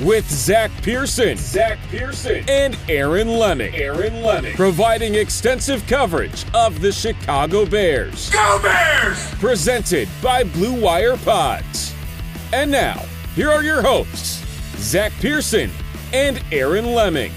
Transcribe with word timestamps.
with 0.00 0.28
Zach 0.30 0.70
Pearson, 0.82 1.36
Zach 1.36 1.78
Pearson, 1.88 2.44
and 2.48 2.76
Aaron 2.88 3.28
Leming. 3.28 3.74
Aaron 3.74 4.22
Leming, 4.22 4.54
providing 4.54 5.14
extensive 5.14 5.86
coverage 5.86 6.44
of 6.54 6.80
the 6.80 6.90
Chicago 6.90 7.66
Bears. 7.66 8.30
Go 8.30 8.58
Bears! 8.62 9.30
Presented 9.34 10.08
by 10.22 10.44
Blue 10.44 10.80
Wire 10.80 11.16
Pods. 11.16 11.94
And 12.52 12.70
now, 12.70 13.04
here 13.34 13.50
are 13.50 13.62
your 13.62 13.82
hosts, 13.82 14.44
Zach 14.76 15.12
Pearson 15.20 15.70
and 16.12 16.42
Aaron 16.50 16.94
Leming. 16.94 17.32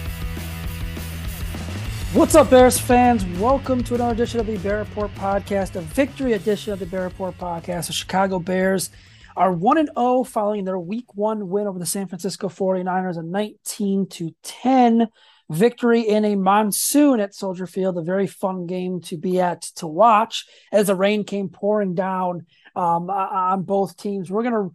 What's 2.13 2.33
up, 2.33 2.49
Bears 2.49 2.79
fans? 2.79 3.25
Welcome 3.39 3.83
to 3.83 3.95
another 3.95 4.13
edition 4.13 4.39
of 4.39 4.47
the 4.47 4.57
Bear 4.57 4.77
Report 4.79 5.13
Podcast, 5.15 5.75
a 5.75 5.81
victory 5.81 6.31
edition 6.31 6.71
of 6.71 6.79
the 6.79 6.85
Bear 6.85 7.03
Report 7.03 7.37
Podcast. 7.37 7.87
The 7.87 7.93
Chicago 7.93 8.39
Bears 8.39 8.89
are 9.35 9.51
1 9.51 9.77
and 9.77 9.89
0 9.97 10.23
following 10.23 10.65
their 10.65 10.79
week 10.79 11.13
1 11.15 11.47
win 11.47 11.67
over 11.67 11.79
the 11.79 11.85
San 11.85 12.07
Francisco 12.07 12.49
49ers, 12.49 13.17
a 13.17 13.23
19 13.23 14.07
to 14.07 14.35
10 14.43 15.07
victory 15.49 16.01
in 16.01 16.25
a 16.25 16.35
monsoon 16.35 17.19
at 17.19 17.35
Soldier 17.35 17.67
Field, 17.67 17.97
a 17.97 18.01
very 18.01 18.27
fun 18.27 18.65
game 18.65 19.01
to 19.01 19.17
be 19.17 19.39
at 19.39 19.61
to 19.77 19.87
watch 19.87 20.45
as 20.71 20.87
the 20.87 20.95
rain 20.95 21.23
came 21.23 21.49
pouring 21.49 21.93
down 21.93 22.45
um, 22.75 23.09
on 23.09 23.63
both 23.63 23.97
teams. 23.97 24.31
We're 24.31 24.43
going 24.43 24.53
to 24.53 24.71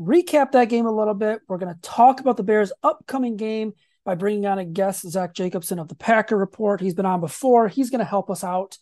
recap 0.00 0.52
that 0.52 0.68
game 0.68 0.86
a 0.86 0.94
little 0.94 1.14
bit. 1.14 1.40
We're 1.48 1.58
going 1.58 1.74
to 1.74 1.80
talk 1.80 2.20
about 2.20 2.36
the 2.36 2.42
Bears' 2.42 2.72
upcoming 2.82 3.36
game 3.36 3.74
by 4.04 4.14
bringing 4.14 4.46
on 4.46 4.58
a 4.58 4.64
guest, 4.64 5.08
Zach 5.08 5.34
Jacobson 5.34 5.78
of 5.78 5.88
the 5.88 5.94
Packer 5.94 6.36
Report. 6.36 6.80
He's 6.80 6.94
been 6.94 7.06
on 7.06 7.20
before. 7.20 7.68
He's 7.68 7.90
going 7.90 7.98
to 7.98 8.04
help 8.04 8.30
us 8.30 8.42
out 8.42 8.78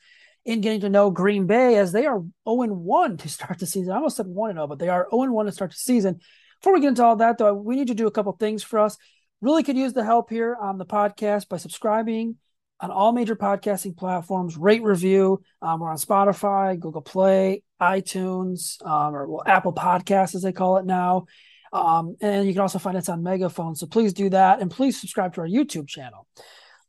in 0.46 0.60
getting 0.60 0.80
to 0.80 0.88
know 0.88 1.10
Green 1.10 1.46
Bay 1.46 1.76
as 1.76 1.92
they 1.92 2.06
are 2.06 2.22
0 2.48 2.66
1 2.72 3.16
to 3.18 3.28
start 3.28 3.58
the 3.58 3.66
season. 3.66 3.92
I 3.92 3.96
almost 3.96 4.16
said 4.16 4.26
1 4.26 4.54
0, 4.54 4.66
but 4.66 4.78
they 4.78 4.88
are 4.88 5.08
0 5.10 5.32
1 5.32 5.46
to 5.46 5.52
start 5.52 5.72
the 5.72 5.76
season. 5.76 6.20
Before 6.60 6.72
we 6.72 6.80
get 6.80 6.88
into 6.88 7.04
all 7.04 7.16
that, 7.16 7.36
though, 7.36 7.52
we 7.52 7.76
need 7.76 7.88
to 7.88 7.94
do 7.94 8.06
a 8.06 8.10
couple 8.10 8.32
things 8.32 8.62
for 8.62 8.78
us. 8.78 8.96
Really 9.42 9.62
could 9.62 9.76
use 9.76 9.92
the 9.92 10.04
help 10.04 10.30
here 10.30 10.56
on 10.58 10.78
the 10.78 10.86
podcast 10.86 11.48
by 11.48 11.58
subscribing 11.58 12.36
on 12.80 12.90
all 12.90 13.12
major 13.12 13.36
podcasting 13.36 13.96
platforms, 13.96 14.56
rate 14.56 14.82
review. 14.82 15.42
Um, 15.60 15.80
we're 15.80 15.90
on 15.90 15.96
Spotify, 15.96 16.78
Google 16.78 17.02
Play, 17.02 17.62
iTunes, 17.80 18.84
um, 18.86 19.14
or 19.14 19.26
well, 19.28 19.42
Apple 19.46 19.72
Podcasts 19.72 20.34
as 20.34 20.42
they 20.42 20.52
call 20.52 20.78
it 20.78 20.86
now. 20.86 21.26
Um, 21.72 22.16
and 22.20 22.46
you 22.46 22.52
can 22.52 22.62
also 22.62 22.78
find 22.78 22.96
us 22.96 23.08
on 23.08 23.22
Megaphone. 23.22 23.74
So 23.74 23.86
please 23.86 24.12
do 24.12 24.30
that. 24.30 24.60
And 24.60 24.70
please 24.70 25.00
subscribe 25.00 25.34
to 25.34 25.40
our 25.42 25.48
YouTube 25.48 25.88
channel. 25.88 26.26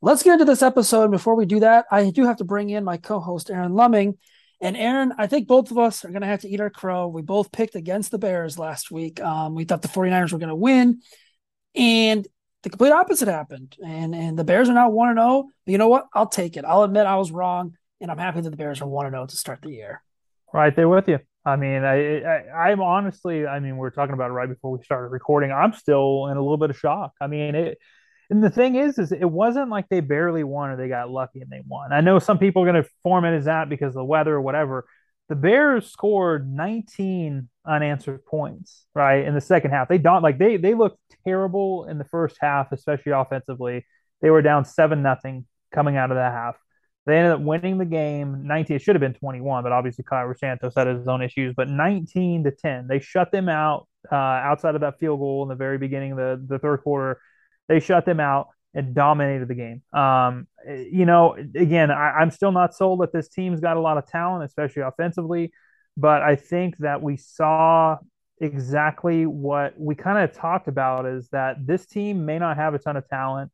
Let's 0.01 0.21
get 0.23 0.33
into 0.33 0.45
this 0.45 0.61
episode. 0.61 1.09
Before 1.09 1.35
we 1.35 1.45
do 1.45 1.59
that, 1.61 1.85
I 1.89 2.11
do 2.11 2.25
have 2.25 2.37
to 2.37 2.43
bring 2.43 2.69
in 2.69 2.83
my 2.83 2.97
co 2.97 3.19
host, 3.19 3.49
Aaron 3.49 3.73
Leming. 3.73 4.17
And 4.61 4.77
Aaron, 4.77 5.13
I 5.17 5.27
think 5.27 5.47
both 5.47 5.71
of 5.71 5.77
us 5.77 6.03
are 6.03 6.09
going 6.09 6.21
to 6.21 6.27
have 6.27 6.41
to 6.41 6.49
eat 6.49 6.59
our 6.59 6.69
crow. 6.69 7.07
We 7.07 7.21
both 7.21 7.51
picked 7.51 7.75
against 7.75 8.11
the 8.11 8.17
Bears 8.17 8.57
last 8.57 8.91
week. 8.91 9.21
Um, 9.21 9.53
we 9.53 9.65
thought 9.65 9.81
the 9.81 9.87
49ers 9.87 10.31
were 10.31 10.39
going 10.39 10.49
to 10.49 10.55
win. 10.55 11.01
And 11.75 12.27
the 12.63 12.69
complete 12.69 12.91
opposite 12.91 13.27
happened. 13.27 13.75
And 13.83 14.13
and 14.15 14.37
the 14.37 14.43
Bears 14.43 14.69
are 14.69 14.73
now 14.73 14.89
1 14.89 15.15
0. 15.15 15.45
But 15.65 15.71
you 15.71 15.77
know 15.77 15.87
what? 15.87 16.07
I'll 16.13 16.27
take 16.27 16.57
it. 16.57 16.65
I'll 16.65 16.83
admit 16.83 17.05
I 17.05 17.15
was 17.15 17.31
wrong. 17.31 17.75
And 17.99 18.11
I'm 18.11 18.17
happy 18.17 18.41
that 18.41 18.49
the 18.49 18.57
Bears 18.57 18.81
are 18.81 18.87
1 18.87 19.11
0 19.11 19.25
to 19.25 19.37
start 19.37 19.61
the 19.61 19.71
year. 19.71 20.03
Right 20.53 20.75
there 20.75 20.89
with 20.89 21.07
you. 21.07 21.19
I 21.43 21.55
mean, 21.55 21.83
I, 21.83 22.45
I 22.47 22.71
am 22.71 22.81
honestly, 22.81 23.47
I 23.47 23.59
mean, 23.59 23.77
we 23.77 23.87
are 23.87 23.91
talking 23.91 24.13
about 24.13 24.31
it 24.31 24.33
right 24.33 24.49
before 24.49 24.71
we 24.71 24.83
started 24.83 25.07
recording. 25.09 25.51
I'm 25.51 25.71
still 25.71 26.27
in 26.27 26.35
a 26.35 26.41
little 26.41 26.57
bit 26.57 26.69
of 26.69 26.77
shock. 26.77 27.13
I 27.21 27.27
mean, 27.27 27.55
it, 27.55 27.77
and 28.29 28.43
the 28.43 28.49
thing 28.49 28.75
is, 28.75 28.99
is 28.99 29.11
it 29.11 29.29
wasn't 29.29 29.69
like 29.69 29.87
they 29.89 30.01
barely 30.01 30.43
won 30.43 30.69
or 30.69 30.75
they 30.75 30.89
got 30.89 31.09
lucky 31.09 31.41
and 31.41 31.49
they 31.49 31.61
won. 31.65 31.93
I 31.93 32.01
know 32.01 32.19
some 32.19 32.37
people 32.37 32.63
are 32.63 32.71
going 32.71 32.83
to 32.83 32.89
form 33.03 33.25
it 33.25 33.35
as 33.35 33.45
that 33.45 33.69
because 33.69 33.89
of 33.89 33.95
the 33.95 34.03
weather 34.03 34.35
or 34.35 34.41
whatever. 34.41 34.85
The 35.29 35.35
Bears 35.35 35.89
scored 35.89 36.49
19 36.49 37.49
unanswered 37.65 38.25
points, 38.25 38.85
right, 38.93 39.25
in 39.25 39.33
the 39.33 39.41
second 39.41 39.71
half. 39.71 39.89
They 39.89 39.97
don't 39.97 40.21
like 40.21 40.37
they 40.37 40.57
they 40.57 40.73
looked 40.73 40.99
terrible 41.25 41.85
in 41.85 41.97
the 41.97 42.05
first 42.05 42.37
half, 42.39 42.71
especially 42.71 43.11
offensively. 43.11 43.85
They 44.21 44.29
were 44.29 44.41
down 44.41 44.65
seven 44.65 45.01
nothing 45.03 45.45
coming 45.73 45.97
out 45.97 46.11
of 46.11 46.15
that 46.15 46.31
half. 46.31 46.55
They 47.05 47.17
ended 47.17 47.33
up 47.33 47.41
winning 47.41 47.77
the 47.77 47.85
game 47.85 48.45
19. 48.47 48.75
It 48.75 48.81
should 48.81 48.95
have 48.95 49.01
been 49.01 49.13
21, 49.13 49.63
but 49.63 49.71
obviously 49.71 50.03
Cairo 50.03 50.33
Santos 50.35 50.73
had 50.75 50.87
his 50.87 51.07
own 51.07 51.21
issues. 51.21 51.53
But 51.55 51.69
19 51.69 52.43
to 52.43 52.51
10, 52.51 52.87
they 52.87 52.99
shut 52.99 53.31
them 53.31 53.47
out 53.47 53.87
uh, 54.11 54.15
outside 54.15 54.75
of 54.75 54.81
that 54.81 54.99
field 54.99 55.19
goal 55.19 55.43
in 55.43 55.49
the 55.49 55.55
very 55.55 55.77
beginning 55.77 56.11
of 56.11 56.17
the, 56.17 56.45
the 56.45 56.59
third 56.59 56.83
quarter. 56.83 57.21
They 57.67 57.79
shut 57.79 58.05
them 58.05 58.19
out 58.19 58.49
and 58.73 58.93
dominated 58.93 59.47
the 59.47 59.55
game. 59.55 59.81
Um, 59.93 60.47
you 60.67 61.05
know, 61.05 61.35
again, 61.55 61.91
I, 61.91 62.21
am 62.21 62.31
still 62.31 62.51
not 62.51 62.75
sold 62.75 63.01
that 63.01 63.13
this 63.13 63.29
team's 63.29 63.59
got 63.59 63.77
a 63.77 63.79
lot 63.79 63.97
of 63.97 64.07
talent, 64.07 64.43
especially 64.43 64.83
offensively. 64.83 65.51
But 65.95 66.21
I 66.21 66.35
think 66.35 66.77
that 66.79 67.01
we 67.01 67.17
saw 67.17 67.97
exactly 68.39 69.25
what 69.25 69.73
we 69.79 69.95
kind 69.95 70.19
of 70.19 70.35
talked 70.35 70.67
about 70.67 71.07
is 71.07 71.27
that 71.29 71.65
this 71.65 71.87
team 71.87 72.25
may 72.25 72.37
not 72.37 72.57
have 72.57 72.75
a 72.75 72.79
ton 72.79 72.95
of 72.95 73.07
talent 73.09 73.51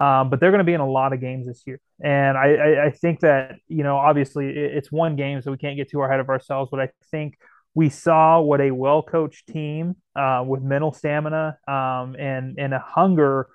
um, 0.00 0.30
but 0.30 0.40
they're 0.40 0.50
going 0.50 0.60
to 0.60 0.64
be 0.64 0.72
in 0.72 0.80
a 0.80 0.88
lot 0.88 1.12
of 1.12 1.20
games 1.20 1.46
this 1.46 1.62
year. 1.66 1.78
And 2.02 2.36
I, 2.36 2.54
I, 2.54 2.84
I 2.86 2.90
think 2.90 3.20
that, 3.20 3.56
you 3.68 3.82
know, 3.82 3.96
obviously 3.96 4.48
it's 4.48 4.90
one 4.90 5.16
game, 5.16 5.42
so 5.42 5.50
we 5.50 5.58
can't 5.58 5.76
get 5.76 5.90
too 5.90 6.02
ahead 6.02 6.20
of 6.20 6.28
ourselves. 6.28 6.70
But 6.70 6.80
I 6.80 6.88
think 7.10 7.38
we 7.74 7.88
saw 7.88 8.40
what 8.40 8.60
a 8.60 8.70
well 8.70 9.02
coached 9.02 9.46
team 9.48 9.96
uh, 10.14 10.44
with 10.46 10.62
mental 10.62 10.92
stamina 10.92 11.58
um, 11.66 12.16
and, 12.18 12.58
and 12.58 12.74
a 12.74 12.78
hunger 12.78 13.48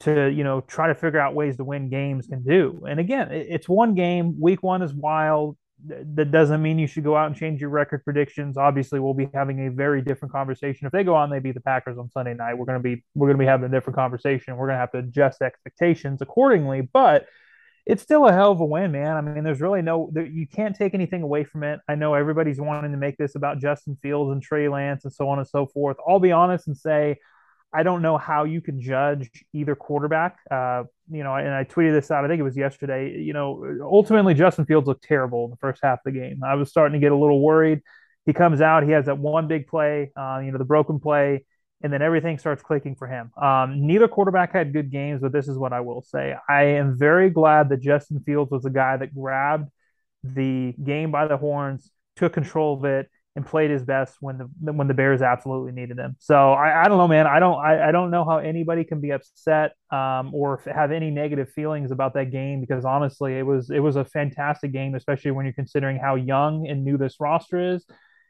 to, 0.00 0.28
you 0.28 0.44
know, 0.44 0.60
try 0.60 0.88
to 0.88 0.94
figure 0.94 1.18
out 1.18 1.34
ways 1.34 1.56
to 1.56 1.64
win 1.64 1.88
games 1.88 2.26
can 2.26 2.42
do. 2.42 2.84
And 2.88 3.00
again, 3.00 3.28
it's 3.30 3.68
one 3.68 3.94
game. 3.94 4.38
Week 4.38 4.62
one 4.62 4.82
is 4.82 4.92
wild 4.92 5.56
that 5.84 6.30
doesn't 6.30 6.62
mean 6.62 6.78
you 6.78 6.86
should 6.86 7.04
go 7.04 7.16
out 7.16 7.26
and 7.26 7.36
change 7.36 7.60
your 7.60 7.70
record 7.70 8.02
predictions. 8.02 8.56
Obviously, 8.56 8.98
we'll 8.98 9.14
be 9.14 9.28
having 9.34 9.66
a 9.66 9.70
very 9.70 10.00
different 10.00 10.32
conversation. 10.32 10.86
If 10.86 10.92
they 10.92 11.04
go 11.04 11.14
on, 11.14 11.30
they 11.30 11.38
beat 11.38 11.54
the 11.54 11.60
Packers 11.60 11.98
on 11.98 12.10
Sunday 12.10 12.34
night. 12.34 12.54
We're 12.54 12.64
to 12.66 12.78
be 12.80 13.04
we're 13.14 13.32
to 13.32 13.38
be 13.38 13.44
having 13.44 13.66
a 13.66 13.72
different 13.72 13.96
conversation. 13.96 14.56
We're 14.56 14.68
to 14.68 14.76
have 14.76 14.92
to 14.92 14.98
adjust 14.98 15.42
expectations 15.42 16.22
accordingly. 16.22 16.80
But 16.80 17.26
it's 17.86 18.02
still 18.02 18.26
a 18.26 18.32
hell 18.32 18.50
of 18.50 18.60
a 18.60 18.64
win, 18.64 18.90
man. 18.90 19.16
I 19.16 19.20
mean, 19.20 19.44
there's 19.44 19.60
really 19.60 19.80
no 19.80 20.10
you 20.14 20.46
can't 20.46 20.74
take 20.74 20.92
anything 20.92 21.22
away 21.22 21.44
from 21.44 21.62
it. 21.62 21.80
I 21.88 21.94
know 21.94 22.14
everybody's 22.14 22.60
wanting 22.60 22.90
to 22.90 22.98
make 22.98 23.16
this 23.16 23.36
about 23.36 23.60
Justin 23.60 23.96
Fields 24.02 24.32
and 24.32 24.42
Trey 24.42 24.68
Lance 24.68 25.04
and 25.04 25.12
so 25.12 25.28
on 25.28 25.38
and 25.38 25.46
so 25.46 25.66
forth. 25.66 25.96
I'll 26.06 26.18
be 26.18 26.32
honest 26.32 26.66
and 26.66 26.76
say 26.76 27.16
I 27.72 27.82
don't 27.82 28.02
know 28.02 28.16
how 28.16 28.44
you 28.44 28.60
can 28.60 28.80
judge 28.80 29.30
either 29.52 29.76
quarterback. 29.76 30.38
Uh, 30.50 30.84
you 31.10 31.22
know, 31.22 31.34
and 31.34 31.52
I 31.52 31.64
tweeted 31.64 31.92
this 31.92 32.10
out. 32.10 32.24
I 32.24 32.28
think 32.28 32.40
it 32.40 32.44
was 32.44 32.56
yesterday. 32.56 33.18
You 33.18 33.32
know, 33.32 33.64
ultimately 33.82 34.34
Justin 34.34 34.66
Fields 34.66 34.86
looked 34.86 35.04
terrible 35.04 35.44
in 35.44 35.50
the 35.50 35.56
first 35.56 35.80
half 35.82 36.00
of 36.04 36.12
the 36.12 36.18
game. 36.18 36.42
I 36.44 36.54
was 36.54 36.70
starting 36.70 36.98
to 36.98 37.04
get 37.04 37.12
a 37.12 37.16
little 37.16 37.40
worried. 37.40 37.82
He 38.24 38.32
comes 38.32 38.60
out. 38.60 38.82
He 38.82 38.90
has 38.90 39.06
that 39.06 39.18
one 39.18 39.46
big 39.46 39.66
play. 39.68 40.10
Uh, 40.16 40.40
you 40.44 40.50
know, 40.50 40.58
the 40.58 40.64
broken 40.64 40.98
play, 40.98 41.44
and 41.82 41.92
then 41.92 42.02
everything 42.02 42.38
starts 42.38 42.62
clicking 42.62 42.94
for 42.94 43.06
him. 43.06 43.30
Um, 43.40 43.86
neither 43.86 44.08
quarterback 44.08 44.52
had 44.52 44.72
good 44.72 44.90
games, 44.90 45.20
but 45.20 45.32
this 45.32 45.48
is 45.48 45.58
what 45.58 45.72
I 45.72 45.80
will 45.80 46.02
say: 46.02 46.34
I 46.48 46.62
am 46.64 46.98
very 46.98 47.30
glad 47.30 47.68
that 47.68 47.80
Justin 47.80 48.20
Fields 48.20 48.50
was 48.50 48.62
the 48.62 48.70
guy 48.70 48.96
that 48.96 49.14
grabbed 49.14 49.70
the 50.22 50.74
game 50.82 51.10
by 51.10 51.26
the 51.26 51.36
horns, 51.36 51.90
took 52.16 52.32
control 52.32 52.78
of 52.78 52.84
it, 52.84 53.08
and 53.36 53.44
played 53.44 53.70
his 53.70 53.84
best 53.84 54.16
when 54.20 54.38
the 54.38 54.72
when 54.72 54.88
the 54.88 54.94
Bears 54.94 55.20
absolutely 55.20 55.70
needed 55.70 55.98
him. 55.98 56.16
So 56.18 56.52
I, 56.52 56.84
I 56.84 56.88
don't 56.88 56.96
know, 56.96 57.06
man. 57.06 57.26
I 57.26 57.38
don't 57.38 57.58
I, 57.58 57.88
I 57.88 57.92
don't 57.92 58.10
know 58.10 58.24
how 58.24 58.38
anybody 58.38 58.82
can 58.82 59.00
be 59.00 59.10
upset 59.10 59.72
um, 59.90 60.34
or 60.34 60.62
have 60.64 60.90
any 60.90 61.10
negative 61.10 61.50
feelings 61.50 61.90
about 61.90 62.14
that 62.14 62.30
game 62.32 62.62
because 62.62 62.86
honestly, 62.86 63.38
it 63.38 63.42
was 63.42 63.68
it 63.68 63.80
was 63.80 63.96
a 63.96 64.06
fantastic 64.06 64.72
game, 64.72 64.94
especially 64.94 65.32
when 65.32 65.44
you're 65.44 65.52
considering 65.52 65.98
how 65.98 66.14
young 66.14 66.66
and 66.66 66.82
new 66.82 66.96
this 66.96 67.20
roster 67.20 67.74
is, 67.74 67.84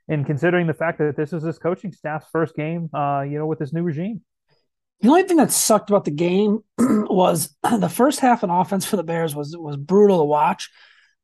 and 0.09 0.25
considering 0.25 0.67
the 0.67 0.75
fact 0.75 0.99
that 0.99 1.17
this 1.17 1.33
is 1.33 1.43
this 1.43 1.59
coaching 1.59 1.93
staff's 1.93 2.27
first 2.33 2.55
game, 2.55 2.89
uh, 2.95 3.23
you 3.23 3.39
know, 3.39 3.47
with 3.47 3.59
this 3.59 3.73
new 3.73 3.83
regime. 3.83 4.23
The 5.01 5.09
only 5.09 5.25
thing 5.25 5.37
that 5.37 5.53
sucked 5.53 5.91
about 5.91 6.05
the 6.05 6.11
game 6.11 6.61
was 6.79 7.55
the 7.63 7.89
first 7.89 8.21
half 8.21 8.43
and 8.43 8.53
offense 8.53 8.87
for 8.87 8.97
the 8.97 9.05
Bears 9.05 9.35
was 9.35 9.57
was 9.57 9.77
brutal 9.77 10.19
to 10.19 10.25
watch, 10.25 10.71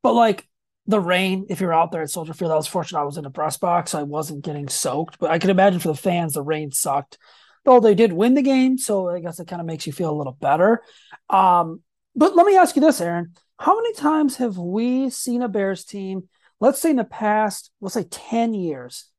but 0.01 0.13
like 0.13 0.47
the 0.85 0.99
rain, 0.99 1.45
if 1.49 1.61
you're 1.61 1.73
out 1.73 1.91
there 1.91 2.01
at 2.01 2.09
Soldier 2.09 2.33
Field, 2.33 2.51
I 2.51 2.55
was 2.55 2.67
fortunate 2.67 2.99
I 2.99 3.05
was 3.05 3.17
in 3.17 3.25
a 3.25 3.31
press 3.31 3.57
box, 3.57 3.91
so 3.91 3.99
I 3.99 4.03
wasn't 4.03 4.43
getting 4.43 4.67
soaked. 4.67 5.17
But 5.17 5.31
I 5.31 5.39
can 5.39 5.49
imagine 5.49 5.79
for 5.79 5.87
the 5.87 5.95
fans, 5.95 6.33
the 6.33 6.41
rain 6.41 6.71
sucked. 6.71 7.17
Though 7.65 7.79
they 7.79 7.95
did 7.95 8.11
win 8.11 8.33
the 8.33 8.41
game, 8.41 8.77
so 8.77 9.09
I 9.09 9.21
guess 9.21 9.39
it 9.39 9.47
kind 9.47 9.61
of 9.61 9.65
makes 9.65 9.87
you 9.87 9.93
feel 9.93 10.11
a 10.11 10.17
little 10.17 10.33
better. 10.33 10.83
Um, 11.29 11.81
but 12.13 12.35
let 12.35 12.45
me 12.45 12.57
ask 12.57 12.75
you 12.75 12.81
this, 12.81 12.99
Aaron. 12.99 13.33
How 13.57 13.75
many 13.75 13.93
times 13.93 14.35
have 14.37 14.57
we 14.57 15.09
seen 15.09 15.41
a 15.41 15.47
Bears 15.47 15.85
team, 15.85 16.27
let's 16.63 16.79
say 16.79 16.91
in 16.91 16.95
the 16.95 17.03
past, 17.03 17.71
let's 17.81 17.93
say 17.93 18.05
10 18.09 18.53
years, 18.53 19.09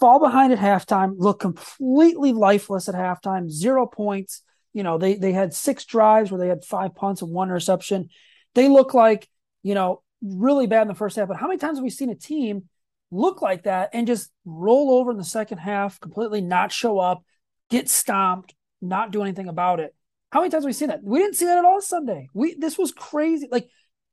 fall 0.00 0.18
behind 0.18 0.52
at 0.52 0.58
halftime, 0.58 1.14
look 1.16 1.38
completely 1.38 2.32
lifeless 2.32 2.88
at 2.88 2.96
halftime, 2.96 3.48
zero 3.48 3.86
points. 3.86 4.42
You 4.72 4.82
know, 4.82 4.98
they 4.98 5.14
they 5.14 5.32
had 5.32 5.54
six 5.54 5.84
drives 5.84 6.32
where 6.32 6.40
they 6.40 6.48
had 6.48 6.64
five 6.64 6.96
punts 6.96 7.22
and 7.22 7.30
one 7.30 7.46
interception. 7.48 8.08
They 8.56 8.68
look 8.68 8.92
like, 8.92 9.28
you 9.62 9.74
know, 9.74 10.02
really 10.20 10.66
bad 10.66 10.82
in 10.82 10.88
the 10.88 10.94
first 10.96 11.14
half, 11.14 11.28
but 11.28 11.36
how 11.36 11.46
many 11.46 11.58
times 11.58 11.78
have 11.78 11.84
we 11.84 11.90
seen 11.90 12.10
a 12.10 12.16
team 12.16 12.64
look 13.12 13.40
like 13.40 13.62
that 13.62 13.90
and 13.92 14.08
just 14.08 14.28
roll 14.44 14.90
over 14.90 15.12
in 15.12 15.16
the 15.16 15.24
second 15.24 15.58
half, 15.58 16.00
completely 16.00 16.40
not 16.40 16.72
show 16.72 16.98
up, 16.98 17.22
get 17.70 17.88
stomped, 17.88 18.52
not 18.82 19.12
do 19.12 19.22
anything 19.22 19.46
about 19.48 19.78
it? 19.78 19.94
How 20.32 20.40
many 20.40 20.50
times 20.50 20.64
have 20.64 20.68
we 20.68 20.72
seen 20.72 20.88
that? 20.88 21.04
We 21.04 21.20
didn't 21.20 21.36
see 21.36 21.44
that 21.44 21.58
at 21.58 21.64
all 21.64 21.80
Sunday. 21.80 22.28
We 22.34 22.54
this 22.54 22.76
was 22.76 22.90
crazy. 22.90 23.46
Like 23.48 23.68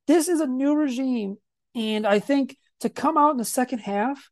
this 0.05 0.27
is 0.27 0.41
a 0.41 0.47
new 0.47 0.75
regime, 0.75 1.37
and 1.75 2.07
I 2.07 2.19
think 2.19 2.57
to 2.79 2.89
come 2.89 3.17
out 3.17 3.31
in 3.31 3.37
the 3.37 3.45
second 3.45 3.79
half 3.79 4.29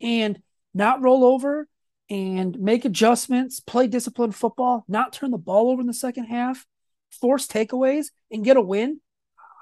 and 0.00 0.40
not 0.74 1.02
roll 1.02 1.24
over 1.24 1.68
and 2.10 2.58
make 2.58 2.84
adjustments, 2.84 3.60
play 3.60 3.86
disciplined 3.86 4.34
football, 4.34 4.84
not 4.88 5.12
turn 5.12 5.30
the 5.30 5.38
ball 5.38 5.70
over 5.70 5.80
in 5.80 5.86
the 5.86 5.94
second 5.94 6.24
half, 6.26 6.66
force 7.10 7.46
takeaways, 7.46 8.06
and 8.30 8.44
get 8.44 8.56
a 8.56 8.60
win 8.60 9.00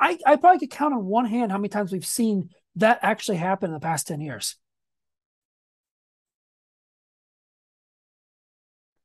I, 0.01 0.19
I 0.27 0.37
probably 0.37 0.59
could 0.61 0.71
count 0.71 0.95
on 0.95 1.05
one 1.05 1.27
hand 1.27 1.53
how 1.53 1.59
many 1.59 1.69
times 1.69 1.93
we've 1.93 2.07
seen 2.07 2.49
that 2.77 3.01
actually 3.03 3.37
happen 3.37 3.69
in 3.69 3.75
the 3.75 3.81
past 3.81 4.09
10 4.09 4.21
years. 4.21 4.57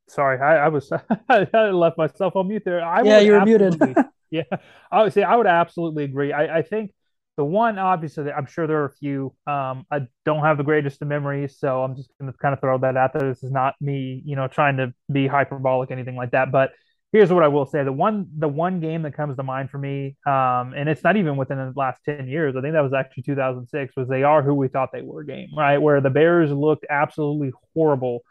Sorry, 0.08 0.40
I, 0.40 0.66
I 0.66 0.68
was 0.70 0.90
I 1.30 1.70
left 1.72 1.98
myself 1.98 2.36
on 2.38 2.48
mute 2.48 2.64
there. 2.64 2.82
I 2.82 3.02
yeah, 3.02 3.20
you 3.20 3.34
were 3.34 3.44
muted. 3.44 3.98
yeah, 4.30 4.44
I 4.90 5.04
would 5.04 5.12
say 5.12 5.24
I 5.24 5.36
would 5.36 5.48
absolutely 5.48 6.06
agree. 6.06 6.32
I, 6.32 6.60
I 6.60 6.62
think 6.62 6.94
the 7.38 7.46
one 7.46 7.78
obviously 7.78 8.32
I'm 8.32 8.46
sure 8.46 8.68
there 8.68 8.82
are 8.82 8.86
a 8.86 8.92
few. 8.92 9.34
Um, 9.46 9.86
I 9.92 10.08
don't 10.24 10.44
have 10.44 10.58
the 10.58 10.64
greatest 10.64 11.02
of 11.02 11.08
memories, 11.08 11.58
so 11.60 11.84
I'm 11.84 11.96
just 11.96 12.10
going 12.20 12.32
to 12.32 12.38
kind 12.38 12.54
of 12.54 12.62
throw 12.62 12.78
that 12.80 12.96
out 12.96 13.14
there. 13.14 13.28
This 13.30 13.44
is 13.44 13.52
not 13.52 13.76
me, 13.82 14.22
you 14.26 14.36
know, 14.36 14.48
trying 14.48 14.78
to 14.78 14.94
be 15.12 15.28
hyperbolic, 15.28 15.92
anything 15.92 16.16
like 16.16 16.32
that. 16.32 16.52
But 16.52 16.72
here's 17.12 17.32
what 17.32 17.44
I 17.44 17.50
will 17.50 17.66
say: 17.66 17.84
the 17.84 17.92
one 17.92 18.28
the 18.38 18.48
one 18.48 18.80
game 18.80 19.02
that 19.02 19.16
comes 19.16 19.36
to 19.36 19.44
mind 19.44 19.70
for 19.70 19.78
me, 19.78 20.16
um, 20.26 20.74
and 20.76 20.88
it's 20.88 21.04
not 21.04 21.18
even 21.18 21.36
within 21.36 21.58
the 21.58 21.74
last 21.76 22.00
ten 22.06 22.28
years. 22.28 22.56
I 22.56 22.62
think 22.62 22.74
that 22.74 22.82
was 22.82 22.94
actually 22.94 23.24
2006. 23.24 23.96
Was 23.98 24.08
they 24.08 24.24
are 24.24 24.42
who 24.42 24.54
we 24.54 24.70
thought 24.70 24.92
they 24.94 25.02
were 25.02 25.24
game, 25.24 25.50
right? 25.58 25.78
Where 25.78 26.00
the 26.00 26.10
Bears 26.10 26.52
looked 26.52 26.86
absolutely 26.90 27.52
horrible 27.74 28.22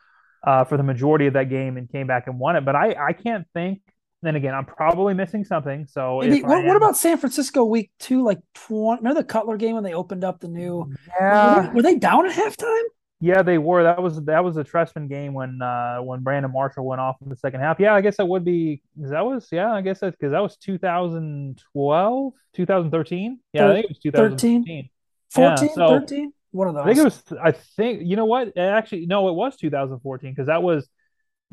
uh, 0.46 0.64
for 0.64 0.76
the 0.76 0.82
majority 0.82 1.26
of 1.26 1.34
that 1.34 1.50
game 1.50 1.76
and 1.76 1.90
came 1.90 2.06
back 2.06 2.26
and 2.26 2.38
won 2.38 2.56
it. 2.56 2.64
But 2.64 2.76
I 2.76 2.94
I 3.08 3.12
can't 3.12 3.46
think. 3.54 3.80
Then 4.24 4.36
again, 4.36 4.54
I'm 4.54 4.64
probably 4.64 5.12
missing 5.12 5.44
something. 5.44 5.86
So 5.86 6.20
Maybe, 6.20 6.42
what, 6.42 6.58
am, 6.58 6.66
what, 6.66 6.76
about 6.76 6.96
San 6.96 7.18
Francisco 7.18 7.62
week 7.64 7.90
two, 7.98 8.24
like 8.24 8.40
20? 8.54 9.00
Remember 9.00 9.20
the 9.20 9.26
Cutler 9.26 9.58
game 9.58 9.74
when 9.74 9.84
they 9.84 9.92
opened 9.92 10.24
up 10.24 10.40
the 10.40 10.48
new? 10.48 10.90
Yeah. 11.20 11.56
Were 11.56 11.62
they, 11.62 11.68
were 11.74 11.82
they 11.82 11.98
down 11.98 12.26
at 12.26 12.32
halftime? 12.34 12.82
Yeah, 13.20 13.42
they 13.42 13.58
were. 13.58 13.82
That 13.82 14.02
was 14.02 14.22
that 14.24 14.44
was 14.44 14.56
a 14.56 14.64
Trestman 14.64 15.08
game 15.08 15.34
when 15.34 15.60
uh 15.62 15.98
when 15.98 16.20
Brandon 16.20 16.52
Marshall 16.52 16.84
went 16.86 17.00
off 17.00 17.16
in 17.22 17.28
the 17.28 17.36
second 17.36 17.60
half. 17.60 17.78
Yeah, 17.78 17.94
I 17.94 18.00
guess 18.00 18.16
that 18.16 18.26
would 18.26 18.44
be 18.44 18.82
that 18.96 19.24
was 19.24 19.48
yeah, 19.52 19.72
I 19.72 19.80
guess 19.82 20.00
that's 20.00 20.16
because 20.16 20.32
that 20.32 20.40
was 20.40 20.56
2012, 20.56 22.32
2013. 22.54 23.40
Yeah, 23.52 23.68
I 23.68 23.72
think 23.72 23.84
it 23.84 23.90
was 23.90 23.98
2013. 24.00 24.88
14, 25.30 25.68
yeah, 25.68 25.74
so 25.74 25.88
13? 26.00 26.32
One 26.50 26.68
of 26.68 26.74
those. 26.74 26.82
I 26.82 26.86
think 26.86 26.98
it 26.98 27.04
was 27.04 27.22
I 27.42 27.52
think 27.52 28.02
you 28.04 28.16
know 28.16 28.26
what? 28.26 28.56
Actually, 28.58 29.06
no, 29.06 29.28
it 29.28 29.34
was 29.34 29.56
2014 29.56 30.30
because 30.30 30.48
that 30.48 30.62
was 30.62 30.88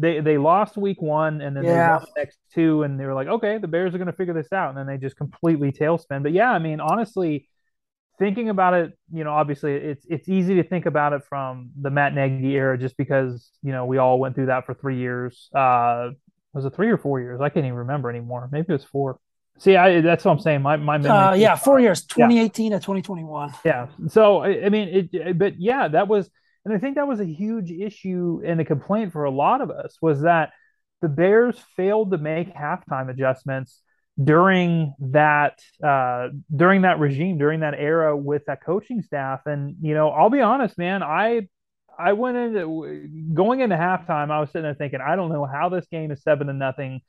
they 0.01 0.19
they 0.19 0.37
lost 0.37 0.77
week 0.77 1.01
one 1.01 1.41
and 1.41 1.55
then 1.55 1.63
yeah. 1.63 1.71
they 1.71 1.93
won 1.93 2.05
the 2.13 2.21
next 2.21 2.39
two 2.53 2.83
and 2.83 2.99
they 2.99 3.05
were 3.05 3.13
like, 3.13 3.27
okay, 3.27 3.57
the 3.57 3.67
Bears 3.67 3.93
are 3.93 3.97
gonna 3.97 4.11
figure 4.13 4.33
this 4.33 4.51
out. 4.51 4.69
And 4.69 4.77
then 4.77 4.87
they 4.87 4.97
just 4.97 5.15
completely 5.15 5.71
tailspin. 5.71 6.23
But 6.23 6.33
yeah, 6.33 6.51
I 6.51 6.59
mean, 6.59 6.79
honestly 6.79 7.47
thinking 8.21 8.49
about 8.49 8.75
it, 8.75 8.97
you 9.11 9.23
know, 9.23 9.31
obviously 9.31 9.73
it's 9.73 10.05
it's 10.07 10.29
easy 10.29 10.55
to 10.55 10.63
think 10.63 10.85
about 10.85 11.13
it 11.13 11.23
from 11.27 11.71
the 11.79 11.89
Matt 11.89 12.13
Nagy 12.13 12.55
era, 12.55 12.77
just 12.77 12.95
because 12.95 13.49
you 13.63 13.71
know 13.71 13.85
we 13.85 13.97
all 13.97 14.19
went 14.19 14.35
through 14.35 14.47
that 14.47 14.65
for 14.65 14.73
three 14.73 14.97
years. 14.97 15.49
Uh, 15.53 16.11
was 16.53 16.65
it 16.65 16.75
three 16.75 16.89
or 16.89 16.97
four 16.97 17.19
years? 17.19 17.41
I 17.41 17.49
can't 17.49 17.65
even 17.65 17.77
remember 17.77 18.09
anymore. 18.09 18.47
Maybe 18.51 18.67
it 18.69 18.73
was 18.73 18.83
four. 18.83 19.19
See, 19.57 19.75
I 19.75 20.01
that's 20.01 20.25
what 20.25 20.31
I'm 20.31 20.39
saying. 20.39 20.61
My 20.61 20.75
my 20.77 20.97
memory. 20.97 21.17
Uh, 21.17 21.33
yeah, 21.33 21.55
four 21.55 21.79
years, 21.79 22.03
2018 22.05 22.71
yeah. 22.71 22.77
to 22.77 22.81
2021. 22.81 23.53
Yeah. 23.65 23.87
So 24.07 24.39
I, 24.39 24.65
I 24.65 24.69
mean, 24.69 25.09
it. 25.11 25.37
But 25.37 25.59
yeah, 25.59 25.87
that 25.87 26.07
was, 26.07 26.29
and 26.65 26.73
I 26.73 26.77
think 26.77 26.95
that 26.95 27.07
was 27.07 27.19
a 27.19 27.25
huge 27.25 27.71
issue 27.71 28.41
and 28.45 28.59
a 28.61 28.65
complaint 28.65 29.13
for 29.13 29.23
a 29.23 29.31
lot 29.31 29.61
of 29.61 29.71
us 29.71 29.97
was 30.01 30.21
that 30.21 30.51
the 31.01 31.09
Bears 31.09 31.57
failed 31.75 32.11
to 32.11 32.17
make 32.17 32.53
halftime 32.53 33.09
adjustments 33.09 33.81
during 34.21 34.93
that 34.99 35.59
uh, 35.83 36.29
during 36.55 36.83
that 36.83 36.99
regime, 36.99 37.37
during 37.37 37.61
that 37.61 37.73
era 37.73 38.15
with 38.15 38.45
that 38.45 38.63
coaching 38.63 39.01
staff. 39.01 39.41
And 39.45 39.75
you 39.81 39.93
know, 39.93 40.09
I'll 40.09 40.29
be 40.29 40.41
honest, 40.41 40.77
man, 40.77 41.01
I 41.01 41.47
I 41.97 42.13
went 42.13 42.37
into 42.37 43.09
going 43.33 43.61
into 43.61 43.75
halftime. 43.75 44.31
I 44.31 44.39
was 44.39 44.49
sitting 44.49 44.63
there 44.63 44.75
thinking, 44.75 44.99
I 45.01 45.15
don't 45.15 45.31
know 45.31 45.45
how 45.45 45.69
this 45.69 45.87
game 45.87 46.11
is 46.11 46.21
seven 46.21 46.47
to 46.47 46.53
nothing, 46.53 47.01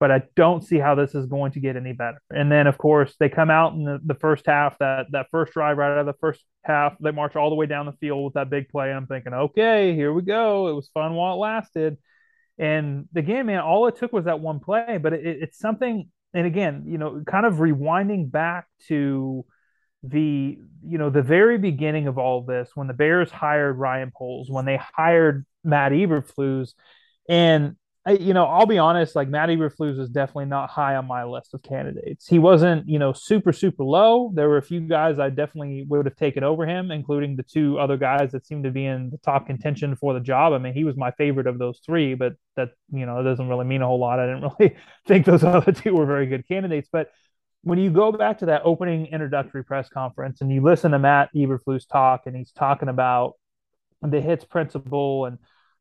but 0.00 0.10
I 0.10 0.22
don't 0.36 0.62
see 0.62 0.78
how 0.78 0.94
this 0.94 1.14
is 1.14 1.26
going 1.26 1.52
to 1.52 1.60
get 1.60 1.76
any 1.76 1.92
better. 1.92 2.20
And 2.30 2.50
then, 2.50 2.66
of 2.66 2.78
course, 2.78 3.14
they 3.18 3.28
come 3.28 3.50
out 3.50 3.72
in 3.74 3.84
the, 3.84 3.98
the 4.04 4.14
first 4.14 4.46
half. 4.46 4.78
That 4.78 5.06
that 5.12 5.26
first 5.30 5.52
drive 5.52 5.76
right 5.76 5.92
out 5.92 5.98
of 5.98 6.06
the 6.06 6.18
first 6.20 6.44
half, 6.64 6.96
they 7.00 7.10
march 7.10 7.36
all 7.36 7.50
the 7.50 7.56
way 7.56 7.66
down 7.66 7.86
the 7.86 7.92
field 7.92 8.24
with 8.24 8.34
that 8.34 8.50
big 8.50 8.68
play. 8.68 8.92
I'm 8.92 9.06
thinking, 9.06 9.34
okay, 9.34 9.94
here 9.94 10.12
we 10.12 10.22
go. 10.22 10.68
It 10.68 10.74
was 10.74 10.88
fun 10.88 11.14
while 11.14 11.34
it 11.34 11.38
lasted. 11.38 11.96
And 12.58 13.06
again, 13.14 13.46
man, 13.46 13.60
all 13.60 13.86
it 13.86 13.96
took 13.96 14.12
was 14.12 14.24
that 14.24 14.40
one 14.40 14.60
play, 14.60 14.98
but 15.00 15.12
it, 15.12 15.24
it's 15.24 15.58
something 15.58 16.08
and 16.34 16.46
again, 16.46 16.84
you 16.86 16.98
know, 16.98 17.22
kind 17.26 17.46
of 17.46 17.54
rewinding 17.54 18.30
back 18.30 18.66
to 18.88 19.44
the 20.04 20.56
you 20.86 20.96
know 20.96 21.10
the 21.10 21.22
very 21.22 21.58
beginning 21.58 22.06
of 22.06 22.18
all 22.18 22.38
of 22.38 22.46
this 22.46 22.70
when 22.74 22.86
the 22.86 22.94
Bears 22.94 23.30
hired 23.30 23.78
Ryan 23.78 24.12
Poles, 24.16 24.50
when 24.50 24.64
they 24.64 24.78
hired 24.94 25.44
Matt 25.64 25.92
Eberflus, 25.92 26.74
and 27.28 27.76
you 28.12 28.34
know, 28.34 28.44
I'll 28.44 28.66
be 28.66 28.78
honest, 28.78 29.16
like 29.16 29.28
Matt 29.28 29.48
Eberflus 29.48 29.98
was 29.98 30.08
definitely 30.08 30.46
not 30.46 30.70
high 30.70 30.96
on 30.96 31.06
my 31.06 31.24
list 31.24 31.54
of 31.54 31.62
candidates. 31.62 32.26
He 32.26 32.38
wasn't, 32.38 32.88
you 32.88 32.98
know, 32.98 33.12
super, 33.12 33.52
super 33.52 33.82
low. 33.82 34.30
There 34.34 34.48
were 34.48 34.58
a 34.58 34.62
few 34.62 34.80
guys 34.80 35.18
I 35.18 35.30
definitely 35.30 35.84
would 35.88 36.06
have 36.06 36.16
taken 36.16 36.44
over 36.44 36.66
him, 36.66 36.90
including 36.90 37.36
the 37.36 37.42
two 37.42 37.78
other 37.78 37.96
guys 37.96 38.32
that 38.32 38.46
seemed 38.46 38.64
to 38.64 38.70
be 38.70 38.86
in 38.86 39.10
the 39.10 39.18
top 39.18 39.46
contention 39.46 39.96
for 39.96 40.14
the 40.14 40.20
job. 40.20 40.52
I 40.52 40.58
mean, 40.58 40.74
he 40.74 40.84
was 40.84 40.96
my 40.96 41.10
favorite 41.12 41.46
of 41.46 41.58
those 41.58 41.80
three, 41.84 42.14
but 42.14 42.34
that, 42.56 42.70
you 42.92 43.06
know, 43.06 43.22
doesn't 43.22 43.48
really 43.48 43.64
mean 43.64 43.82
a 43.82 43.86
whole 43.86 43.98
lot. 43.98 44.20
I 44.20 44.26
didn't 44.26 44.52
really 44.58 44.76
think 45.06 45.26
those 45.26 45.44
other 45.44 45.72
two 45.72 45.94
were 45.94 46.06
very 46.06 46.26
good 46.26 46.46
candidates. 46.46 46.88
But 46.90 47.10
when 47.62 47.78
you 47.78 47.90
go 47.90 48.12
back 48.12 48.38
to 48.38 48.46
that 48.46 48.62
opening 48.64 49.06
introductory 49.06 49.64
press 49.64 49.88
conference 49.88 50.40
and 50.40 50.52
you 50.52 50.62
listen 50.62 50.92
to 50.92 50.98
Matt 50.98 51.30
Eberflus 51.34 51.88
talk, 51.88 52.22
and 52.26 52.36
he's 52.36 52.52
talking 52.52 52.88
about 52.88 53.34
the 54.02 54.20
hits 54.20 54.44
principle 54.44 55.26
and 55.26 55.38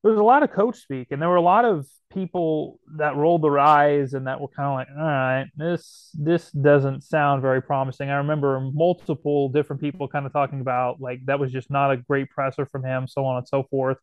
was 0.08 0.20
a 0.20 0.24
lot 0.24 0.44
of 0.44 0.52
coach 0.52 0.78
speak, 0.78 1.08
and 1.12 1.22
there 1.22 1.30
were 1.30 1.36
a 1.36 1.42
lot 1.42 1.66
of 1.66 1.88
people 2.14 2.80
that 2.98 3.16
rolled 3.16 3.44
their 3.44 3.60
eyes 3.60 4.14
and 4.14 4.28
that 4.28 4.40
were 4.40 4.48
kind 4.48 4.68
of 4.70 4.74
like, 4.76 4.88
all 4.98 5.06
right, 5.06 5.48
this 5.56 6.10
this 6.14 6.52
doesn't 6.52 7.04
sound 7.04 7.42
very 7.42 7.62
promising. 7.62 8.10
I 8.10 8.18
remember 8.18 8.60
multiple 8.74 9.50
different 9.50 9.82
people 9.82 10.08
kind 10.08 10.26
of 10.26 10.34
talking 10.34 10.62
about 10.62 11.02
like 11.02 11.26
that 11.26 11.40
was 11.40 11.52
just 11.52 11.70
not 11.70 11.92
a 11.92 11.98
great 11.98 12.30
presser 12.30 12.66
from 12.66 12.84
him, 12.84 13.08
so 13.08 13.26
on 13.26 13.38
and 13.38 13.48
so 13.48 13.64
forth. 13.64 13.98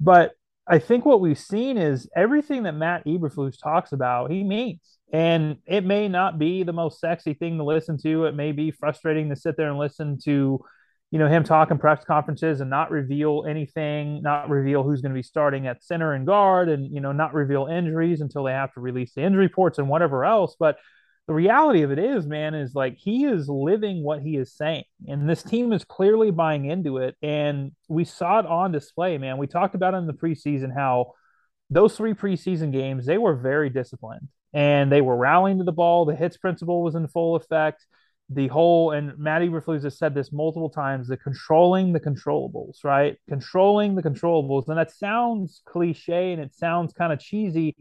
But 0.00 0.32
I 0.66 0.78
think 0.78 1.04
what 1.04 1.20
we've 1.20 1.38
seen 1.38 1.76
is 1.76 2.08
everything 2.16 2.62
that 2.62 2.72
Matt 2.72 3.04
Eberflus 3.04 3.58
talks 3.62 3.92
about, 3.92 4.30
he 4.30 4.42
means. 4.42 4.98
And 5.12 5.58
it 5.66 5.84
may 5.84 6.08
not 6.08 6.38
be 6.38 6.62
the 6.62 6.72
most 6.72 6.98
sexy 6.98 7.34
thing 7.34 7.58
to 7.58 7.64
listen 7.64 7.98
to. 7.98 8.24
It 8.24 8.34
may 8.34 8.52
be 8.52 8.70
frustrating 8.70 9.28
to 9.28 9.36
sit 9.36 9.56
there 9.56 9.68
and 9.68 9.78
listen 9.78 10.18
to 10.24 10.64
you 11.14 11.20
know, 11.20 11.28
him 11.28 11.44
talk 11.44 11.70
in 11.70 11.78
press 11.78 12.04
conferences 12.04 12.60
and 12.60 12.68
not 12.68 12.90
reveal 12.90 13.44
anything, 13.48 14.20
not 14.20 14.50
reveal 14.50 14.82
who's 14.82 15.00
going 15.00 15.12
to 15.12 15.16
be 15.16 15.22
starting 15.22 15.68
at 15.68 15.80
center 15.80 16.12
and 16.12 16.26
guard, 16.26 16.68
and 16.68 16.92
you 16.92 17.00
know, 17.00 17.12
not 17.12 17.34
reveal 17.34 17.66
injuries 17.66 18.20
until 18.20 18.42
they 18.42 18.50
have 18.50 18.74
to 18.74 18.80
release 18.80 19.14
the 19.14 19.22
injury 19.22 19.44
reports 19.44 19.78
and 19.78 19.88
whatever 19.88 20.24
else. 20.24 20.56
But 20.58 20.76
the 21.28 21.32
reality 21.32 21.82
of 21.82 21.92
it 21.92 22.00
is, 22.00 22.26
man, 22.26 22.56
is 22.56 22.74
like 22.74 22.96
he 22.96 23.26
is 23.26 23.48
living 23.48 24.02
what 24.02 24.22
he 24.22 24.36
is 24.36 24.52
saying. 24.56 24.82
And 25.06 25.30
this 25.30 25.44
team 25.44 25.72
is 25.72 25.84
clearly 25.84 26.32
buying 26.32 26.64
into 26.64 26.98
it. 26.98 27.14
And 27.22 27.70
we 27.86 28.04
saw 28.04 28.40
it 28.40 28.46
on 28.46 28.72
display, 28.72 29.16
man. 29.16 29.38
We 29.38 29.46
talked 29.46 29.76
about 29.76 29.94
in 29.94 30.08
the 30.08 30.14
preseason 30.14 30.74
how 30.74 31.12
those 31.70 31.96
three 31.96 32.14
preseason 32.14 32.72
games, 32.72 33.06
they 33.06 33.18
were 33.18 33.36
very 33.36 33.70
disciplined 33.70 34.30
and 34.52 34.90
they 34.90 35.00
were 35.00 35.16
rallying 35.16 35.58
to 35.58 35.64
the 35.64 35.70
ball. 35.70 36.06
The 36.06 36.16
hits 36.16 36.38
principle 36.38 36.82
was 36.82 36.96
in 36.96 37.06
full 37.06 37.36
effect. 37.36 37.86
The 38.30 38.48
whole, 38.48 38.92
and 38.92 39.16
Matt 39.18 39.42
Eberflus 39.42 39.84
has 39.84 39.98
said 39.98 40.14
this 40.14 40.32
multiple 40.32 40.70
times, 40.70 41.08
the 41.08 41.16
controlling 41.16 41.92
the 41.92 42.00
controllables, 42.00 42.82
right? 42.82 43.16
Controlling 43.28 43.94
the 43.94 44.02
controllables. 44.02 44.68
And 44.68 44.78
that 44.78 44.90
sounds 44.90 45.60
cliche 45.66 46.32
and 46.32 46.40
it 46.40 46.54
sounds 46.54 46.92
kind 46.92 47.12
of 47.12 47.20
cheesy 47.20 47.76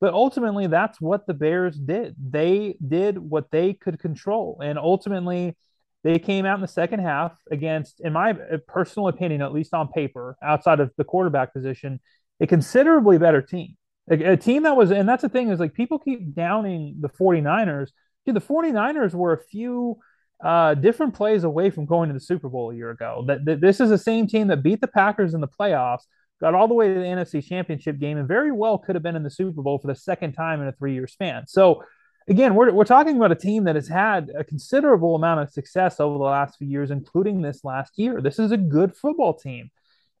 but 0.00 0.12
ultimately, 0.12 0.66
that's 0.66 1.00
what 1.00 1.26
the 1.26 1.34
Bears 1.34 1.76
did. 1.76 2.14
They 2.18 2.76
did 2.86 3.18
what 3.18 3.50
they 3.50 3.72
could 3.72 3.98
control. 3.98 4.60
And 4.62 4.78
ultimately, 4.78 5.56
they 6.04 6.18
came 6.18 6.44
out 6.44 6.56
in 6.56 6.60
the 6.60 6.68
second 6.68 7.00
half 7.00 7.32
against, 7.50 8.00
in 8.00 8.12
my 8.12 8.34
personal 8.68 9.08
opinion, 9.08 9.40
at 9.40 9.52
least 9.52 9.72
on 9.72 9.88
paper, 9.88 10.36
outside 10.42 10.80
of 10.80 10.90
the 10.98 11.04
quarterback 11.04 11.54
position, 11.54 12.00
a 12.40 12.46
considerably 12.46 13.16
better 13.16 13.40
team. 13.40 13.76
A, 14.10 14.32
a 14.32 14.36
team 14.36 14.64
that 14.64 14.76
was, 14.76 14.90
and 14.90 15.08
that's 15.08 15.22
the 15.22 15.28
thing 15.30 15.48
is 15.48 15.58
like 15.58 15.72
people 15.72 15.98
keep 15.98 16.34
downing 16.34 16.96
the 17.00 17.08
49ers. 17.08 17.88
Dude, 18.26 18.36
the 18.36 18.40
49ers 18.40 19.14
were 19.14 19.32
a 19.32 19.38
few 19.38 19.98
uh, 20.42 20.74
different 20.74 21.14
plays 21.14 21.44
away 21.44 21.70
from 21.70 21.86
going 21.86 22.08
to 22.08 22.12
the 22.12 22.20
Super 22.20 22.48
Bowl 22.48 22.70
a 22.70 22.74
year 22.74 22.90
ago. 22.90 23.24
That, 23.26 23.44
that 23.44 23.60
this 23.60 23.80
is 23.80 23.88
the 23.88 23.98
same 23.98 24.26
team 24.26 24.48
that 24.48 24.62
beat 24.62 24.80
the 24.80 24.88
Packers 24.88 25.32
in 25.32 25.40
the 25.40 25.48
playoffs, 25.48 26.02
got 26.40 26.54
all 26.54 26.68
the 26.68 26.74
way 26.74 26.88
to 26.88 26.94
the 26.94 27.06
NFC 27.06 27.42
Championship 27.42 27.98
game, 27.98 28.18
and 28.18 28.28
very 28.28 28.52
well 28.52 28.78
could 28.78 28.96
have 28.96 29.02
been 29.02 29.16
in 29.16 29.22
the 29.22 29.30
Super 29.30 29.62
Bowl 29.62 29.78
for 29.78 29.86
the 29.86 29.94
second 29.94 30.32
time 30.32 30.60
in 30.60 30.68
a 30.68 30.72
three 30.72 30.92
year 30.92 31.06
span. 31.06 31.46
So, 31.46 31.84
again, 32.28 32.54
we're, 32.54 32.72
we're 32.72 32.84
talking 32.84 33.16
about 33.16 33.32
a 33.32 33.36
team 33.36 33.64
that 33.64 33.76
has 33.76 33.88
had 33.88 34.30
a 34.36 34.44
considerable 34.44 35.14
amount 35.14 35.40
of 35.40 35.50
success 35.50 36.00
over 36.00 36.18
the 36.18 36.24
last 36.24 36.58
few 36.58 36.68
years, 36.68 36.90
including 36.90 37.40
this 37.40 37.64
last 37.64 37.92
year. 37.96 38.20
This 38.20 38.38
is 38.38 38.50
a 38.50 38.56
good 38.56 38.94
football 38.94 39.34
team. 39.34 39.70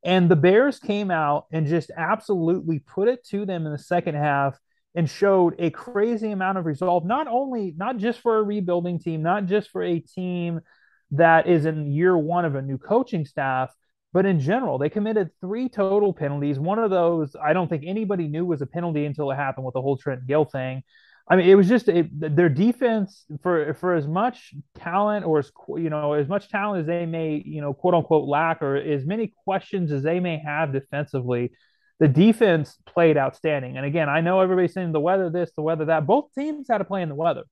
And 0.04 0.28
the 0.28 0.36
Bears 0.36 0.78
came 0.78 1.10
out 1.10 1.46
and 1.50 1.66
just 1.66 1.90
absolutely 1.96 2.78
put 2.78 3.08
it 3.08 3.26
to 3.30 3.44
them 3.44 3.66
in 3.66 3.72
the 3.72 3.78
second 3.78 4.14
half 4.14 4.56
and 4.96 5.08
showed 5.08 5.54
a 5.58 5.68
crazy 5.70 6.32
amount 6.32 6.56
of 6.56 6.64
resolve, 6.64 7.04
not 7.04 7.28
only, 7.28 7.74
not 7.76 7.98
just 7.98 8.18
for 8.20 8.38
a 8.38 8.42
rebuilding 8.42 8.98
team, 8.98 9.22
not 9.22 9.44
just 9.44 9.70
for 9.70 9.82
a 9.82 10.00
team 10.00 10.60
that 11.12 11.46
is 11.46 11.66
in 11.66 11.92
year 11.92 12.16
one 12.16 12.46
of 12.46 12.54
a 12.54 12.62
new 12.62 12.78
coaching 12.78 13.26
staff, 13.26 13.70
but 14.14 14.24
in 14.24 14.40
general, 14.40 14.78
they 14.78 14.88
committed 14.88 15.28
three 15.42 15.68
total 15.68 16.14
penalties. 16.14 16.58
One 16.58 16.78
of 16.78 16.90
those, 16.90 17.36
I 17.36 17.52
don't 17.52 17.68
think 17.68 17.84
anybody 17.86 18.26
knew 18.26 18.46
was 18.46 18.62
a 18.62 18.66
penalty 18.66 19.04
until 19.04 19.30
it 19.30 19.36
happened 19.36 19.66
with 19.66 19.74
the 19.74 19.82
whole 19.82 19.98
Trent 19.98 20.26
Gill 20.26 20.46
thing. 20.46 20.82
I 21.28 21.36
mean, 21.36 21.48
it 21.48 21.54
was 21.56 21.68
just 21.68 21.88
it, 21.88 22.08
their 22.18 22.48
defense 22.48 23.26
for 23.42 23.74
for 23.74 23.94
as 23.94 24.06
much 24.06 24.54
talent 24.76 25.26
or 25.26 25.40
as 25.40 25.50
you 25.76 25.90
know 25.90 26.12
as 26.12 26.28
much 26.28 26.48
talent 26.48 26.80
as 26.80 26.86
they 26.86 27.04
may 27.04 27.42
you 27.44 27.60
know 27.60 27.74
quote 27.74 27.94
unquote 27.94 28.28
lack 28.28 28.62
or 28.62 28.76
as 28.76 29.04
many 29.04 29.34
questions 29.44 29.90
as 29.90 30.04
they 30.04 30.20
may 30.20 30.38
have 30.38 30.72
defensively, 30.72 31.50
the 31.98 32.08
defense 32.08 32.76
played 32.86 33.16
outstanding. 33.16 33.76
And 33.76 33.86
again, 33.86 34.08
I 34.08 34.20
know 34.20 34.40
everybody's 34.40 34.74
saying 34.74 34.92
the 34.92 35.00
weather 35.00 35.30
this, 35.30 35.50
the 35.56 35.62
weather 35.62 35.86
that. 35.86 36.06
Both 36.06 36.26
teams 36.36 36.66
had 36.68 36.78
to 36.78 36.84
play 36.84 37.02
in 37.02 37.08
the 37.08 37.14
weather. 37.14 37.44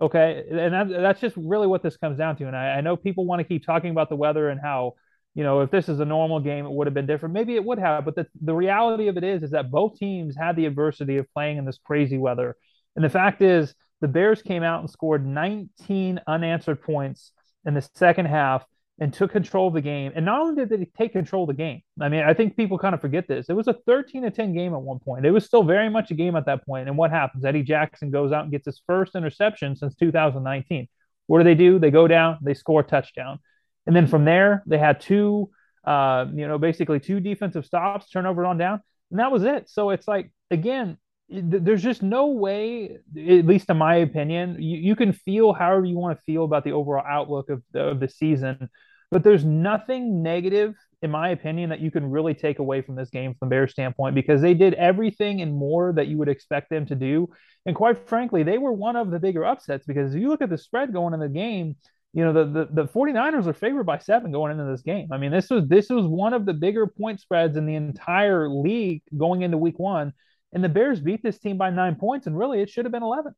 Okay, 0.00 0.44
and 0.50 0.72
that, 0.72 0.88
that's 0.88 1.20
just 1.20 1.36
really 1.36 1.66
what 1.66 1.82
this 1.82 1.96
comes 1.96 2.18
down 2.18 2.36
to. 2.36 2.46
And 2.46 2.56
I, 2.56 2.76
I 2.76 2.80
know 2.80 2.96
people 2.96 3.26
want 3.26 3.40
to 3.40 3.44
keep 3.44 3.64
talking 3.64 3.90
about 3.90 4.08
the 4.08 4.16
weather 4.16 4.48
and 4.48 4.60
how 4.60 4.94
you 5.34 5.42
know, 5.42 5.60
if 5.60 5.70
this 5.70 5.88
is 5.88 5.98
a 6.00 6.04
normal 6.04 6.40
game, 6.40 6.64
it 6.64 6.70
would 6.70 6.86
have 6.86 6.94
been 6.94 7.06
different. 7.06 7.34
Maybe 7.34 7.56
it 7.56 7.64
would 7.64 7.78
have, 7.78 8.04
but 8.04 8.14
the, 8.14 8.26
the 8.40 8.54
reality 8.54 9.08
of 9.08 9.16
it 9.16 9.24
is, 9.24 9.42
is 9.42 9.50
that 9.50 9.70
both 9.70 9.98
teams 9.98 10.36
had 10.36 10.54
the 10.54 10.66
adversity 10.66 11.16
of 11.16 11.30
playing 11.32 11.58
in 11.58 11.64
this 11.64 11.78
crazy 11.84 12.18
weather. 12.18 12.56
And 12.94 13.04
the 13.04 13.10
fact 13.10 13.42
is, 13.42 13.74
the 14.00 14.08
Bears 14.08 14.42
came 14.42 14.62
out 14.62 14.80
and 14.80 14.90
scored 14.90 15.26
19 15.26 16.20
unanswered 16.26 16.82
points 16.82 17.32
in 17.64 17.74
the 17.74 17.88
second 17.94 18.26
half 18.26 18.64
and 19.00 19.12
took 19.12 19.32
control 19.32 19.68
of 19.68 19.74
the 19.74 19.80
game. 19.80 20.12
And 20.14 20.24
not 20.24 20.40
only 20.40 20.64
did 20.64 20.68
they 20.68 20.84
take 20.96 21.12
control 21.12 21.44
of 21.44 21.48
the 21.48 21.54
game, 21.54 21.82
I 22.00 22.08
mean, 22.08 22.22
I 22.22 22.32
think 22.32 22.56
people 22.56 22.78
kind 22.78 22.94
of 22.94 23.00
forget 23.00 23.26
this. 23.26 23.48
It 23.48 23.54
was 23.54 23.66
a 23.66 23.74
13 23.86 24.22
to 24.22 24.30
10 24.30 24.54
game 24.54 24.72
at 24.72 24.80
one 24.80 25.00
point. 25.00 25.26
It 25.26 25.32
was 25.32 25.44
still 25.44 25.64
very 25.64 25.88
much 25.88 26.10
a 26.10 26.14
game 26.14 26.36
at 26.36 26.46
that 26.46 26.64
point. 26.64 26.88
And 26.88 26.96
what 26.96 27.10
happens? 27.10 27.44
Eddie 27.44 27.64
Jackson 27.64 28.10
goes 28.10 28.30
out 28.30 28.44
and 28.44 28.52
gets 28.52 28.66
his 28.66 28.80
first 28.86 29.16
interception 29.16 29.74
since 29.74 29.94
2019. 29.96 30.88
What 31.26 31.38
do 31.38 31.44
they 31.44 31.54
do? 31.54 31.78
They 31.78 31.90
go 31.90 32.06
down, 32.06 32.38
they 32.42 32.54
score 32.54 32.80
a 32.80 32.84
touchdown. 32.84 33.40
And 33.86 33.96
then 33.96 34.06
from 34.06 34.24
there, 34.24 34.62
they 34.66 34.78
had 34.78 35.00
two, 35.00 35.50
uh, 35.84 36.26
you 36.32 36.46
know, 36.46 36.58
basically 36.58 37.00
two 37.00 37.20
defensive 37.20 37.66
stops, 37.66 38.08
turnover 38.10 38.46
on 38.46 38.58
down, 38.58 38.80
and 39.10 39.20
that 39.20 39.32
was 39.32 39.42
it. 39.42 39.68
So 39.68 39.90
it's 39.90 40.08
like 40.08 40.30
again, 40.50 40.98
there's 41.28 41.82
just 41.82 42.02
no 42.02 42.26
way, 42.26 42.98
at 43.16 43.46
least 43.46 43.70
in 43.70 43.78
my 43.78 43.96
opinion, 43.96 44.56
you, 44.60 44.78
you 44.78 44.96
can 44.96 45.12
feel 45.12 45.52
however 45.52 45.84
you 45.84 45.98
want 45.98 46.18
to 46.18 46.22
feel 46.24 46.44
about 46.44 46.64
the 46.64 46.72
overall 46.72 47.04
outlook 47.08 47.50
of 47.50 47.62
the, 47.72 47.80
of 47.80 48.00
the 48.00 48.08
season, 48.08 48.68
but 49.10 49.22
there's 49.22 49.44
nothing 49.44 50.22
negative, 50.22 50.74
in 51.02 51.10
my 51.10 51.30
opinion, 51.30 51.70
that 51.70 51.80
you 51.80 51.90
can 51.90 52.10
really 52.10 52.34
take 52.34 52.58
away 52.58 52.82
from 52.82 52.94
this 52.94 53.10
game 53.10 53.34
from 53.38 53.48
Bears 53.48 53.72
standpoint 53.72 54.14
because 54.14 54.42
they 54.42 54.54
did 54.54 54.74
everything 54.74 55.40
and 55.40 55.54
more 55.54 55.92
that 55.94 56.08
you 56.08 56.18
would 56.18 56.28
expect 56.28 56.68
them 56.68 56.84
to 56.86 56.94
do. 56.94 57.28
And 57.64 57.74
quite 57.74 58.08
frankly, 58.08 58.42
they 58.42 58.58
were 58.58 58.72
one 58.72 58.96
of 58.96 59.10
the 59.10 59.18
bigger 59.18 59.44
upsets 59.44 59.86
because 59.86 60.14
if 60.14 60.20
you 60.20 60.28
look 60.28 60.42
at 60.42 60.50
the 60.50 60.58
spread 60.58 60.92
going 60.92 61.14
in 61.14 61.20
the 61.20 61.28
game, 61.28 61.76
you 62.12 62.24
know 62.24 62.32
the, 62.32 62.44
the 62.44 62.82
the 62.84 62.88
49ers 62.88 63.46
are 63.46 63.52
favored 63.52 63.84
by 63.84 63.98
seven 63.98 64.30
going 64.30 64.52
into 64.52 64.64
this 64.70 64.82
game 64.82 65.08
i 65.10 65.18
mean 65.18 65.32
this 65.32 65.50
was 65.50 65.66
this 65.66 65.90
was 65.90 66.06
one 66.06 66.32
of 66.32 66.46
the 66.46 66.54
bigger 66.54 66.86
point 66.86 67.18
spreads 67.20 67.56
in 67.56 67.66
the 67.66 67.74
entire 67.74 68.48
league 68.48 69.02
going 69.18 69.42
into 69.42 69.58
week 69.58 69.80
one 69.80 70.12
and 70.54 70.64
the 70.64 70.68
bears 70.68 71.00
beat 71.00 71.22
this 71.22 71.38
team 71.38 71.58
by 71.58 71.70
nine 71.70 71.96
points 71.96 72.26
and 72.26 72.38
really 72.38 72.60
it 72.60 72.70
should 72.70 72.84
have 72.84 72.92
been 72.92 73.02
11 73.02 73.34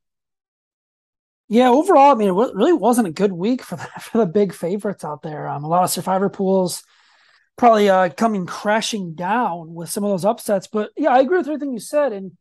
yeah 1.49 1.69
overall 1.69 2.13
i 2.13 2.15
mean 2.15 2.29
it 2.29 2.55
really 2.55 2.73
wasn't 2.73 3.07
a 3.07 3.13
good 3.13 3.33
week 3.33 3.63
for 3.63 3.77
the, 3.77 3.89
for 4.01 4.19
the 4.19 4.27
big 4.27 4.53
favorites 4.53 5.05
out 5.05 5.23
there 5.23 5.49
um, 5.49 5.65
a 5.65 5.69
lot 5.69 5.85
of 5.85 5.91
survivor 5.91 6.29
pools 6.29 6.83
probably 7.57 7.89
uh, 7.89 8.11
coming 8.11 8.45
crashing 8.45 9.15
down 9.15 9.73
with 9.73 9.89
some 9.89 10.05
of 10.05 10.11
those 10.11 10.25
upsets 10.25 10.67
but 10.67 10.91
yeah 10.97 11.11
i 11.11 11.21
agree 11.21 11.39
with 11.39 11.49
everything 11.49 11.73
you 11.73 11.81
said 11.81 12.13
and 12.13 12.33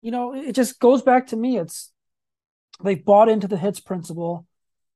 you 0.00 0.10
know 0.10 0.34
it 0.34 0.52
just 0.52 0.80
goes 0.80 1.02
back 1.02 1.28
to 1.28 1.36
me 1.36 1.58
it's 1.58 1.92
they've 2.82 3.04
bought 3.04 3.28
into 3.28 3.46
the 3.46 3.56
hits 3.56 3.80
principle 3.80 4.46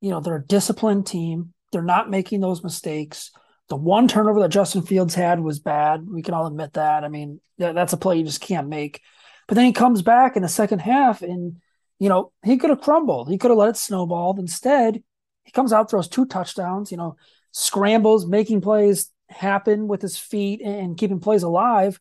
you 0.01 0.11
know, 0.11 0.21
they're 0.21 0.37
a 0.37 0.47
disciplined 0.47 1.07
team. 1.07 1.53
They're 1.73 1.83
not 1.83 2.11
making 2.11 2.41
those 2.41 2.63
mistakes. 2.63 3.33
The 3.69 3.77
one 3.77 4.09
turnover 4.09 4.41
that 4.41 4.51
Justin 4.51 4.83
Fields 4.83 5.15
had 5.15 5.41
was 5.41 5.59
bad. 5.59 6.07
We 6.09 6.23
can 6.23 6.35
all 6.35 6.47
admit 6.47 6.75
that. 6.75 7.05
I 7.05 7.09
mean, 7.09 7.41
that's 7.59 7.93
a 7.93 7.97
play 7.97 8.19
you 8.19 8.25
just 8.25 8.41
can't 8.41 8.69
make. 8.69 9.01
But 9.47 9.55
then 9.55 9.65
he 9.65 9.73
comes 9.73 10.03
back 10.03 10.37
in 10.37 10.43
the 10.43 10.49
second 10.49 10.81
half 10.81 11.23
and, 11.23 11.61
you 11.99 12.09
know, 12.09 12.33
he 12.45 12.57
could 12.57 12.71
have 12.71 12.81
crumbled. 12.81 13.29
He 13.29 13.39
could 13.39 13.51
have 13.51 13.59
let 13.59 13.71
it 13.71 13.77
snowball. 13.77 14.39
Instead, 14.39 15.03
he 15.45 15.53
comes 15.53 15.73
out, 15.73 15.91
throws 15.91 16.09
two 16.09 16.27
touchdowns, 16.27 16.91
you 16.91 16.97
know, 16.97 17.17
scrambles, 17.53 18.27
making 18.27 18.61
plays 18.61 19.11
happen 19.29 19.89
with 19.89 20.03
his 20.03 20.19
feet 20.19 20.61
and 20.63 20.97
keeping 20.97 21.21
plays 21.21 21.43
alive. 21.43 22.01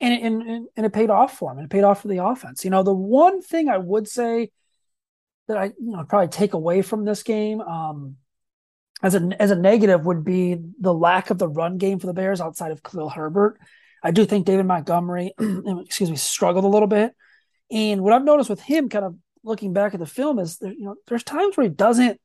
And, 0.00 0.42
and, 0.42 0.68
and 0.76 0.86
it 0.86 0.92
paid 0.92 1.10
off 1.10 1.36
for 1.36 1.52
him. 1.52 1.58
And 1.58 1.66
it 1.66 1.70
paid 1.70 1.84
off 1.84 2.02
for 2.02 2.08
the 2.08 2.24
offense. 2.24 2.64
You 2.64 2.70
know, 2.70 2.82
the 2.82 2.94
one 2.94 3.42
thing 3.42 3.68
I 3.68 3.78
would 3.78 4.08
say 4.08 4.50
that 5.50 5.58
I 5.58 5.64
you 5.64 5.92
know 5.92 6.04
probably 6.04 6.28
take 6.28 6.54
away 6.54 6.80
from 6.80 7.04
this 7.04 7.24
game 7.24 7.60
um, 7.60 8.16
as 9.02 9.16
a 9.16 9.30
as 9.42 9.50
a 9.50 9.56
negative 9.56 10.06
would 10.06 10.24
be 10.24 10.56
the 10.78 10.94
lack 10.94 11.30
of 11.30 11.38
the 11.38 11.48
run 11.48 11.76
game 11.76 11.98
for 11.98 12.06
the 12.06 12.14
Bears 12.14 12.40
outside 12.40 12.70
of 12.70 12.82
Khalil 12.82 13.10
Herbert. 13.10 13.58
I 14.02 14.10
do 14.10 14.24
think 14.24 14.46
David 14.46 14.66
Montgomery, 14.66 15.32
excuse 15.38 16.10
me, 16.10 16.16
struggled 16.16 16.64
a 16.64 16.68
little 16.68 16.88
bit. 16.88 17.14
And 17.70 18.02
what 18.02 18.12
I've 18.12 18.24
noticed 18.24 18.50
with 18.50 18.60
him, 18.60 18.88
kind 18.88 19.04
of 19.04 19.16
looking 19.44 19.72
back 19.72 19.94
at 19.94 20.00
the 20.00 20.06
film, 20.06 20.38
is 20.38 20.58
there, 20.58 20.72
you 20.72 20.84
know 20.84 20.96
there's 21.06 21.22
times 21.22 21.56
where 21.56 21.64
he 21.64 21.72
doesn't 21.72 22.20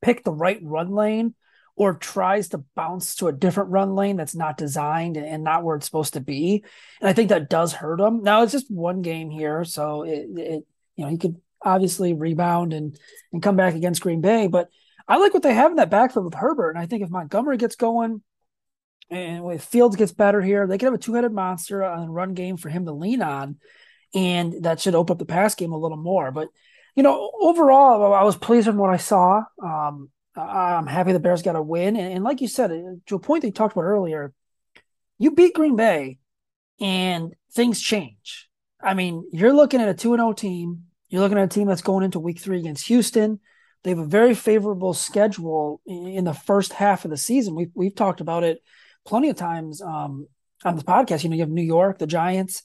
pick 0.00 0.24
the 0.24 0.32
right 0.32 0.58
run 0.62 0.90
lane 0.90 1.34
or 1.74 1.94
tries 1.94 2.48
to 2.48 2.58
bounce 2.76 3.16
to 3.16 3.28
a 3.28 3.32
different 3.32 3.70
run 3.70 3.94
lane 3.94 4.16
that's 4.16 4.34
not 4.34 4.58
designed 4.58 5.16
and 5.16 5.42
not 5.42 5.64
where 5.64 5.76
it's 5.76 5.86
supposed 5.86 6.12
to 6.14 6.20
be. 6.20 6.64
And 7.00 7.08
I 7.08 7.12
think 7.12 7.30
that 7.30 7.48
does 7.48 7.72
hurt 7.72 7.98
him. 8.00 8.22
Now 8.22 8.42
it's 8.42 8.52
just 8.52 8.70
one 8.70 9.00
game 9.00 9.30
here, 9.30 9.64
so 9.64 10.02
it, 10.02 10.26
it 10.36 10.66
you 10.96 11.04
know 11.04 11.08
he 11.08 11.18
could 11.18 11.40
obviously 11.62 12.12
rebound 12.12 12.72
and 12.72 12.98
and 13.32 13.42
come 13.42 13.56
back 13.56 13.74
against 13.74 14.02
Green 14.02 14.20
Bay. 14.20 14.48
But 14.48 14.68
I 15.08 15.16
like 15.16 15.32
what 15.32 15.42
they 15.42 15.54
have 15.54 15.70
in 15.70 15.78
that 15.78 15.90
backfield 15.90 16.26
with 16.26 16.34
Herbert, 16.34 16.70
and 16.70 16.78
I 16.78 16.86
think 16.86 17.02
if 17.02 17.10
Montgomery 17.10 17.56
gets 17.56 17.76
going 17.76 18.22
and 19.10 19.50
if 19.52 19.64
Fields 19.64 19.96
gets 19.96 20.12
better 20.12 20.40
here, 20.40 20.66
they 20.66 20.78
could 20.78 20.86
have 20.86 20.94
a 20.94 20.98
two 20.98 21.14
headed 21.14 21.32
monster 21.32 21.84
on 21.84 22.10
run 22.10 22.34
game 22.34 22.56
for 22.56 22.68
him 22.68 22.84
to 22.86 22.92
lean 22.92 23.22
on, 23.22 23.56
and 24.14 24.64
that 24.64 24.80
should 24.80 24.94
open 24.94 25.14
up 25.14 25.18
the 25.18 25.24
pass 25.24 25.54
game 25.54 25.72
a 25.72 25.78
little 25.78 25.96
more. 25.96 26.30
But 26.30 26.48
you 26.94 27.02
know, 27.02 27.30
overall, 27.40 28.12
I 28.14 28.22
was 28.22 28.36
pleased 28.36 28.66
with 28.66 28.76
what 28.76 28.90
I 28.90 28.98
saw. 28.98 29.42
Um, 29.62 30.10
I'm 30.34 30.86
happy 30.86 31.12
the 31.12 31.20
Bears 31.20 31.42
got 31.42 31.56
a 31.56 31.62
win, 31.62 31.96
and, 31.96 32.14
and 32.14 32.24
like 32.24 32.40
you 32.40 32.48
said, 32.48 32.70
uh, 32.70 32.96
to 33.06 33.16
a 33.16 33.20
point 33.20 33.44
you 33.44 33.50
talked 33.50 33.74
about 33.74 33.82
earlier, 33.82 34.32
you 35.18 35.32
beat 35.32 35.54
Green 35.54 35.76
Bay, 35.76 36.18
and 36.80 37.34
things 37.52 37.80
change. 37.80 38.48
I 38.82 38.94
mean, 38.94 39.28
you're 39.32 39.52
looking 39.52 39.80
at 39.80 39.88
a 39.88 39.94
2 39.94 40.16
0 40.16 40.32
team 40.32 40.84
you're 41.12 41.20
looking 41.20 41.36
at 41.36 41.44
a 41.44 41.48
team 41.48 41.68
that's 41.68 41.82
going 41.82 42.04
into 42.04 42.18
week 42.18 42.40
three 42.40 42.58
against 42.58 42.86
Houston. 42.86 43.38
They 43.84 43.90
have 43.90 43.98
a 43.98 44.06
very 44.06 44.34
favorable 44.34 44.94
schedule 44.94 45.82
in 45.84 46.24
the 46.24 46.32
first 46.32 46.72
half 46.72 47.04
of 47.04 47.10
the 47.10 47.18
season. 47.18 47.54
We've, 47.54 47.70
we've 47.74 47.94
talked 47.94 48.22
about 48.22 48.44
it 48.44 48.62
plenty 49.06 49.30
of 49.30 49.36
times 49.36 49.80
um, 49.82 50.26
on 50.64 50.74
this 50.74 50.84
podcast. 50.84 51.24
You 51.24 51.30
know, 51.30 51.36
you 51.36 51.42
have 51.42 51.50
New 51.50 51.62
York, 51.62 51.98
the 51.98 52.06
Giants. 52.06 52.62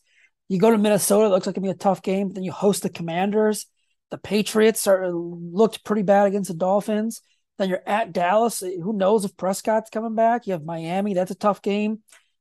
You 0.50 0.60
go 0.60 0.72
to 0.72 0.77
Minnesota, 0.77 1.27
it 1.27 1.29
looks 1.29 1.46
like 1.46 1.58
it'll 1.58 1.65
be 1.65 1.70
a 1.70 1.75
tough 1.75 2.01
game. 2.01 2.27
But 2.27 2.36
then 2.36 2.44
you 2.44 2.51
host 2.51 2.84
the 2.84 2.89
Commanders. 2.89 3.65
The 4.12 4.17
Patriots 4.17 4.88
are 4.88 5.12
looked 5.12 5.84
pretty 5.84 6.03
bad 6.03 6.27
against 6.27 6.50
the 6.50 6.56
Dolphins. 6.56 7.22
Then 7.58 7.70
you're 7.70 7.82
at 7.86 8.13
Dallas. 8.13 8.60
Who 8.60 8.94
knows 8.94 9.25
if 9.25 9.36
Prescott's 9.36 9.89
coming 9.89 10.15
back? 10.15 10.48
You 10.48 10.53
have 10.53 10.63
Miami. 10.63 11.13
That's 11.13 11.32
a 11.32 11.36
tough 11.36 11.62
game. 11.62 12.00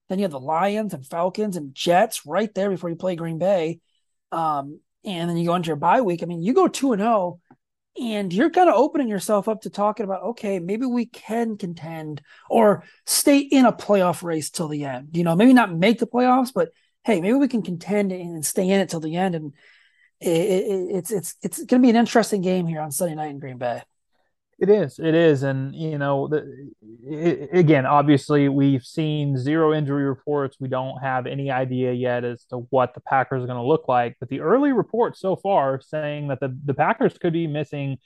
Then 0.09 0.19
you 0.19 0.25
have 0.25 0.33
the 0.33 0.39
Lions 0.39 0.95
and 0.95 1.05
Falcons 1.05 1.57
and 1.57 1.75
Jets 1.75 2.25
right 2.27 2.53
there 2.55 2.71
before 2.71 2.91
you 2.91 2.97
play 2.97 3.17
Green 3.17 3.39
Bay. 3.39 3.81
Um, 4.31 4.81
and 5.05 5.29
then 5.29 5.37
you 5.37 5.47
go 5.47 5.55
into 5.55 5.69
your 5.69 5.77
bye 5.77 6.03
week. 6.03 6.23
I 6.23 6.27
mean, 6.27 6.43
you 6.43 6.53
go 6.53 6.69
2 6.69 6.93
and 6.93 7.01
0 7.01 7.41
and 8.01 8.33
you're 8.33 8.51
kind 8.51 8.69
of 8.69 8.75
opening 8.75 9.09
yourself 9.09 9.49
up 9.49 9.63
to 9.63 9.71
talking 9.71 10.05
about 10.05 10.23
okay, 10.23 10.59
maybe 10.59 10.87
we 10.87 11.07
can 11.07 11.57
contend 11.57 12.23
or 12.51 12.85
stay 13.07 13.39
in 13.39 13.65
a 13.65 13.73
playoff 13.73 14.23
race 14.23 14.51
till 14.51 14.69
the 14.69 14.85
end. 14.85 15.11
You 15.17 15.25
know, 15.25 15.37
maybe 15.37 15.53
not 15.53 15.75
make 15.75 15.99
the 15.99 16.07
playoffs, 16.07 16.53
but 16.55 16.71
hey, 17.05 17.21
maybe 17.21 17.35
we 17.35 17.49
can 17.49 17.63
contend 17.63 18.13
and 18.13 18.45
stay 18.45 18.69
in 18.69 18.81
it 18.81 18.89
till 18.89 19.01
the 19.01 19.17
end. 19.17 19.35
And 19.35 19.53
it, 20.21 20.29
it, 20.29 20.97
it's 20.97 21.11
it's 21.11 21.37
it's 21.43 21.59
going 21.59 21.83
to 21.83 21.87
be 21.87 21.91
an 21.91 21.97
interesting 21.97 22.41
game 22.41 22.67
here 22.67 22.81
on 22.81 22.93
Sunday 22.93 23.15
night 23.15 23.31
in 23.31 23.39
Green 23.39 23.59
Bay. 23.59 23.83
It 24.59 24.71
is. 24.71 24.99
It 24.99 25.15
is. 25.15 25.43
And, 25.43 25.75
you 25.75 25.99
know, 25.99 26.29
the, 26.29 26.71
it, 27.07 27.51
again, 27.53 27.85
obviously, 27.85 28.49
we've 28.49 28.85
seen 28.85 29.37
zero 29.37 29.75
injury 29.75 30.05
reports. 30.05 30.57
We 30.59 30.69
don't 30.69 30.99
have 31.03 31.27
any 31.27 31.51
idea 31.51 31.93
yet 31.93 32.25
as 32.25 32.45
to 32.47 32.67
what 32.71 32.95
the 32.95 33.01
Packers 33.01 33.43
are 33.43 33.47
going 33.47 33.59
to 33.59 33.67
look 33.67 33.87
like. 33.87 34.17
But 34.19 34.31
the 34.31 34.41
early 34.41 34.73
reports 34.73 35.21
so 35.21 35.37
far 35.37 35.81
saying 35.83 36.29
that 36.29 36.41
the, 36.41 36.59
the 36.65 36.73
Packers 36.73 37.19
could 37.19 37.35
be 37.35 37.47
missing 37.47 37.99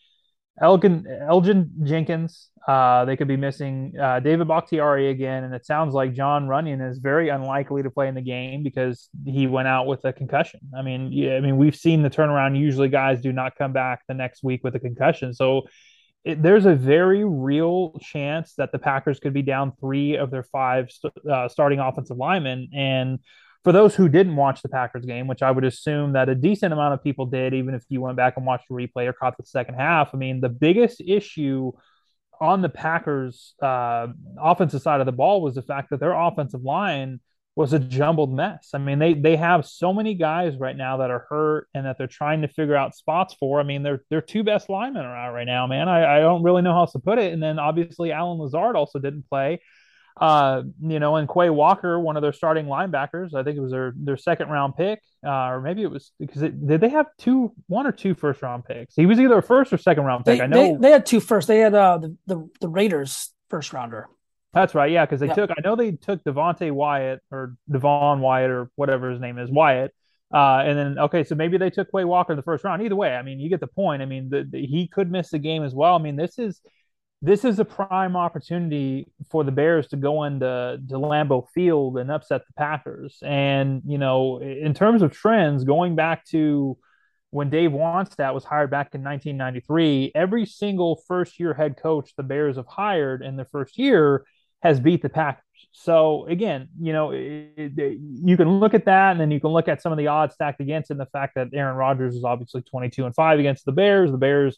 Elgin, 0.61 1.07
Elgin 1.29 1.71
Jenkins. 1.85 2.49
Uh, 2.67 3.05
they 3.05 3.17
could 3.17 3.29
be 3.29 3.37
missing 3.37 3.95
uh, 3.99 4.19
David 4.19 4.49
Bakhtiari 4.49 5.09
again. 5.11 5.45
And 5.45 5.55
it 5.55 5.65
sounds 5.65 5.95
like 5.95 6.15
Jon 6.15 6.49
Runyan 6.49 6.87
is 6.91 6.99
very 6.99 7.29
unlikely 7.29 7.85
to 7.85 7.91
play 7.91 8.09
in 8.09 8.17
the 8.17 8.23
game 8.23 8.65
because 8.65 9.09
he 9.25 9.47
went 9.47 9.69
out 9.69 9.87
with 9.87 10.05
a 10.05 10.13
concussion. 10.13 10.61
I 10.77 10.83
mean, 10.83 11.13
yeah, 11.13 11.37
I 11.37 11.41
mean, 11.41 11.59
we've 11.59 11.77
seen 11.77 12.03
the 12.03 12.11
turnaround. 12.11 12.59
Usually 12.59 12.89
guys 12.89 13.21
do 13.21 13.33
not 13.33 13.55
come 13.55 13.73
back 13.73 14.03
the 14.09 14.15
next 14.15 14.43
week 14.43 14.65
with 14.65 14.75
a 14.75 14.81
concussion. 14.81 15.33
So, 15.33 15.63
it, 16.25 16.43
there's 16.43 16.67
a 16.67 16.75
very 16.75 17.25
real 17.25 17.99
chance 18.01 18.55
that 18.55 18.73
the 18.73 18.79
Packers 18.79 19.21
could 19.21 19.33
be 19.33 19.43
down 19.43 19.73
three 19.81 20.17
of 20.17 20.31
their 20.31 20.43
five 20.43 20.91
uh, 21.31 21.49
starting 21.49 21.79
offensive 21.79 22.17
linemen. 22.17 22.69
And 22.75 23.21
for 23.65 23.73
those 23.73 23.95
who 23.95 24.09
didn't 24.09 24.37
watch 24.37 24.63
the 24.63 24.69
Packers 24.69 25.05
game, 25.05 25.27
which 25.27 25.43
I 25.43 25.51
would 25.51 25.65
assume 25.65 26.13
that 26.13 26.29
a 26.29 26.35
decent 26.35 26.73
amount 26.73 26.95
of 26.95 27.05
people 27.05 27.27
did, 27.27 27.55
even 27.55 27.75
if 27.75 27.85
you 27.89 28.01
went 28.01 28.17
back 28.17 28.37
and 28.37 28.47
watched 28.47 28.69
the 28.69 28.75
replay 28.75 29.07
or 29.07 29.13
caught 29.13 29.37
the 29.37 29.45
second 29.45 29.75
half, 29.75 30.15
I 30.15 30.19
mean, 30.19 30.41
the 30.41 30.49
biggest 30.49 31.01
issue 31.01 31.73
on 32.41 32.63
the 32.63 32.71
Packers' 32.71 33.55
uh, 33.63 34.09
offensive 34.41 34.81
side 34.81 35.01
of 35.01 35.07
the 35.07 35.13
ball 35.13 35.43
was 35.43 35.55
the 35.55 35.63
fact 35.63 35.91
that 35.91 36.01
their 36.01 36.13
offensive 36.13 36.63
line 36.63 37.21
was 37.57 37.73
a 37.73 37.79
jumbled 37.79 38.33
mess. 38.33 38.71
I 38.75 38.79
mean, 38.79 38.99
they 38.99 39.15
they 39.15 39.37
have 39.37 39.67
so 39.67 39.93
many 39.93 40.15
guys 40.15 40.57
right 40.57 40.77
now 40.77 40.99
that 40.99 41.11
are 41.11 41.27
hurt 41.29 41.69
and 41.75 41.85
that 41.85 41.99
they're 41.99 42.07
trying 42.07 42.43
to 42.43 42.49
figure 42.49 42.77
out 42.77 42.95
spots 42.95 43.35
for. 43.39 43.61
I 43.61 43.65
mean, 43.65 43.83
their 43.83 44.03
their 44.09 44.21
two 44.23 44.45
best 44.45 44.71
linemen 44.71 45.05
are 45.05 45.17
out 45.17 45.33
right 45.33 45.47
now, 45.47 45.67
man. 45.67 45.89
I, 45.89 46.19
I 46.19 46.21
don't 46.21 46.43
really 46.43 46.63
know 46.63 46.73
how 46.73 46.81
else 46.81 46.93
to 46.93 47.01
put 47.01 47.19
it. 47.19 47.33
And 47.33 47.43
then 47.43 47.59
obviously 47.59 48.13
Allen 48.13 48.39
Lazard 48.39 48.77
also 48.77 48.99
didn't 48.99 49.29
play. 49.29 49.61
Uh, 50.21 50.63
you 50.83 51.01
know, 51.01 51.17
and 51.17 51.29
Quay 51.29 51.51
Walker, 51.51 51.99
one 51.99 52.17
of 52.17 52.23
their 52.23 52.33
starting 52.33 52.67
linebackers, 52.67 53.35
I 53.35 53.43
think 53.43 53.57
it 53.57 53.61
was 53.61 53.71
their 53.71 53.95
their 53.97 54.19
second 54.19 54.49
round 54.49 54.77
pick, 54.77 55.01
uh, 55.25 55.31
or 55.31 55.61
maybe 55.63 55.83
it 55.83 55.91
was 55.91 56.13
because 56.21 56.43
it, 56.43 56.67
did 56.67 56.81
they 56.81 56.91
have 56.91 57.07
two, 57.19 57.55
one 57.69 57.87
or 57.87 57.93
two 57.93 58.15
first 58.15 58.43
round 58.43 58.65
picks? 58.65 58.95
He 58.95 59.07
was 59.07 59.19
either 59.19 59.39
a 59.39 59.43
first 59.43 59.73
or 59.73 59.79
second 59.79 60.05
round 60.05 60.27
pick. 60.27 60.39
They, 60.39 60.45
I 60.45 60.47
know 60.47 60.75
they, 60.75 60.89
they 60.89 60.91
had 60.91 61.07
two 61.07 61.21
first. 61.21 61.49
They 61.49 61.61
had 61.61 61.75
uh, 61.75 61.99
the, 61.99 62.17
the 62.27 62.51
the 62.61 62.69
Raiders 62.69 63.33
first 63.49 63.73
rounder. 63.73 64.09
That's 64.53 64.75
right. 64.75 64.91
Yeah, 64.91 65.05
because 65.07 65.21
they 65.21 65.29
took. 65.29 65.51
I 65.51 65.61
know 65.63 65.77
they 65.77 65.93
took 65.93 66.25
Devonte 66.25 66.73
Wyatt 66.73 67.21
or 67.31 67.55
Devon 67.71 68.21
Wyatt 68.21 68.51
or 68.51 68.71
whatever 68.75 69.11
his 69.11 69.21
name 69.21 69.39
is, 69.39 69.51
Wyatt. 69.51 69.93
Uh, 70.33 70.63
and 70.65 70.79
then 70.79 70.99
okay, 70.99 71.25
so 71.25 71.35
maybe 71.35 71.57
they 71.59 71.71
took 71.71 71.91
Quay 71.91 72.05
Walker 72.05 72.33
in 72.33 72.37
the 72.37 72.43
first 72.43 72.65
round. 72.65 72.83
Either 72.83 72.97
way, 72.97 73.15
I 73.15 73.23
mean, 73.23 73.41
you 73.41 73.49
get 73.49 73.61
the 73.61 73.67
point. 73.67 74.03
I 74.03 74.07
mean, 74.07 74.29
the, 74.29 74.47
the, 74.49 74.65
he 74.65 74.89
could 74.89 75.11
miss 75.11 75.31
the 75.31 75.39
game 75.39 75.65
as 75.65 75.75
well. 75.75 75.95
I 75.95 75.99
mean, 75.99 76.17
this 76.17 76.39
is 76.39 76.61
this 77.23 77.45
is 77.45 77.59
a 77.59 77.65
prime 77.65 78.17
opportunity 78.17 79.07
for 79.31 79.45
the 79.45 79.53
Bears 79.53 79.89
to 79.89 79.97
go 79.97 80.25
into 80.25 80.81
to 80.89 80.95
Lambeau 80.95 81.49
Field 81.55 81.99
and 81.99 82.11
upset 82.11 82.43
the 82.47 82.53
Packers. 82.55 83.19
And 83.23 83.83
you 83.87 83.99
know, 83.99 84.41
in 84.41 84.73
terms 84.75 85.03
of 85.03 85.13
trends, 85.13 85.65
going 85.65 85.97
back 85.97 86.25
to 86.27 86.77
when 87.31 87.51
Dave 87.51 87.71
Wannstedt 87.71 88.35
was 88.35 88.45
hired 88.45 88.71
back 88.71 88.95
in 88.95 89.03
1993, 89.03 90.13
every 90.15 90.47
single 90.47 91.03
first 91.07 91.39
year 91.39 91.55
head 91.55 91.77
coach 91.77 92.15
the 92.17 92.23
Bears 92.25 92.57
have 92.57 92.67
hired 92.67 93.23
in 93.23 93.37
their 93.37 93.47
first 93.47 93.79
year 93.79 94.25
has 94.63 94.81
beat 94.81 95.03
the 95.03 95.09
Packers. 95.09 95.45
So 95.73 96.27
again, 96.27 96.69
you 96.81 96.93
know, 96.93 97.11
it, 97.13 97.53
it, 97.57 97.99
you 98.01 98.37
can 98.37 98.61
look 98.61 98.75
at 98.75 98.87
that, 98.87 99.13
and 99.13 99.21
then 99.21 99.31
you 99.31 99.41
can 99.41 99.51
look 99.51 99.69
at 99.69 99.81
some 99.83 99.93
of 99.93 99.99
the 99.99 100.09
odds 100.09 100.35
stacked 100.35 100.61
against, 100.61 100.91
and 100.91 100.99
the 100.99 101.07
fact 101.07 101.35
that 101.37 101.49
Aaron 101.55 101.77
Rodgers 101.77 102.15
is 102.15 102.25
obviously 102.25 102.63
twenty-two 102.63 103.07
and 103.07 103.15
five 103.15 103.39
against 103.39 103.65
the 103.65 103.73
Bears. 103.73 104.11
The 104.11 104.19
Bears 104.19 104.57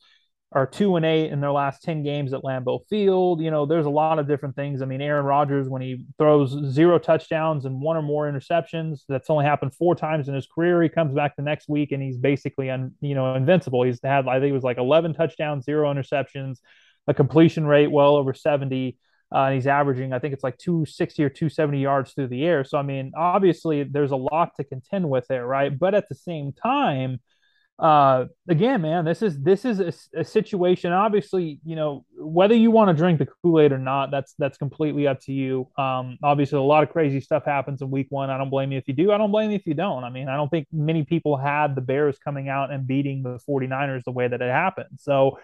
are 0.54 0.66
two 0.66 0.96
and 0.96 1.04
eight 1.04 1.30
in 1.30 1.40
their 1.40 1.52
last 1.52 1.82
10 1.82 2.02
games 2.02 2.32
at 2.32 2.42
Lambeau 2.42 2.80
Field. 2.88 3.40
You 3.40 3.50
know, 3.50 3.64
there's 3.66 3.86
a 3.86 3.90
lot 3.90 4.18
of 4.18 4.28
different 4.28 4.54
things. 4.54 4.82
I 4.82 4.84
mean, 4.84 5.00
Aaron 5.00 5.24
Rodgers, 5.24 5.68
when 5.68 5.82
he 5.82 6.04
throws 6.18 6.50
zero 6.72 6.98
touchdowns 6.98 7.64
and 7.64 7.80
one 7.80 7.96
or 7.96 8.02
more 8.02 8.30
interceptions, 8.30 9.00
that's 9.08 9.30
only 9.30 9.44
happened 9.44 9.74
four 9.74 9.94
times 9.94 10.28
in 10.28 10.34
his 10.34 10.46
career. 10.46 10.82
He 10.82 10.88
comes 10.88 11.14
back 11.14 11.36
the 11.36 11.42
next 11.42 11.68
week 11.68 11.92
and 11.92 12.02
he's 12.02 12.18
basically, 12.18 12.70
un, 12.70 12.92
you 13.00 13.14
know, 13.14 13.34
invincible. 13.34 13.82
He's 13.82 14.00
had, 14.02 14.28
I 14.28 14.40
think 14.40 14.50
it 14.50 14.54
was 14.54 14.64
like 14.64 14.78
11 14.78 15.14
touchdowns, 15.14 15.64
zero 15.64 15.92
interceptions, 15.92 16.58
a 17.06 17.14
completion 17.14 17.66
rate 17.66 17.90
well 17.90 18.16
over 18.16 18.34
70. 18.34 18.98
Uh, 19.32 19.44
and 19.44 19.54
he's 19.54 19.66
averaging, 19.66 20.12
I 20.12 20.18
think 20.18 20.34
it's 20.34 20.44
like 20.44 20.58
260 20.58 21.24
or 21.24 21.28
270 21.28 21.80
yards 21.80 22.12
through 22.12 22.28
the 22.28 22.44
air. 22.44 22.64
So, 22.64 22.76
I 22.78 22.82
mean, 22.82 23.12
obviously, 23.16 23.82
there's 23.84 24.10
a 24.10 24.16
lot 24.16 24.50
to 24.56 24.64
contend 24.64 25.08
with 25.08 25.26
there, 25.28 25.46
right? 25.46 25.76
But 25.76 25.94
at 25.94 26.08
the 26.08 26.14
same 26.14 26.52
time, 26.52 27.20
uh, 27.78 28.26
again, 28.48 28.82
man, 28.82 29.04
this 29.04 29.22
is 29.22 29.40
this 29.40 29.64
is 29.64 29.80
a, 29.80 30.20
a 30.20 30.24
situation. 30.24 30.92
Obviously, 30.92 31.58
you 31.64 31.74
know 31.74 32.04
whether 32.16 32.54
you 32.54 32.70
want 32.70 32.88
to 32.88 32.94
drink 32.94 33.18
the 33.18 33.26
Kool 33.26 33.60
Aid 33.60 33.72
or 33.72 33.78
not, 33.78 34.12
that's 34.12 34.34
that's 34.38 34.56
completely 34.56 35.08
up 35.08 35.20
to 35.22 35.32
you. 35.32 35.68
Um, 35.76 36.16
obviously, 36.22 36.58
a 36.58 36.62
lot 36.62 36.84
of 36.84 36.90
crazy 36.90 37.20
stuff 37.20 37.44
happens 37.44 37.82
in 37.82 37.90
Week 37.90 38.06
One. 38.10 38.30
I 38.30 38.38
don't 38.38 38.50
blame 38.50 38.70
you 38.70 38.78
if 38.78 38.86
you 38.86 38.94
do. 38.94 39.10
I 39.10 39.18
don't 39.18 39.32
blame 39.32 39.50
you 39.50 39.56
if 39.56 39.66
you 39.66 39.74
don't. 39.74 40.04
I 40.04 40.10
mean, 40.10 40.28
I 40.28 40.36
don't 40.36 40.48
think 40.48 40.68
many 40.70 41.04
people 41.04 41.36
had 41.36 41.74
the 41.74 41.80
Bears 41.80 42.18
coming 42.18 42.48
out 42.48 42.70
and 42.70 42.86
beating 42.86 43.24
the 43.24 43.40
49ers 43.48 44.04
the 44.04 44.12
way 44.12 44.28
that 44.28 44.40
it 44.40 44.50
happened. 44.50 45.00
So, 45.00 45.38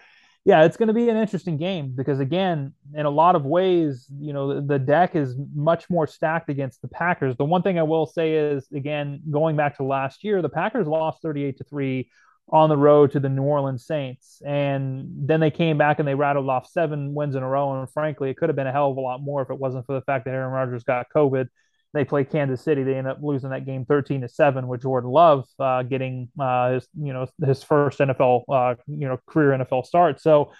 yeah, 0.45 0.63
it's 0.63 0.77
going 0.77 0.87
to 0.87 0.93
be 0.93 1.09
an 1.09 1.17
interesting 1.17 1.57
game 1.57 1.93
because 1.95 2.19
again, 2.19 2.73
in 2.95 3.05
a 3.05 3.09
lot 3.09 3.35
of 3.35 3.45
ways, 3.45 4.07
you 4.19 4.33
know, 4.33 4.61
the, 4.61 4.79
deck 4.79 5.15
is 5.15 5.35
much 5.53 5.89
more 5.89 6.07
stacked 6.07 6.49
against 6.49 6.81
the 6.81 6.87
Packers. 6.87 7.35
The 7.35 7.45
one 7.45 7.61
thing 7.61 7.77
I 7.77 7.83
will 7.83 8.05
say 8.05 8.33
is, 8.33 8.67
again, 8.73 9.21
going 9.29 9.57
back 9.57 9.77
to 9.77 9.83
last 9.83 10.23
year, 10.23 10.41
the 10.41 10.49
Packers 10.49 10.87
lost 10.87 11.21
38 11.21 11.57
to 11.57 11.63
three 11.65 12.09
on 12.51 12.69
the 12.69 12.77
road 12.77 13.11
to 13.11 13.19
the 13.19 13.29
New 13.29 13.43
Orleans 13.43 13.85
Saints, 13.85 14.41
and 14.43 15.07
then 15.27 15.39
they 15.39 15.51
came 15.51 15.77
back 15.77 15.99
and 15.99 16.07
they 16.07 16.15
rattled 16.15 16.49
off 16.49 16.67
seven 16.67 17.13
wins 17.13 17.35
in 17.35 17.43
a 17.43 17.47
row. 17.47 17.79
And 17.79 17.91
frankly, 17.91 18.29
it 18.31 18.37
could 18.37 18.49
have 18.49 18.55
been 18.55 18.65
a 18.65 18.71
hell 18.71 18.89
of 18.89 18.97
a 18.97 19.01
lot 19.01 19.21
more 19.21 19.41
if 19.41 19.51
it 19.51 19.59
wasn't 19.59 19.85
for 19.85 19.93
the 19.93 20.01
fact 20.01 20.25
that 20.25 20.33
Aaron 20.33 20.51
Rodgers 20.51 20.83
got 20.83 21.07
COVID 21.15 21.47
they 21.93 22.05
play 22.05 22.23
Kansas 22.23 22.61
City. 22.61 22.83
They 22.83 22.95
end 22.95 23.07
up 23.07 23.19
losing 23.21 23.49
that 23.49 23.65
game 23.65 23.85
13 23.85 24.21
to 24.21 24.29
seven 24.29 24.67
with 24.67 24.81
Jordan 24.81 25.09
Love 25.09 25.45
uh, 25.59 25.83
getting 25.83 26.29
uh, 26.39 26.73
his, 26.73 26.87
you 26.99 27.13
know, 27.13 27.25
his 27.43 27.63
first 27.63 27.99
NFL, 27.99 28.43
uh, 28.47 28.75
you 28.87 29.07
know, 29.07 29.19
career 29.27 29.57
NFL 29.57 29.85
start. 29.85 30.21
So, 30.21 30.51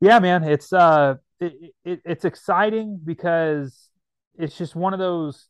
yeah, 0.00 0.18
man, 0.18 0.44
it's 0.44 0.72
uh, 0.72 1.16
it, 1.40 1.74
it, 1.84 2.00
it's 2.04 2.24
exciting 2.24 3.00
because 3.04 3.88
it's 4.38 4.56
just 4.56 4.74
one 4.74 4.94
of 4.94 4.98
those 4.98 5.48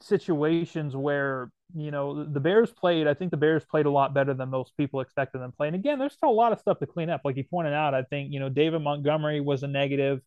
situations 0.00 0.94
where 0.94 1.50
you 1.74 1.90
know 1.90 2.24
the 2.24 2.40
Bears 2.40 2.70
played. 2.72 3.06
I 3.06 3.14
think 3.14 3.30
the 3.30 3.36
Bears 3.36 3.64
played 3.64 3.86
a 3.86 3.90
lot 3.90 4.14
better 4.14 4.34
than 4.34 4.50
most 4.50 4.76
people 4.76 5.00
expected 5.00 5.40
them 5.40 5.50
to 5.50 5.56
play. 5.56 5.66
And 5.68 5.76
again, 5.76 5.98
there's 5.98 6.12
still 6.12 6.30
a 6.30 6.30
lot 6.30 6.52
of 6.52 6.58
stuff 6.58 6.78
to 6.80 6.86
clean 6.86 7.10
up. 7.10 7.22
Like 7.24 7.36
you 7.36 7.44
pointed 7.44 7.72
out, 7.72 7.94
I 7.94 8.02
think 8.02 8.32
you 8.32 8.40
know 8.40 8.48
David 8.48 8.80
Montgomery 8.80 9.40
was 9.40 9.62
a 9.62 9.68
negative. 9.68 10.20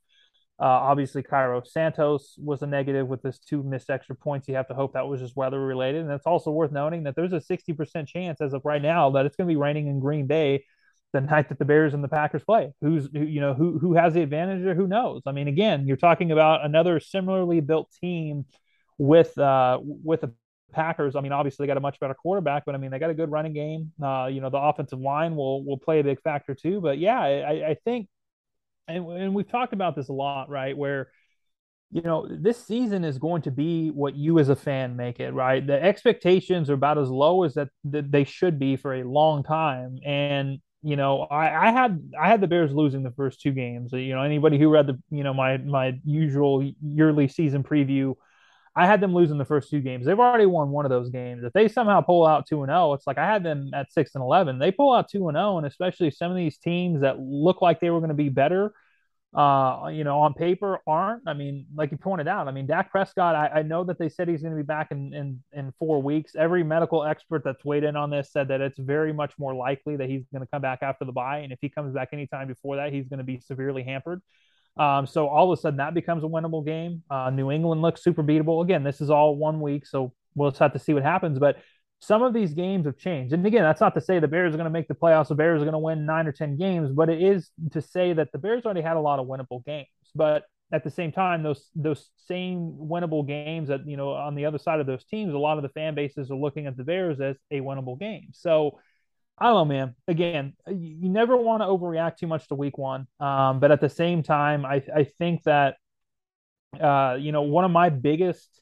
Uh, 0.62 0.66
obviously, 0.66 1.24
Cairo 1.24 1.62
Santos 1.64 2.36
was 2.38 2.62
a 2.62 2.68
negative 2.68 3.08
with 3.08 3.24
his 3.24 3.40
two 3.40 3.64
missed 3.64 3.90
extra 3.90 4.16
points. 4.16 4.48
You 4.48 4.56
have 4.56 4.68
to 4.68 4.74
hope 4.74 4.94
that 4.94 5.08
was 5.08 5.22
just 5.22 5.38
weather 5.38 5.60
related. 5.60 6.02
And 6.02 6.12
it's 6.12 6.26
also 6.26 6.52
worth 6.52 6.72
noting 6.72 7.04
that 7.04 7.16
there's 7.16 7.32
a 7.32 7.40
60% 7.40 8.08
chance 8.08 8.42
as 8.42 8.54
of 8.54 8.66
right 8.66 8.82
now 8.82 9.12
that 9.12 9.26
it's 9.26 9.38
going 9.38 9.48
to 9.48 9.54
be 9.54 9.58
raining 9.58 9.88
in 9.88 10.02
Green 10.02 10.28
Bay 10.28 10.66
the 11.14 11.22
night 11.22 11.50
that 11.50 11.60
the 11.60 11.66
Bears 11.66 11.94
and 11.94 12.04
the 12.04 12.10
Packers 12.10 12.44
play. 12.44 12.74
Who's 12.82 13.10
who, 13.14 13.22
you 13.22 13.42
know 13.42 13.54
who 13.54 13.80
who 13.80 13.94
has 13.96 14.14
the 14.14 14.22
advantage 14.22 14.66
or 14.66 14.76
who 14.76 14.86
knows? 14.86 15.24
I 15.26 15.32
mean, 15.32 15.48
again, 15.48 15.88
you're 15.88 15.98
talking 15.98 16.32
about 16.32 16.66
another 16.66 17.00
similarly 17.00 17.62
built 17.62 17.90
team 18.02 18.46
with 18.98 19.38
uh 19.38 19.80
with 19.82 20.22
the 20.22 20.34
Packers. 20.72 21.16
I 21.16 21.22
mean, 21.22 21.32
obviously 21.32 21.64
they 21.64 21.68
got 21.68 21.78
a 21.78 21.82
much 21.82 22.00
better 22.00 22.14
quarterback, 22.14 22.66
but 22.66 22.76
I 22.76 22.78
mean 22.78 22.92
they 22.92 23.00
got 23.00 23.10
a 23.10 23.16
good 23.16 23.32
running 23.32 23.54
game. 23.54 23.92
Uh, 24.02 24.28
you 24.32 24.42
know, 24.42 24.50
the 24.50 24.60
offensive 24.60 25.00
line 25.00 25.36
will 25.36 25.64
will 25.64 25.78
play 25.78 26.00
a 26.00 26.04
big 26.04 26.22
factor 26.22 26.54
too. 26.54 26.82
But 26.82 27.00
yeah, 27.00 27.20
I, 27.20 27.70
I 27.70 27.78
think 27.86 28.08
and, 28.90 29.08
and 29.12 29.36
we've 29.36 29.50
talked 29.50 29.74
about 29.74 29.96
this 29.96 30.10
a 30.10 30.14
lot, 30.14 30.50
right? 30.50 30.78
Where 30.78 31.10
you 31.92 32.02
know 32.02 32.28
this 32.30 32.64
season 32.66 33.04
is 33.04 33.18
going 33.18 33.42
to 33.42 33.52
be 33.52 33.90
what 33.90 34.16
you 34.16 34.40
as 34.40 34.50
a 34.50 34.56
fan 34.56 34.96
make 34.96 35.20
it 35.20 35.32
right 35.32 35.66
the 35.66 35.82
expectations 35.84 36.70
are 36.70 36.76
about 36.76 36.98
as 36.98 37.10
low 37.10 37.44
as 37.44 37.56
that, 37.56 37.70
that 37.84 38.12
they 38.12 38.24
should 38.24 38.60
be 38.60 38.76
for 38.76 38.94
a 38.94 39.04
long 39.04 39.44
time 39.44 39.98
and 40.06 40.60
you 40.84 40.96
know 40.96 41.22
I, 41.22 41.68
I 41.68 41.72
had 41.72 42.00
i 42.20 42.28
had 42.28 42.42
the 42.42 42.48
bears 42.48 42.72
losing 42.72 43.02
the 43.02 43.12
first 43.12 43.42
two 43.42 43.52
games 43.52 43.92
you 43.92 44.14
know 44.14 44.22
anybody 44.22 44.60
who 44.60 44.70
read 44.70 44.88
the 44.88 45.00
you 45.10 45.24
know 45.24 45.34
my 45.34 45.58
my 45.58 46.00
usual 46.06 46.64
yearly 46.82 47.28
season 47.28 47.64
preview 47.64 48.14
I 48.80 48.86
had 48.86 49.02
them 49.02 49.14
losing 49.14 49.38
the 49.38 49.44
first 49.44 49.70
two 49.70 49.82
games. 49.82 50.06
They've 50.06 50.18
already 50.18 50.46
won 50.46 50.70
one 50.70 50.86
of 50.86 50.90
those 50.90 51.10
games. 51.10 51.44
If 51.44 51.52
they 51.52 51.68
somehow 51.68 52.00
pull 52.00 52.26
out 52.26 52.48
two 52.48 52.64
and 52.64 52.70
zero, 52.70 52.92
oh, 52.92 52.94
it's 52.94 53.06
like 53.06 53.18
I 53.18 53.26
had 53.26 53.44
them 53.44 53.72
at 53.74 53.92
six 53.92 54.16
and 54.16 54.22
eleven. 54.22 54.58
They 54.58 54.72
pull 54.72 54.94
out 54.94 55.10
two 55.10 55.28
and 55.28 55.36
zero, 55.36 55.58
and 55.58 55.68
especially 55.68 56.12
some 56.12 56.32
of 56.32 56.38
these 56.38 56.58
teams 56.58 57.02
that 57.02 57.20
look 57.20 57.62
like 57.62 57.82
they 57.82 57.90
were 57.90 58.00
going 58.00 58.08
to 58.08 58.16
be 58.16 58.30
better, 58.30 58.72
uh, 59.36 59.90
you 59.92 60.06
know, 60.06 60.20
on 60.20 60.34
paper 60.34 60.80
aren't. 60.88 61.24
I 61.28 61.34
mean, 61.34 61.66
like 61.76 61.92
you 61.92 61.98
pointed 61.98 62.30
out, 62.30 62.48
I 62.48 62.52
mean, 62.52 62.68
Dak 62.68 62.90
Prescott. 62.90 63.36
I, 63.36 63.60
I 63.60 63.62
know 63.64 63.84
that 63.84 64.00
they 64.00 64.08
said 64.08 64.30
he's 64.30 64.42
going 64.42 64.56
to 64.56 64.64
be 64.64 64.66
back 64.66 64.92
in, 64.92 65.14
in 65.14 65.44
in 65.52 65.74
four 65.78 66.02
weeks. 66.02 66.36
Every 66.38 66.64
medical 66.64 67.04
expert 67.04 67.44
that's 67.44 67.66
weighed 67.66 67.84
in 67.84 67.98
on 67.98 68.10
this 68.10 68.32
said 68.32 68.48
that 68.48 68.62
it's 68.62 68.80
very 68.80 69.12
much 69.12 69.34
more 69.38 69.54
likely 69.54 69.98
that 69.98 70.08
he's 70.08 70.24
going 70.32 70.42
to 70.42 70.50
come 70.50 70.62
back 70.62 70.80
after 70.84 71.04
the 71.04 71.12
bye, 71.12 71.40
and 71.40 71.52
if 71.52 71.60
he 71.62 71.68
comes 71.68 71.94
back 71.94 72.10
anytime 72.14 72.48
before 72.48 72.78
that, 72.78 72.94
he's 72.94 73.10
going 73.10 73.18
to 73.18 73.26
be 73.26 73.42
severely 73.42 73.84
hampered. 73.84 74.22
Um, 74.80 75.06
so 75.06 75.28
all 75.28 75.52
of 75.52 75.60
a 75.60 75.62
sudden 75.62 75.78
that 75.78 75.94
becomes 75.94 76.24
a 76.24 76.28
winnable 76.28 76.66
game. 76.66 77.04
Uh, 77.12 77.30
New 77.30 77.52
England 77.52 77.82
looks 77.82 78.02
super 78.02 78.24
beatable. 78.24 78.64
Again, 78.64 78.84
this 78.84 79.02
is 79.02 79.10
all 79.10 79.36
one 79.36 79.60
week, 79.60 79.86
so 79.86 80.14
we'll 80.36 80.50
just 80.50 80.60
have 80.60 80.74
to 80.74 80.80
see 80.80 80.94
what 80.94 81.04
happens. 81.04 81.38
But 81.38 81.58
some 82.00 82.24
of 82.24 82.34
these 82.34 82.54
games 82.54 82.86
have 82.86 82.98
changed. 82.98 83.34
And 83.34 83.46
again, 83.46 83.64
that's 83.64 83.82
not 83.82 83.94
to 83.96 84.02
say 84.02 84.20
the 84.20 84.28
Bears 84.28 84.54
are 84.54 84.58
going 84.58 84.66
to 84.66 84.72
make 84.72 84.88
the 84.88 84.96
playoffs. 84.96 85.28
The 85.28 85.36
Bears 85.36 85.62
are 85.62 85.66
going 85.66 85.74
to 85.74 85.80
win 85.80 86.06
nine 86.06 86.28
or 86.28 86.32
10 86.32 86.58
games, 86.58 86.92
but 86.92 87.10
it 87.10 87.22
is 87.22 87.52
to 87.72 87.82
say 87.82 88.14
that 88.14 88.32
the 88.32 88.38
Bears 88.38 88.64
already 88.64 88.82
had 88.82 88.96
a 88.96 89.02
lot 89.02 89.20
of 89.20 89.28
winnable 89.28 89.66
games. 89.66 89.88
But 90.16 90.44
at 90.72 90.86
the 90.86 90.92
same 90.92 91.12
time, 91.12 91.44
those 91.44 91.70
those 91.76 92.10
same 92.28 92.74
winnable 92.80 93.28
games 93.28 93.68
that, 93.68 93.82
you 93.86 93.98
know, 93.98 94.12
on 94.12 94.36
the 94.36 94.46
other 94.46 94.58
side 94.58 94.80
of 94.80 94.88
those 94.88 95.04
teams, 95.04 95.34
a 95.34 95.38
lot 95.38 95.58
of 95.58 95.64
the 95.64 95.70
fan 95.70 95.94
bases 95.94 96.32
are 96.32 96.38
looking 96.38 96.68
at 96.68 96.78
the 96.78 96.86
Bears 96.86 97.20
as 97.20 97.36
a 97.52 97.60
winnable 97.60 98.00
game. 98.00 98.30
So 98.32 98.80
I 99.40 99.46
don't 99.46 99.54
know, 99.56 99.66
man. 99.66 99.96
Again, 100.08 100.54
you 100.68 101.10
never 101.10 101.38
want 101.38 101.62
to 101.62 101.68
overreact 101.68 102.18
too 102.18 102.28
much 102.28 102.48
to 102.50 102.56
week 102.56 102.78
one. 102.78 103.08
Um, 103.20 103.60
but 103.60 103.72
at 103.72 103.80
the 103.80 103.90
same 103.90 104.22
time, 104.22 104.66
I, 104.66 104.84
I 104.94 105.06
think 105.06 105.44
that, 105.44 105.76
uh, 106.80 107.18
you 107.20 107.32
know, 107.32 107.44
one 107.44 107.64
of 107.64 107.72
my 107.72 107.90
biggest 107.90 108.62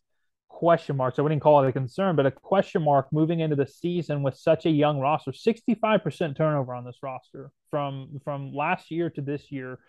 question 0.50 0.96
marks, 0.96 1.18
I 1.18 1.24
wouldn't 1.24 1.42
call 1.42 1.64
it 1.64 1.70
a 1.70 1.72
concern, 1.72 2.16
but 2.16 2.28
a 2.28 2.32
question 2.32 2.84
mark 2.84 3.08
moving 3.12 3.40
into 3.40 3.56
the 3.56 3.66
season 3.66 4.22
with 4.22 4.36
such 4.36 4.66
a 4.68 4.70
young 4.70 5.00
roster, 5.00 5.32
65% 5.32 6.38
turnover 6.38 6.74
on 6.76 6.86
this 6.86 6.98
roster 7.02 7.52
from, 7.72 8.20
from 8.24 8.54
last 8.54 8.92
year 8.92 9.10
to 9.12 9.22
this 9.22 9.52
year. 9.52 9.80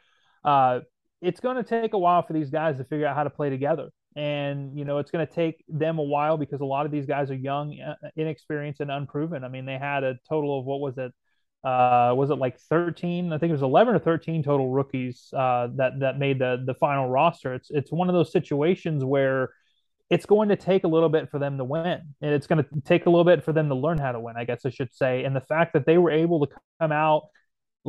Uh, 0.43 0.81
it's 1.21 1.41
going 1.41 1.57
to 1.57 1.65
take 1.65 1.93
a 1.93 1.99
while 1.99 2.23
for 2.23 2.33
these 2.33 2.49
guys 2.49 2.79
to 2.79 2.85
figure 2.85 3.07
out 3.07 3.17
how 3.17 3.25
to 3.25 3.31
play 3.31 3.51
together 3.51 3.91
and 4.17 4.77
you 4.77 4.85
know 4.85 4.99
it's 4.99 5.11
going 5.11 5.27
to 5.27 5.33
take 5.33 5.65
them 5.69 5.99
a 5.99 6.03
while 6.03 6.37
because 6.37 6.61
a 6.61 6.65
lot 6.65 6.87
of 6.87 6.93
these 6.93 7.07
guys 7.07 7.31
are 7.31 7.35
young 7.35 7.79
uh, 7.81 7.95
inexperienced 8.17 8.81
and 8.81 8.91
unproven. 8.91 9.45
I 9.45 9.49
mean 9.49 9.67
they 9.67 9.79
had 9.79 10.05
a 10.05 10.19
total 10.29 10.59
of 10.59 10.65
what 10.65 10.81
was 10.81 10.99
it 10.99 11.13
uh, 11.65 12.15
was 12.17 12.31
it 12.31 12.37
like 12.37 12.57
13 12.59 13.33
i 13.33 13.39
think 13.39 13.51
it 13.51 13.53
was 13.53 13.63
11 13.63 13.93
or 13.93 13.99
13 13.99 14.45
total 14.45 14.71
rookies 14.71 15.29
uh, 15.37 15.67
that 15.75 15.99
that 16.01 16.19
made 16.19 16.39
the 16.39 16.63
the 16.67 16.75
final 16.75 17.09
roster. 17.09 17.55
It's 17.55 17.71
it's 17.71 17.93
one 17.93 18.09
of 18.09 18.15
those 18.15 18.33
situations 18.33 19.05
where 19.05 19.51
it's 20.11 20.25
going 20.25 20.49
to 20.49 20.57
take 20.57 20.85
a 20.85 20.89
little 20.89 21.11
bit 21.11 21.31
for 21.31 21.39
them 21.39 21.59
to 21.59 21.65
win 21.65 22.01
and 22.23 22.35
it's 22.35 22.47
going 22.47 22.65
to 22.65 22.81
take 22.85 23.07
a 23.07 23.11
little 23.11 23.25
bit 23.25 23.45
for 23.45 23.53
them 23.53 23.69
to 23.69 23.75
learn 23.75 23.99
how 23.99 24.11
to 24.11 24.19
win 24.19 24.37
i 24.39 24.45
guess 24.45 24.65
i 24.65 24.71
should 24.71 24.95
say. 24.95 25.25
And 25.25 25.37
the 25.37 25.41
fact 25.43 25.75
that 25.75 25.85
they 25.87 25.99
were 25.99 26.11
able 26.11 26.47
to 26.47 26.53
come 26.81 26.93
out 26.93 27.25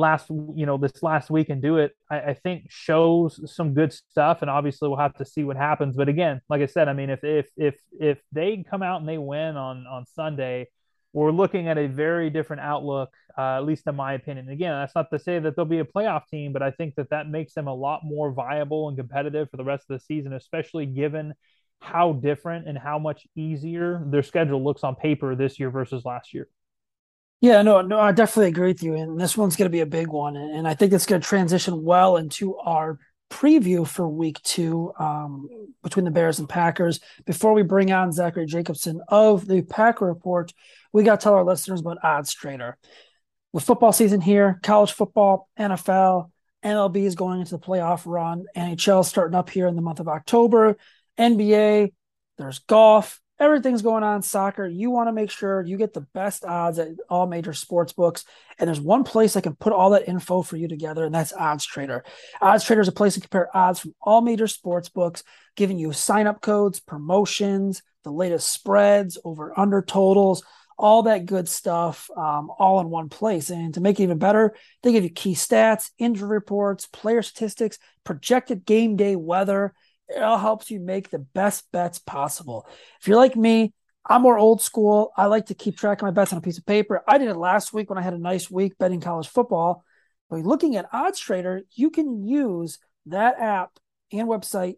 last 0.00 0.30
you 0.30 0.64
know 0.66 0.78
this 0.78 1.02
last 1.02 1.30
week 1.30 1.50
and 1.50 1.60
do 1.60 1.76
it 1.76 1.92
I, 2.10 2.20
I, 2.20 2.34
think 2.34 2.66
shows 2.70 3.38
some 3.54 3.74
good 3.74 3.92
stuff 3.92 4.40
and 4.40 4.50
obviously 4.50 4.88
we'll 4.88 4.98
have 4.98 5.14
to 5.16 5.26
see 5.26 5.44
what 5.44 5.56
happens. 5.56 5.94
But 5.96 6.08
again 6.08 6.40
like 6.48 6.62
i 6.62 6.66
said 6.66 6.88
i 6.88 6.94
mean 6.94 7.10
if 7.10 7.22
if 7.22 7.48
if 7.56 7.76
if 8.00 8.18
they 8.32 8.64
come 8.68 8.82
out 8.82 9.00
and 9.00 9.08
they 9.08 9.18
win 9.18 9.56
on 9.56 9.86
on 9.86 10.06
sunday 10.06 10.68
we're 11.12 11.32
looking 11.32 11.68
at 11.68 11.76
a 11.76 11.86
very 11.86 12.30
different 12.30 12.62
outlook 12.62 13.10
uh, 13.36 13.56
at 13.56 13.64
least 13.64 13.86
in 13.86 13.96
my 13.96 14.14
opinion. 14.14 14.48
Again 14.48 14.72
that's 14.72 14.94
not 14.94 15.10
to 15.10 15.18
say 15.18 15.38
that 15.38 15.54
they'll 15.54 15.64
be 15.64 15.80
a 15.80 15.84
playoff 15.84 16.26
team 16.28 16.52
but 16.52 16.62
i 16.62 16.70
think 16.70 16.94
that 16.94 17.10
that 17.10 17.28
makes 17.28 17.52
them 17.52 17.68
a 17.68 17.74
lot 17.74 18.00
more 18.02 18.32
viable 18.32 18.88
and 18.88 18.96
competitive 18.96 19.50
for 19.50 19.58
the 19.58 19.64
rest 19.64 19.84
of 19.90 19.98
the 19.98 20.04
season 20.04 20.32
especially 20.32 20.86
given 20.86 21.34
how 21.80 22.12
different 22.12 22.68
and 22.68 22.78
how 22.78 22.98
much 22.98 23.26
easier 23.36 24.02
their 24.06 24.22
schedule 24.22 24.62
looks 24.62 24.82
on 24.82 24.94
paper 24.94 25.34
this 25.34 25.58
year 25.60 25.70
versus 25.70 26.04
last 26.04 26.32
year 26.32 26.48
yeah, 27.40 27.62
no, 27.62 27.80
no, 27.80 27.98
I 27.98 28.12
definitely 28.12 28.48
agree 28.48 28.68
with 28.68 28.82
you. 28.82 28.94
And 28.94 29.18
this 29.18 29.36
one's 29.36 29.56
going 29.56 29.66
to 29.66 29.72
be 29.72 29.80
a 29.80 29.86
big 29.86 30.08
one. 30.08 30.36
And 30.36 30.68
I 30.68 30.74
think 30.74 30.92
it's 30.92 31.06
going 31.06 31.22
to 31.22 31.26
transition 31.26 31.82
well 31.82 32.16
into 32.16 32.56
our 32.56 32.98
preview 33.30 33.86
for 33.86 34.06
week 34.06 34.42
two 34.42 34.92
um, 34.98 35.48
between 35.82 36.04
the 36.04 36.10
Bears 36.10 36.38
and 36.38 36.48
Packers. 36.48 37.00
Before 37.24 37.54
we 37.54 37.62
bring 37.62 37.92
on 37.92 38.12
Zachary 38.12 38.44
Jacobson 38.44 39.00
of 39.08 39.46
the 39.46 39.62
Packer 39.62 40.04
Report, 40.04 40.52
we 40.92 41.02
got 41.02 41.20
to 41.20 41.24
tell 41.24 41.34
our 41.34 41.44
listeners 41.44 41.80
about 41.80 41.98
Odds 42.02 42.34
Trader. 42.34 42.76
With 43.52 43.64
football 43.64 43.92
season 43.92 44.20
here, 44.20 44.60
college 44.62 44.92
football, 44.92 45.48
NFL, 45.58 46.30
MLB 46.62 47.04
is 47.04 47.14
going 47.14 47.40
into 47.40 47.52
the 47.52 47.58
playoff 47.58 48.02
run, 48.04 48.44
NHL 48.54 49.04
starting 49.04 49.34
up 49.34 49.48
here 49.48 49.66
in 49.66 49.76
the 49.76 49.82
month 49.82 50.00
of 50.00 50.08
October, 50.08 50.76
NBA, 51.18 51.92
there's 52.36 52.58
golf, 52.60 53.20
everything's 53.40 53.82
going 53.82 54.04
on 54.04 54.22
soccer. 54.22 54.66
You 54.66 54.90
want 54.90 55.08
to 55.08 55.12
make 55.12 55.30
sure 55.30 55.62
you 55.62 55.78
get 55.78 55.94
the 55.94 56.02
best 56.02 56.44
odds 56.44 56.78
at 56.78 56.88
all 57.08 57.26
major 57.26 57.54
sports 57.54 57.94
books. 57.94 58.24
And 58.58 58.68
there's 58.68 58.80
one 58.80 59.02
place 59.02 59.32
that 59.32 59.42
can 59.42 59.56
put 59.56 59.72
all 59.72 59.90
that 59.90 60.06
info 60.06 60.42
for 60.42 60.58
you 60.58 60.68
together, 60.68 61.04
and 61.04 61.14
that's 61.14 61.32
Odds 61.32 61.64
Trader. 61.64 62.04
Odds 62.42 62.64
Trader 62.64 62.82
is 62.82 62.88
a 62.88 62.92
place 62.92 63.14
to 63.14 63.20
compare 63.20 63.54
odds 63.56 63.80
from 63.80 63.94
all 64.02 64.20
major 64.20 64.46
sports 64.46 64.90
books, 64.90 65.24
giving 65.56 65.78
you 65.78 65.92
sign 65.92 66.26
up 66.26 66.42
codes, 66.42 66.78
promotions, 66.78 67.82
the 68.04 68.12
latest 68.12 68.50
spreads, 68.50 69.18
over 69.24 69.58
under 69.58 69.80
totals. 69.82 70.44
All 70.78 71.02
that 71.02 71.26
good 71.26 71.46
stuff, 71.46 72.08
um, 72.16 72.50
all 72.58 72.80
in 72.80 72.88
one 72.88 73.10
place. 73.10 73.50
And 73.50 73.74
to 73.74 73.82
make 73.82 74.00
it 74.00 74.04
even 74.04 74.16
better, 74.16 74.54
they 74.82 74.92
give 74.92 75.04
you 75.04 75.10
key 75.10 75.34
stats, 75.34 75.90
injury 75.98 76.30
reports, 76.30 76.86
player 76.86 77.20
statistics, 77.20 77.78
projected 78.02 78.64
game 78.64 78.96
day 78.96 79.14
weather, 79.14 79.74
it 80.14 80.22
all 80.22 80.38
helps 80.38 80.70
you 80.70 80.80
make 80.80 81.10
the 81.10 81.18
best 81.18 81.70
bets 81.72 81.98
possible. 81.98 82.66
If 83.00 83.08
you're 83.08 83.16
like 83.16 83.36
me, 83.36 83.72
I'm 84.04 84.22
more 84.22 84.38
old 84.38 84.62
school. 84.62 85.12
I 85.16 85.26
like 85.26 85.46
to 85.46 85.54
keep 85.54 85.76
track 85.76 85.98
of 85.98 86.02
my 86.02 86.10
bets 86.10 86.32
on 86.32 86.38
a 86.38 86.42
piece 86.42 86.58
of 86.58 86.66
paper. 86.66 87.02
I 87.06 87.18
did 87.18 87.28
it 87.28 87.36
last 87.36 87.72
week 87.72 87.90
when 87.90 87.98
I 87.98 88.02
had 88.02 88.14
a 88.14 88.18
nice 88.18 88.50
week 88.50 88.78
betting 88.78 89.00
college 89.00 89.28
football. 89.28 89.84
But 90.28 90.40
looking 90.40 90.76
at 90.76 90.88
Odds 90.92 91.18
Trader, 91.18 91.62
you 91.72 91.90
can 91.90 92.26
use 92.26 92.78
that 93.06 93.38
app 93.38 93.78
and 94.12 94.28
website 94.28 94.76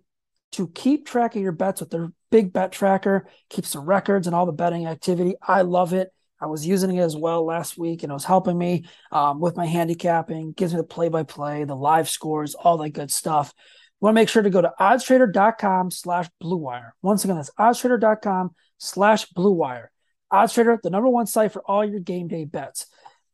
to 0.52 0.68
keep 0.68 1.06
track 1.06 1.34
of 1.34 1.42
your 1.42 1.52
bets 1.52 1.80
with 1.80 1.90
their 1.90 2.12
big 2.30 2.52
bet 2.52 2.72
tracker, 2.72 3.26
keeps 3.48 3.72
the 3.72 3.80
records 3.80 4.26
and 4.26 4.36
all 4.36 4.46
the 4.46 4.52
betting 4.52 4.86
activity. 4.86 5.34
I 5.40 5.62
love 5.62 5.92
it. 5.92 6.10
I 6.40 6.46
was 6.46 6.66
using 6.66 6.96
it 6.96 7.00
as 7.00 7.16
well 7.16 7.46
last 7.46 7.78
week 7.78 8.02
and 8.02 8.10
it 8.10 8.14
was 8.14 8.24
helping 8.24 8.58
me 8.58 8.84
um, 9.12 9.40
with 9.40 9.56
my 9.56 9.64
handicapping, 9.64 10.52
gives 10.52 10.74
me 10.74 10.78
the 10.78 10.84
play 10.84 11.08
by 11.08 11.22
play, 11.22 11.64
the 11.64 11.76
live 11.76 12.08
scores, 12.08 12.54
all 12.54 12.78
that 12.78 12.90
good 12.90 13.10
stuff 13.10 13.54
want 14.02 14.14
to 14.14 14.20
make 14.20 14.28
sure 14.28 14.42
to 14.42 14.50
go 14.50 14.60
to 14.60 14.72
oddstrader.com 14.80 15.92
slash 15.92 16.28
blue 16.40 16.56
wire. 16.56 16.94
Once 17.02 17.24
again, 17.24 17.36
that's 17.36 17.52
oddstrader.com 17.58 18.50
slash 18.78 19.26
blue 19.26 19.52
wire. 19.52 19.92
Oddstrader, 20.32 20.80
the 20.82 20.90
number 20.90 21.08
one 21.08 21.26
site 21.26 21.52
for 21.52 21.62
all 21.62 21.84
your 21.84 22.00
game 22.00 22.26
day 22.26 22.44
bets. 22.44 22.86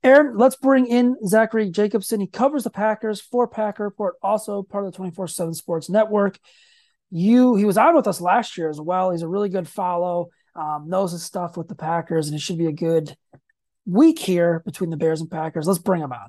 Aaron, 0.05 0.37
let's 0.37 0.57
bring 0.57 0.87
in 0.87 1.17
Zachary 1.27 1.71
Jacobson. 1.71 2.21
He 2.21 2.27
covers 2.27 2.65
the 2.65 2.71
Packers 2.71 3.21
for 3.21 3.49
Packer 3.49 3.85
Report, 3.85 4.17
also 4.23 4.63
part 4.63 4.85
of 4.85 4.93
the 4.93 4.97
24 4.97 5.27
7 5.29 5.55
Sports 5.55 5.89
Network. 5.89 6.39
You 7.11 7.57
He 7.57 7.65
was 7.65 7.79
on 7.79 7.97
with 7.97 8.07
us 8.07 8.21
last 8.21 8.59
year 8.59 8.69
as 8.69 8.81
well. 8.81 9.11
He's 9.11 9.23
a 9.23 9.29
really 9.29 9.49
good 9.49 9.67
follow, 9.67 10.29
um, 10.55 10.85
knows 10.89 11.13
his 11.13 11.23
stuff 11.23 11.57
with 11.57 11.69
the 11.69 11.75
Packers, 11.75 12.29
and 12.29 12.37
it 12.37 12.43
should 12.43 12.59
be 12.59 12.67
a 12.67 12.73
good 12.73 13.17
week 13.87 14.19
here 14.19 14.63
between 14.67 14.91
the 14.91 14.99
Bears 14.99 15.23
and 15.23 15.31
Packers. 15.31 15.67
Let's 15.67 15.79
bring 15.79 16.03
him 16.03 16.13
on. 16.13 16.29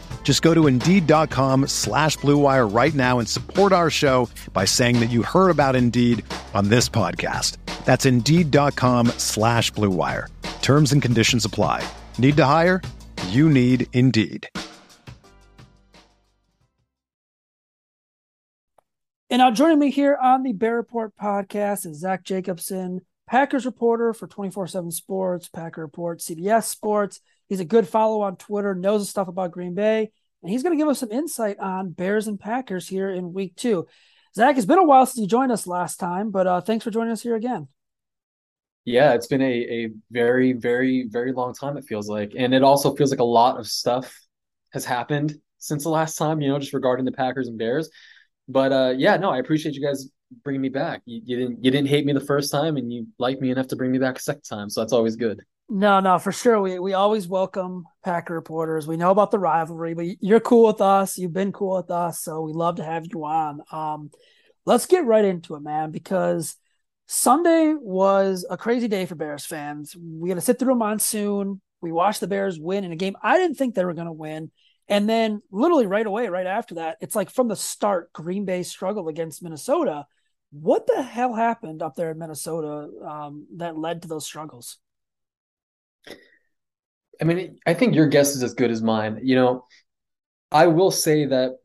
Just 0.23 0.41
go 0.41 0.53
to 0.53 0.67
Indeed.com 0.67 1.67
slash 1.67 2.17
BlueWire 2.19 2.73
right 2.73 2.93
now 2.93 3.19
and 3.19 3.27
support 3.27 3.73
our 3.73 3.89
show 3.89 4.29
by 4.53 4.63
saying 4.63 5.01
that 5.01 5.09
you 5.09 5.23
heard 5.23 5.49
about 5.49 5.75
Indeed 5.75 6.23
on 6.53 6.69
this 6.69 6.87
podcast. 6.87 7.57
That's 7.83 8.05
Indeed.com 8.05 9.07
slash 9.17 9.73
BlueWire. 9.73 10.27
Terms 10.61 10.93
and 10.93 11.01
conditions 11.01 11.43
apply. 11.43 11.83
Need 12.17 12.37
to 12.37 12.45
hire? 12.45 12.81
You 13.27 13.49
need 13.49 13.87
Indeed. 13.91 14.47
And 19.29 19.39
now 19.39 19.49
joining 19.49 19.79
me 19.79 19.91
here 19.91 20.17
on 20.21 20.43
the 20.43 20.51
Bear 20.51 20.75
Report 20.75 21.13
podcast 21.15 21.85
is 21.85 21.99
Zach 21.99 22.23
Jacobson, 22.23 23.01
Packers 23.27 23.65
reporter 23.65 24.13
for 24.13 24.27
24 24.27 24.67
7 24.67 24.91
Sports, 24.91 25.47
Packer 25.47 25.81
Report, 25.81 26.19
CBS 26.19 26.63
Sports. 26.65 27.21
He's 27.51 27.59
a 27.59 27.65
good 27.65 27.85
follow 27.85 28.21
on 28.21 28.37
Twitter, 28.37 28.73
knows 28.73 29.01
the 29.01 29.07
stuff 29.07 29.27
about 29.27 29.51
Green 29.51 29.73
Bay, 29.73 30.09
and 30.41 30.49
he's 30.49 30.63
going 30.63 30.71
to 30.71 30.81
give 30.81 30.87
us 30.87 30.99
some 30.99 31.11
insight 31.11 31.59
on 31.59 31.91
Bears 31.91 32.27
and 32.27 32.39
Packers 32.39 32.87
here 32.87 33.09
in 33.11 33.33
week 33.33 33.57
two. 33.57 33.87
Zach, 34.33 34.55
it's 34.55 34.65
been 34.65 34.79
a 34.79 34.85
while 34.85 35.05
since 35.05 35.19
you 35.19 35.27
joined 35.27 35.51
us 35.51 35.67
last 35.67 35.97
time, 35.97 36.31
but 36.31 36.47
uh, 36.47 36.61
thanks 36.61 36.85
for 36.85 36.91
joining 36.91 37.11
us 37.11 37.21
here 37.21 37.35
again. 37.35 37.67
Yeah, 38.85 39.15
it's 39.15 39.27
been 39.27 39.41
a, 39.41 39.45
a 39.45 39.89
very, 40.11 40.53
very, 40.53 41.09
very 41.09 41.33
long 41.33 41.53
time, 41.53 41.75
it 41.75 41.83
feels 41.83 42.07
like. 42.07 42.31
And 42.37 42.53
it 42.53 42.63
also 42.63 42.95
feels 42.95 43.11
like 43.11 43.19
a 43.19 43.25
lot 43.25 43.59
of 43.59 43.67
stuff 43.67 44.17
has 44.71 44.85
happened 44.85 45.35
since 45.57 45.83
the 45.83 45.89
last 45.89 46.15
time, 46.15 46.39
you 46.39 46.47
know, 46.47 46.57
just 46.57 46.71
regarding 46.71 47.03
the 47.03 47.11
Packers 47.11 47.49
and 47.49 47.57
Bears. 47.57 47.89
But 48.47 48.71
uh, 48.71 48.93
yeah, 48.95 49.17
no, 49.17 49.29
I 49.29 49.39
appreciate 49.39 49.75
you 49.75 49.85
guys 49.85 50.07
bringing 50.45 50.61
me 50.61 50.69
back. 50.69 51.01
You, 51.03 51.19
you 51.25 51.35
didn't 51.35 51.65
you 51.65 51.69
didn't 51.69 51.89
hate 51.89 52.05
me 52.05 52.13
the 52.13 52.21
first 52.21 52.49
time, 52.49 52.77
and 52.77 52.93
you 52.93 53.07
liked 53.19 53.41
me 53.41 53.51
enough 53.51 53.67
to 53.67 53.75
bring 53.75 53.91
me 53.91 53.99
back 53.99 54.19
a 54.19 54.21
second 54.21 54.43
time. 54.43 54.69
So 54.69 54.79
that's 54.79 54.93
always 54.93 55.17
good. 55.17 55.41
No, 55.69 56.01
no, 56.01 56.19
for 56.19 56.33
sure. 56.33 56.59
We 56.61 56.79
we 56.79 56.93
always 56.93 57.27
welcome 57.27 57.85
Packer 58.03 58.33
reporters. 58.33 58.87
We 58.87 58.97
know 58.97 59.09
about 59.11 59.31
the 59.31 59.39
rivalry, 59.39 59.93
but 59.93 60.05
you're 60.21 60.41
cool 60.41 60.67
with 60.67 60.81
us. 60.81 61.17
You've 61.17 61.33
been 61.33 61.53
cool 61.53 61.77
with 61.77 61.89
us, 61.89 62.19
so 62.21 62.41
we 62.41 62.51
love 62.51 62.75
to 62.75 62.83
have 62.83 63.05
you 63.05 63.23
on. 63.23 63.61
Um, 63.71 64.11
let's 64.65 64.85
get 64.85 65.05
right 65.05 65.23
into 65.23 65.55
it, 65.55 65.61
man, 65.61 65.91
because 65.91 66.57
Sunday 67.07 67.73
was 67.73 68.45
a 68.49 68.57
crazy 68.57 68.89
day 68.89 69.05
for 69.05 69.15
Bears 69.15 69.45
fans. 69.45 69.95
We 69.97 70.29
had 70.29 70.35
to 70.35 70.41
sit 70.41 70.59
through 70.59 70.73
a 70.73 70.75
monsoon. 70.75 71.61
We 71.79 71.93
watched 71.93 72.19
the 72.19 72.27
Bears 72.27 72.59
win 72.59 72.83
in 72.83 72.91
a 72.91 72.97
game 72.97 73.15
I 73.23 73.37
didn't 73.37 73.55
think 73.55 73.73
they 73.73 73.85
were 73.85 73.93
going 73.93 74.07
to 74.07 74.11
win. 74.13 74.51
And 74.89 75.07
then, 75.07 75.41
literally 75.51 75.87
right 75.87 76.05
away, 76.05 76.27
right 76.27 76.45
after 76.47 76.75
that, 76.75 76.97
it's 76.99 77.15
like 77.15 77.29
from 77.29 77.47
the 77.47 77.55
start, 77.55 78.11
Green 78.11 78.43
Bay 78.43 78.63
struggled 78.63 79.07
against 79.07 79.41
Minnesota. 79.41 80.05
What 80.51 80.85
the 80.85 81.01
hell 81.01 81.33
happened 81.33 81.81
up 81.81 81.95
there 81.95 82.11
in 82.11 82.17
Minnesota 82.19 82.89
um, 83.07 83.47
that 83.55 83.77
led 83.77 84.01
to 84.01 84.09
those 84.09 84.25
struggles? 84.25 84.77
I 87.21 87.23
mean, 87.23 87.59
I 87.65 87.73
think 87.73 87.95
your 87.95 88.07
guess 88.07 88.35
is 88.35 88.43
as 88.43 88.53
good 88.53 88.71
as 88.71 88.81
mine. 88.81 89.19
You 89.21 89.35
know, 89.35 89.65
I 90.51 90.67
will 90.67 90.91
say 90.91 91.25
that 91.25 91.57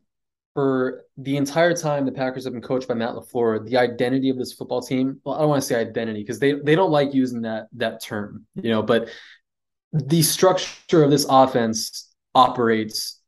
for 0.54 1.04
the 1.16 1.36
entire 1.36 1.74
time 1.74 2.04
the 2.04 2.12
Packers 2.12 2.44
have 2.44 2.52
been 2.52 2.62
coached 2.62 2.88
by 2.88 2.94
Matt 2.94 3.14
LaFleur, 3.14 3.64
the 3.64 3.76
identity 3.76 4.28
of 4.30 4.38
this 4.38 4.52
football 4.52 4.80
team, 4.80 5.20
well, 5.24 5.34
I 5.34 5.40
don't 5.40 5.48
want 5.48 5.62
to 5.62 5.66
say 5.66 5.80
identity 5.80 6.20
because 6.20 6.38
they 6.38 6.54
they 6.54 6.74
don't 6.74 6.90
like 6.90 7.14
using 7.14 7.42
that 7.42 7.68
that 7.74 8.02
term, 8.02 8.46
you 8.54 8.70
know, 8.70 8.82
but 8.82 9.08
the 9.92 10.22
structure 10.22 11.02
of 11.02 11.10
this 11.10 11.26
offense 11.28 12.14
operates 12.34 13.20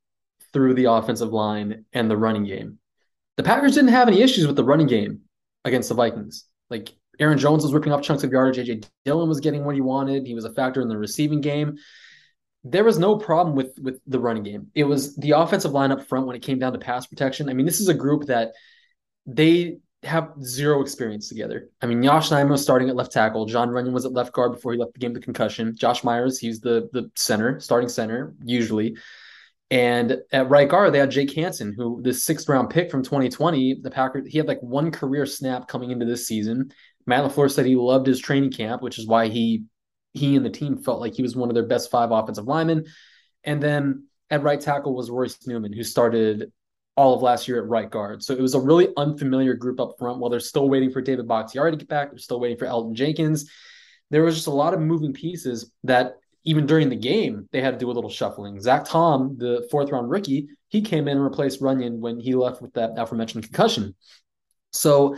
through 0.53 0.75
the 0.75 0.87
offensive 0.87 1.33
line 1.33 1.85
and 1.93 2.11
the 2.11 2.17
running 2.17 2.45
game. 2.45 2.79
The 3.37 3.43
Packers 3.43 3.75
didn't 3.75 3.91
have 3.91 4.09
any 4.09 4.23
issues 4.23 4.47
with 4.47 4.57
the 4.57 4.65
running 4.65 4.87
game 4.87 5.21
against 5.65 5.89
the 5.89 5.95
Vikings. 5.95 6.45
Like 6.71 6.91
Aaron 7.19 7.39
Jones 7.39 7.63
was 7.63 7.73
ripping 7.73 7.93
off 7.93 8.03
chunks 8.03 8.25
of 8.25 8.33
yardage. 8.33 8.69
AJ 8.69 8.87
Dillon 9.05 9.29
was 9.29 9.41
getting 9.41 9.65
what 9.65 9.75
he 9.75 9.81
wanted. 9.81 10.27
He 10.27 10.35
was 10.35 10.45
a 10.45 10.53
factor 10.53 10.81
in 10.81 10.89
the 10.89 10.97
receiving 10.97 11.41
game. 11.41 11.77
There 12.65 12.85
was 12.85 12.99
no 12.99 13.17
problem 13.17 13.57
with 13.57 13.79
with 13.81 14.01
the 14.07 14.21
running 14.21 14.43
game. 14.43 14.69
It 14.75 14.85
was 14.85 15.17
the 15.17 15.33
offensive 15.33 15.73
line 15.73 15.93
up 15.93 16.07
front 16.07 16.27
when 16.27 16.37
it 16.37 16.43
came 16.43 16.59
down 16.59 16.73
to 16.73 16.79
pass 16.79 17.07
protection. 17.07 17.49
I 17.49 17.55
mean, 17.55 17.67
this 17.67 17.81
is 17.81 17.89
a 17.89 17.95
group 17.95 18.27
that 18.27 18.53
they 19.27 19.79
have 20.05 20.33
zero 20.43 20.81
experience 20.81 21.29
together. 21.29 21.69
I 21.83 21.87
mean, 21.87 22.03
Yosh 22.03 22.31
Nijman 22.31 22.51
was 22.51 22.63
starting 22.63 22.89
at 22.89 22.97
left 22.97 23.13
tackle. 23.13 23.47
Jon 23.47 23.71
Runyan 23.71 23.93
was 23.93 24.05
at 24.05 24.13
left 24.13 24.33
guard 24.33 24.53
before 24.53 24.73
he 24.73 24.79
left 24.79 24.95
the 24.95 25.01
game 25.01 25.13
with 25.13 25.23
concussion. 25.23 25.75
Josh 25.77 26.05
Myers, 26.05 26.39
he's 26.39 26.61
the 26.61 26.89
the 26.93 27.11
center, 27.17 27.59
starting 27.61 27.89
center 27.89 28.35
usually. 28.45 28.97
And 29.71 30.19
at 30.33 30.49
right 30.49 30.69
guard, 30.69 30.95
they 30.95 30.99
had 30.99 31.11
Jake 31.11 31.35
Hanson, 31.35 31.75
who 31.77 32.01
the 32.03 32.15
sixth 32.15 32.49
round 32.49 32.71
pick 32.71 32.91
from 32.91 33.03
2020. 33.03 33.81
The 33.83 33.91
Packers, 33.91 34.27
he 34.27 34.39
had 34.39 34.49
like 34.49 34.63
one 34.63 34.91
career 34.91 35.27
snap 35.27 35.69
coming 35.69 35.91
into 35.91 36.07
this 36.07 36.27
season. 36.27 36.73
Matt 37.09 37.25
LaFleur 37.25 37.51
said 37.51 37.67
he 37.67 37.75
loved 37.75 38.07
his 38.07 38.21
training 38.21 38.53
camp, 38.53 38.83
which 38.83 38.99
is 38.99 39.07
why 39.07 39.29
he 39.29 39.65
he 40.13 40.37
and 40.37 40.45
the 40.45 40.51
team 40.51 40.77
felt 40.77 41.01
like 41.01 41.15
he 41.15 41.23
was 41.23 41.35
one 41.35 41.49
of 41.49 41.55
their 41.55 41.67
best 41.67 41.91
five 41.91 42.11
offensive 42.11 42.47
linemen. 42.47 42.85
And 43.45 43.63
then 43.63 44.09
at 44.31 44.43
right 44.43 44.61
tackle 44.61 44.95
was 44.95 45.11
Royce 45.11 45.47
Newman, 45.47 45.73
who 45.73 45.83
started 45.83 46.53
all 46.97 47.15
of 47.15 47.23
last 47.23 47.47
year 47.47 47.63
at 47.63 47.69
right 47.69 47.89
guard. 47.89 48.23
So 48.23 48.35
it 48.35 48.41
was 48.41 48.55
a 48.55 48.61
really 48.61 48.89
unfamiliar 48.97 49.55
group 49.55 49.81
up 49.81 49.95
front 49.99 50.19
while 50.19 50.31
they're 50.31 50.41
still 50.41 50.69
waiting 50.69 50.91
for 50.91 51.01
David 51.01 51.29
Bakhtiari 51.29 51.71
to 51.71 51.77
get 51.77 51.89
back. 51.89 52.11
They're 52.11 52.19
still 52.19 52.41
waiting 52.41 52.59
for 52.59 52.67
Elgton 52.67 52.95
Jenkins. 52.95 53.51
There 54.11 54.25
was 54.25 54.35
just 54.35 54.49
a 54.49 54.53
lot 54.53 54.75
of 54.75 54.81
moving 54.81 55.13
pieces 55.13 55.71
that 55.85 56.17
even 56.45 56.67
during 56.67 56.89
the 56.89 56.97
game, 56.97 57.49
they 57.53 57.61
had 57.61 57.73
to 57.75 57.79
do 57.79 57.91
a 57.91 57.93
little 57.93 58.11
shuffling. 58.11 58.61
Zach 58.61 58.85
Tom, 58.85 59.37
the 59.39 59.67
fourth 59.71 59.91
round 59.91 60.11
rookie, 60.11 60.49
he 60.69 60.83
came 60.83 61.09
in 61.09 61.17
and 61.17 61.25
replaced 61.25 61.61
Runyan 61.61 61.99
when 61.99 62.19
he 62.19 62.35
left 62.35 62.61
with 62.61 62.75
that 62.75 62.93
aforementioned 62.97 63.45
concussion. 63.45 63.95
So, 64.73 65.17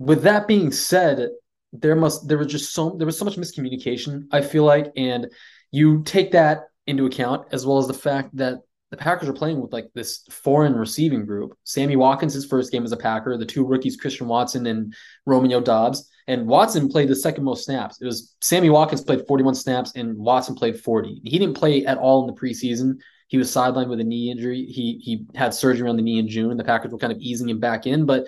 with 0.00 0.22
that 0.22 0.48
being 0.48 0.72
said, 0.72 1.28
there 1.72 1.94
must 1.94 2.26
there 2.26 2.38
was 2.38 2.48
just 2.48 2.74
so 2.74 2.96
there 2.98 3.06
was 3.06 3.18
so 3.18 3.24
much 3.24 3.36
miscommunication. 3.36 4.24
I 4.32 4.40
feel 4.40 4.64
like, 4.64 4.90
and 4.96 5.30
you 5.70 6.02
take 6.02 6.32
that 6.32 6.62
into 6.86 7.06
account 7.06 7.46
as 7.52 7.64
well 7.64 7.78
as 7.78 7.86
the 7.86 7.94
fact 7.94 8.34
that 8.36 8.58
the 8.90 8.96
Packers 8.96 9.28
are 9.28 9.34
playing 9.34 9.60
with 9.60 9.72
like 9.72 9.90
this 9.94 10.24
foreign 10.30 10.74
receiving 10.74 11.24
group. 11.24 11.56
Sammy 11.62 11.94
Watkins, 11.94 12.34
his 12.34 12.46
first 12.46 12.72
game 12.72 12.82
as 12.84 12.90
a 12.90 12.96
Packer, 12.96 13.36
the 13.36 13.46
two 13.46 13.64
rookies, 13.64 13.96
Christian 13.96 14.26
Watson 14.26 14.66
and 14.66 14.92
Romeo 15.26 15.60
Doubs. 15.60 16.08
And 16.26 16.48
Watson 16.48 16.88
played 16.88 17.08
the 17.08 17.14
second 17.14 17.44
most 17.44 17.64
snaps. 17.64 18.00
It 18.00 18.06
was 18.06 18.34
Sammy 18.40 18.70
Watkins 18.70 19.02
played 19.02 19.26
41 19.28 19.54
snaps 19.54 19.92
and 19.94 20.16
Watson 20.16 20.56
played 20.56 20.80
40. 20.80 21.20
He 21.24 21.38
didn't 21.38 21.56
play 21.56 21.84
at 21.84 21.98
all 21.98 22.26
in 22.26 22.34
the 22.34 22.40
preseason. 22.40 22.94
He 23.28 23.36
was 23.36 23.50
sidelined 23.50 23.90
with 23.90 24.00
a 24.00 24.04
knee 24.04 24.30
injury. 24.30 24.64
He 24.64 24.98
he 25.02 25.26
had 25.36 25.54
surgery 25.54 25.88
on 25.88 25.96
the 25.96 26.02
knee 26.02 26.18
in 26.18 26.26
June. 26.26 26.56
The 26.56 26.64
Packers 26.64 26.90
were 26.90 26.98
kind 26.98 27.12
of 27.12 27.20
easing 27.20 27.48
him 27.48 27.60
back 27.60 27.86
in. 27.86 28.06
But 28.06 28.26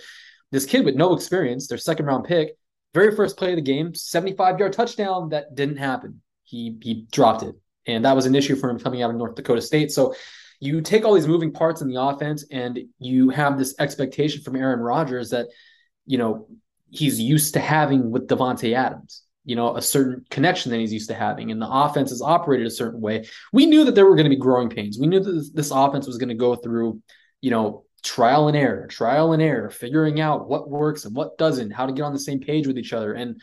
this 0.53 0.67
kid 0.67 0.85
with 0.85 0.95
no 0.95 1.15
experience, 1.15 1.67
their 1.67 1.79
second 1.79 2.07
round 2.07 2.25
pick, 2.25 2.57
very 2.95 3.17
first 3.17 3.37
play 3.37 3.51
of 3.51 3.57
the 3.57 3.63
game, 3.63 3.95
75 3.95 4.59
yard 4.59 4.73
touchdown, 4.73 5.31
that 5.31 5.55
didn't 5.55 5.79
happen. 5.79 6.21
He 6.45 6.77
he 6.81 7.07
dropped 7.11 7.43
it. 7.43 7.57
And 7.87 8.05
that 8.05 8.15
was 8.15 8.27
an 8.27 8.35
issue 8.35 8.55
for 8.55 8.71
him 8.71 8.79
coming 8.79 9.03
out 9.03 9.11
of 9.11 9.17
North 9.17 9.35
Dakota 9.35 9.63
State. 9.63 9.91
So 9.91 10.15
you 10.61 10.81
take 10.81 11.05
all 11.05 11.15
these 11.15 11.27
moving 11.27 11.53
parts 11.53 11.81
in 11.81 11.89
the 11.89 12.01
offense 12.01 12.45
and 12.51 12.79
you 13.01 13.31
have 13.31 13.59
this 13.59 13.75
expectation 13.81 14.43
from 14.43 14.55
Aaron 14.55 14.79
Rodgers 14.79 15.31
that, 15.31 15.49
you 16.07 16.19
know, 16.19 16.47
he's 16.91 17.19
used 17.19 17.55
to 17.55 17.61
having 17.61 18.13
with 18.13 18.29
Davante 18.29 18.77
Adams, 18.77 19.25
you 19.45 19.57
know, 19.57 19.77
a 19.77 19.83
certain 19.83 20.25
connection 20.31 20.71
that 20.71 20.79
he's 20.79 20.93
used 20.93 21.09
to 21.09 21.17
having. 21.17 21.51
And 21.51 21.61
the 21.61 21.69
offense 21.69 22.13
is 22.13 22.23
operated 22.23 22.67
a 22.67 22.71
certain 22.71 23.01
way. 23.01 23.27
We 23.53 23.67
knew 23.67 23.85
that 23.87 23.97
there 23.97 24.07
were 24.07 24.15
going 24.15 24.31
to 24.31 24.31
be 24.31 24.37
growing 24.37 24.69
pains. 24.69 24.99
We 25.01 25.09
knew 25.09 25.19
that 25.19 25.51
this 25.53 25.73
offense 25.73 26.07
was 26.07 26.19
going 26.19 26.29
to 26.29 26.37
go 26.37 26.55
through, 26.55 27.03
you 27.41 27.51
know, 27.51 27.85
trial 28.03 28.49
and 28.49 28.57
error, 28.57 28.87
trial 28.87 29.33
and 29.33 29.43
error, 29.43 29.71
figuring 29.71 30.21
out 30.21 30.49
what 30.49 30.69
works 30.69 31.05
and 31.05 31.15
what 31.15 31.39
doesn't, 31.39 31.71
how 31.71 31.87
to 31.87 31.93
get 31.93 32.03
on 32.03 32.13
the 32.13 32.19
same 32.19 32.41
page 32.41 32.67
with 32.67 32.79
each 32.79 32.93
other. 32.93 33.13
And, 33.13 33.41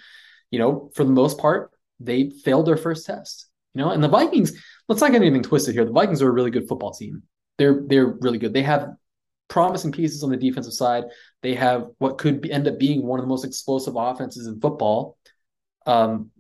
you 0.52 0.60
know, 0.60 0.92
for 0.96 1.04
the 1.04 1.12
most 1.12 1.38
part, 1.38 1.72
they 2.00 2.30
failed 2.44 2.66
their 2.66 2.78
first 2.78 3.06
test. 3.06 3.48
You 3.74 3.82
know, 3.82 3.92
and 3.92 4.04
the 4.04 4.10
Vikings, 4.10 4.54
let's 4.88 5.02
not 5.02 5.12
get 5.12 5.22
anything 5.22 5.44
twisted 5.44 5.76
here. 5.76 5.86
The 5.86 5.92
Vikings 5.92 6.22
are 6.22 6.30
a 6.30 6.34
really 6.34 6.52
good 6.52 6.68
football 6.68 6.92
team. 6.92 7.24
They're 7.58 7.82
they're 7.86 8.08
really 8.08 8.38
good. 8.38 8.54
They 8.54 8.64
have 8.64 8.90
promising 9.48 9.92
pieces 9.92 10.24
on 10.24 10.30
the 10.30 10.38
defensive 10.38 10.74
side. 10.74 11.04
They 11.42 11.56
have 11.56 11.88
what 11.98 12.18
could 12.18 12.42
be, 12.42 12.52
end 12.52 12.68
up 12.68 12.80
being 12.80 13.06
one 13.06 13.20
of 13.20 13.24
the 13.24 13.30
most 13.30 13.46
explosive 13.46 13.96
offenses 13.96 14.48
in 14.48 14.60
football. 14.60 15.18
Um, 15.86 16.32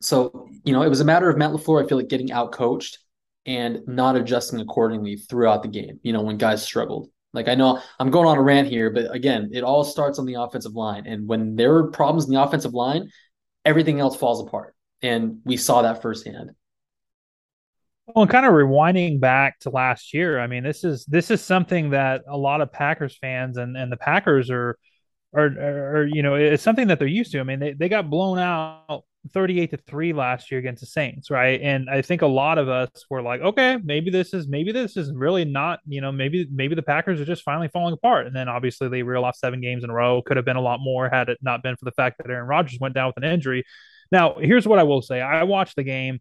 so 0.00 0.48
you 0.64 0.72
know, 0.72 0.82
it 0.82 0.88
was 0.88 1.00
a 1.00 1.04
matter 1.04 1.30
of 1.30 1.36
Matt 1.36 1.52
LaFleur. 1.52 1.84
I 1.84 1.88
feel 1.88 1.98
like 1.98 2.08
getting 2.08 2.32
out 2.32 2.52
coached 2.52 2.98
and 3.44 3.86
not 3.86 4.16
adjusting 4.16 4.60
accordingly 4.60 5.16
throughout 5.16 5.62
the 5.62 5.68
game. 5.68 6.00
You 6.02 6.12
know, 6.12 6.22
when 6.22 6.36
guys 6.36 6.62
struggled. 6.62 7.08
Like 7.32 7.48
I 7.48 7.54
know 7.54 7.80
I'm 7.98 8.10
going 8.10 8.26
on 8.26 8.38
a 8.38 8.42
rant 8.42 8.68
here, 8.68 8.90
but 8.90 9.14
again, 9.14 9.50
it 9.52 9.62
all 9.62 9.84
starts 9.84 10.18
on 10.18 10.26
the 10.26 10.34
offensive 10.34 10.74
line. 10.74 11.06
And 11.06 11.28
when 11.28 11.56
there 11.56 11.74
are 11.76 11.90
problems 11.90 12.26
in 12.26 12.34
the 12.34 12.42
offensive 12.42 12.72
line, 12.72 13.10
everything 13.64 14.00
else 14.00 14.16
falls 14.16 14.40
apart. 14.46 14.74
And 15.02 15.40
we 15.44 15.56
saw 15.56 15.82
that 15.82 16.00
firsthand. 16.02 16.52
Well, 18.06 18.22
and 18.22 18.30
kind 18.30 18.46
of 18.46 18.52
rewinding 18.52 19.20
back 19.20 19.58
to 19.60 19.70
last 19.70 20.14
year, 20.14 20.38
I 20.38 20.46
mean, 20.46 20.62
this 20.62 20.84
is 20.84 21.04
this 21.06 21.30
is 21.30 21.42
something 21.42 21.90
that 21.90 22.22
a 22.28 22.36
lot 22.36 22.60
of 22.60 22.72
Packers 22.72 23.18
fans 23.18 23.56
and, 23.56 23.76
and 23.76 23.90
the 23.90 23.96
Packers 23.96 24.48
are, 24.48 24.78
are, 25.34 25.46
are, 25.46 26.06
you 26.06 26.22
know, 26.22 26.36
it's 26.36 26.62
something 26.62 26.86
that 26.86 27.00
they're 27.00 27.08
used 27.08 27.32
to. 27.32 27.40
I 27.40 27.42
mean, 27.42 27.58
they, 27.58 27.72
they 27.72 27.88
got 27.88 28.08
blown 28.08 28.38
out 28.38 29.02
38 29.32 29.70
to 29.70 29.76
3 29.76 30.12
last 30.12 30.50
year 30.50 30.58
against 30.60 30.80
the 30.80 30.86
Saints, 30.86 31.30
right? 31.30 31.60
And 31.60 31.88
I 31.90 32.02
think 32.02 32.22
a 32.22 32.26
lot 32.26 32.58
of 32.58 32.68
us 32.68 32.88
were 33.10 33.22
like, 33.22 33.40
okay, 33.40 33.78
maybe 33.82 34.10
this 34.10 34.34
is 34.34 34.48
maybe 34.48 34.72
this 34.72 34.96
is 34.96 35.12
really 35.12 35.44
not, 35.44 35.80
you 35.86 36.00
know, 36.00 36.12
maybe 36.12 36.46
maybe 36.50 36.74
the 36.74 36.82
Packers 36.82 37.20
are 37.20 37.24
just 37.24 37.42
finally 37.42 37.68
falling 37.68 37.94
apart. 37.94 38.26
And 38.26 38.34
then 38.34 38.48
obviously 38.48 38.88
they 38.88 39.02
reel 39.02 39.24
off 39.24 39.36
seven 39.36 39.60
games 39.60 39.84
in 39.84 39.90
a 39.90 39.94
row. 39.94 40.22
Could 40.22 40.36
have 40.36 40.46
been 40.46 40.56
a 40.56 40.60
lot 40.60 40.80
more 40.80 41.08
had 41.08 41.28
it 41.28 41.38
not 41.42 41.62
been 41.62 41.76
for 41.76 41.84
the 41.84 41.92
fact 41.92 42.18
that 42.18 42.30
Aaron 42.30 42.48
Rodgers 42.48 42.78
went 42.80 42.94
down 42.94 43.08
with 43.08 43.24
an 43.24 43.30
injury. 43.30 43.64
Now, 44.12 44.36
here's 44.40 44.66
what 44.66 44.78
I 44.78 44.84
will 44.84 45.02
say. 45.02 45.20
I 45.20 45.42
watched 45.44 45.76
the 45.76 45.82
game. 45.82 46.20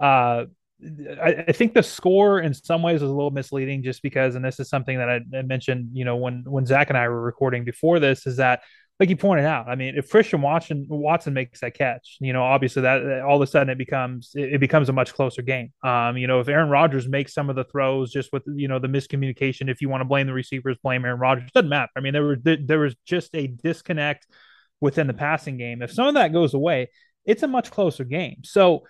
Uh, 0.00 0.46
I, 1.22 1.52
think 1.52 1.72
the 1.72 1.82
score 1.82 2.40
in 2.40 2.52
some 2.52 2.82
ways 2.82 3.00
was 3.00 3.10
a 3.10 3.14
little 3.14 3.30
misleading 3.30 3.82
just 3.82 4.02
because, 4.02 4.34
and 4.34 4.44
this 4.44 4.60
is 4.60 4.68
something 4.68 4.98
that 4.98 5.08
I, 5.08 5.42
mentioned, 5.42 5.90
you 5.94 6.04
know, 6.04 6.16
when 6.16 6.44
when 6.46 6.66
Zach 6.66 6.90
and 6.90 6.98
I 6.98 7.08
were 7.08 7.20
recording 7.20 7.64
before 7.64 7.98
this, 7.98 8.26
is 8.26 8.36
that 8.36 8.60
like 8.98 9.10
you 9.10 9.16
pointed 9.16 9.44
out, 9.44 9.68
I 9.68 9.74
mean, 9.74 9.94
if 9.96 10.08
Christian 10.08 10.40
Watson 10.40 10.86
Watson 10.88 11.34
makes 11.34 11.60
that 11.60 11.74
catch, 11.74 12.16
you 12.18 12.32
know, 12.32 12.42
obviously 12.42 12.82
that 12.82 13.20
all 13.20 13.36
of 13.36 13.42
a 13.42 13.46
sudden 13.46 13.68
it 13.68 13.76
becomes 13.76 14.30
it 14.34 14.58
becomes 14.58 14.88
a 14.88 14.92
much 14.92 15.12
closer 15.12 15.42
game. 15.42 15.72
Um, 15.82 16.16
you 16.16 16.26
know, 16.26 16.40
if 16.40 16.48
Aaron 16.48 16.70
Rodgers 16.70 17.06
makes 17.06 17.34
some 17.34 17.50
of 17.50 17.56
the 17.56 17.64
throws 17.64 18.10
just 18.10 18.32
with 18.32 18.44
you 18.46 18.68
know 18.68 18.78
the 18.78 18.88
miscommunication, 18.88 19.68
if 19.70 19.82
you 19.82 19.90
want 19.90 20.00
to 20.00 20.06
blame 20.06 20.26
the 20.26 20.32
receivers, 20.32 20.78
blame 20.82 21.04
Aaron 21.04 21.20
Rodgers, 21.20 21.50
doesn't 21.52 21.68
matter. 21.68 21.90
I 21.94 22.00
mean, 22.00 22.14
there 22.14 22.24
was 22.24 22.38
there 22.42 22.78
was 22.78 22.94
just 23.04 23.34
a 23.34 23.48
disconnect 23.48 24.26
within 24.80 25.06
the 25.06 25.14
passing 25.14 25.58
game. 25.58 25.82
If 25.82 25.92
some 25.92 26.06
of 26.06 26.14
that 26.14 26.32
goes 26.32 26.54
away, 26.54 26.88
it's 27.26 27.42
a 27.42 27.48
much 27.48 27.70
closer 27.70 28.04
game. 28.04 28.42
So 28.44 28.84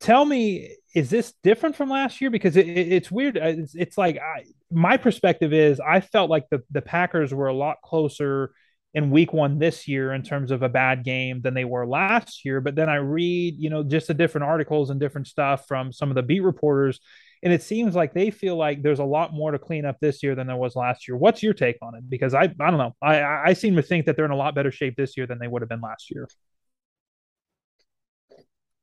tell 0.00 0.24
me 0.24 0.76
is 0.94 1.08
this 1.08 1.32
different 1.42 1.76
from 1.76 1.88
last 1.88 2.20
year 2.20 2.30
because 2.30 2.56
it, 2.56 2.68
it, 2.68 2.92
it's 2.92 3.10
weird 3.10 3.36
it's, 3.36 3.74
it's 3.74 3.96
like 3.96 4.18
I, 4.18 4.44
my 4.70 4.98
perspective 4.98 5.54
is 5.54 5.80
i 5.80 6.00
felt 6.00 6.28
like 6.28 6.44
the, 6.50 6.62
the 6.70 6.82
packers 6.82 7.32
were 7.32 7.46
a 7.46 7.54
lot 7.54 7.78
closer 7.82 8.52
in 8.94 9.10
week 9.10 9.32
one 9.32 9.58
this 9.58 9.86
year 9.86 10.12
in 10.12 10.22
terms 10.22 10.50
of 10.50 10.62
a 10.62 10.68
bad 10.68 11.04
game 11.04 11.40
than 11.42 11.54
they 11.54 11.64
were 11.64 11.86
last 11.86 12.44
year. 12.44 12.60
But 12.60 12.74
then 12.74 12.88
i 12.88 12.96
read 12.96 13.54
you 13.58 13.70
know 13.70 13.82
just 13.82 14.08
the 14.08 14.14
different 14.14 14.46
articles 14.46 14.90
and 14.90 15.00
different 15.00 15.26
stuff 15.26 15.66
from 15.66 15.92
some 15.92 16.10
of 16.10 16.14
the 16.14 16.22
beat 16.22 16.40
reporters 16.40 17.00
and 17.42 17.52
it 17.52 17.62
seems 17.62 17.94
like 17.94 18.14
they 18.14 18.30
feel 18.30 18.56
like 18.56 18.82
there's 18.82 18.98
a 18.98 19.04
lot 19.04 19.32
more 19.32 19.50
to 19.50 19.58
clean 19.58 19.84
up 19.84 20.00
this 20.00 20.22
year 20.22 20.34
than 20.34 20.46
there 20.46 20.56
was 20.56 20.74
last 20.74 21.06
year. 21.06 21.16
What's 21.16 21.42
your 21.42 21.54
take 21.54 21.76
on 21.82 21.94
it? 21.94 22.08
Because 22.08 22.34
i 22.34 22.42
i 22.42 22.46
don't 22.46 22.78
know. 22.78 22.94
I 23.02 23.50
i 23.50 23.52
seem 23.52 23.76
to 23.76 23.82
think 23.82 24.06
that 24.06 24.16
they're 24.16 24.24
in 24.24 24.30
a 24.30 24.36
lot 24.36 24.54
better 24.54 24.72
shape 24.72 24.96
this 24.96 25.16
year 25.16 25.26
than 25.26 25.38
they 25.38 25.48
would 25.48 25.62
have 25.62 25.68
been 25.68 25.80
last 25.80 26.10
year. 26.10 26.28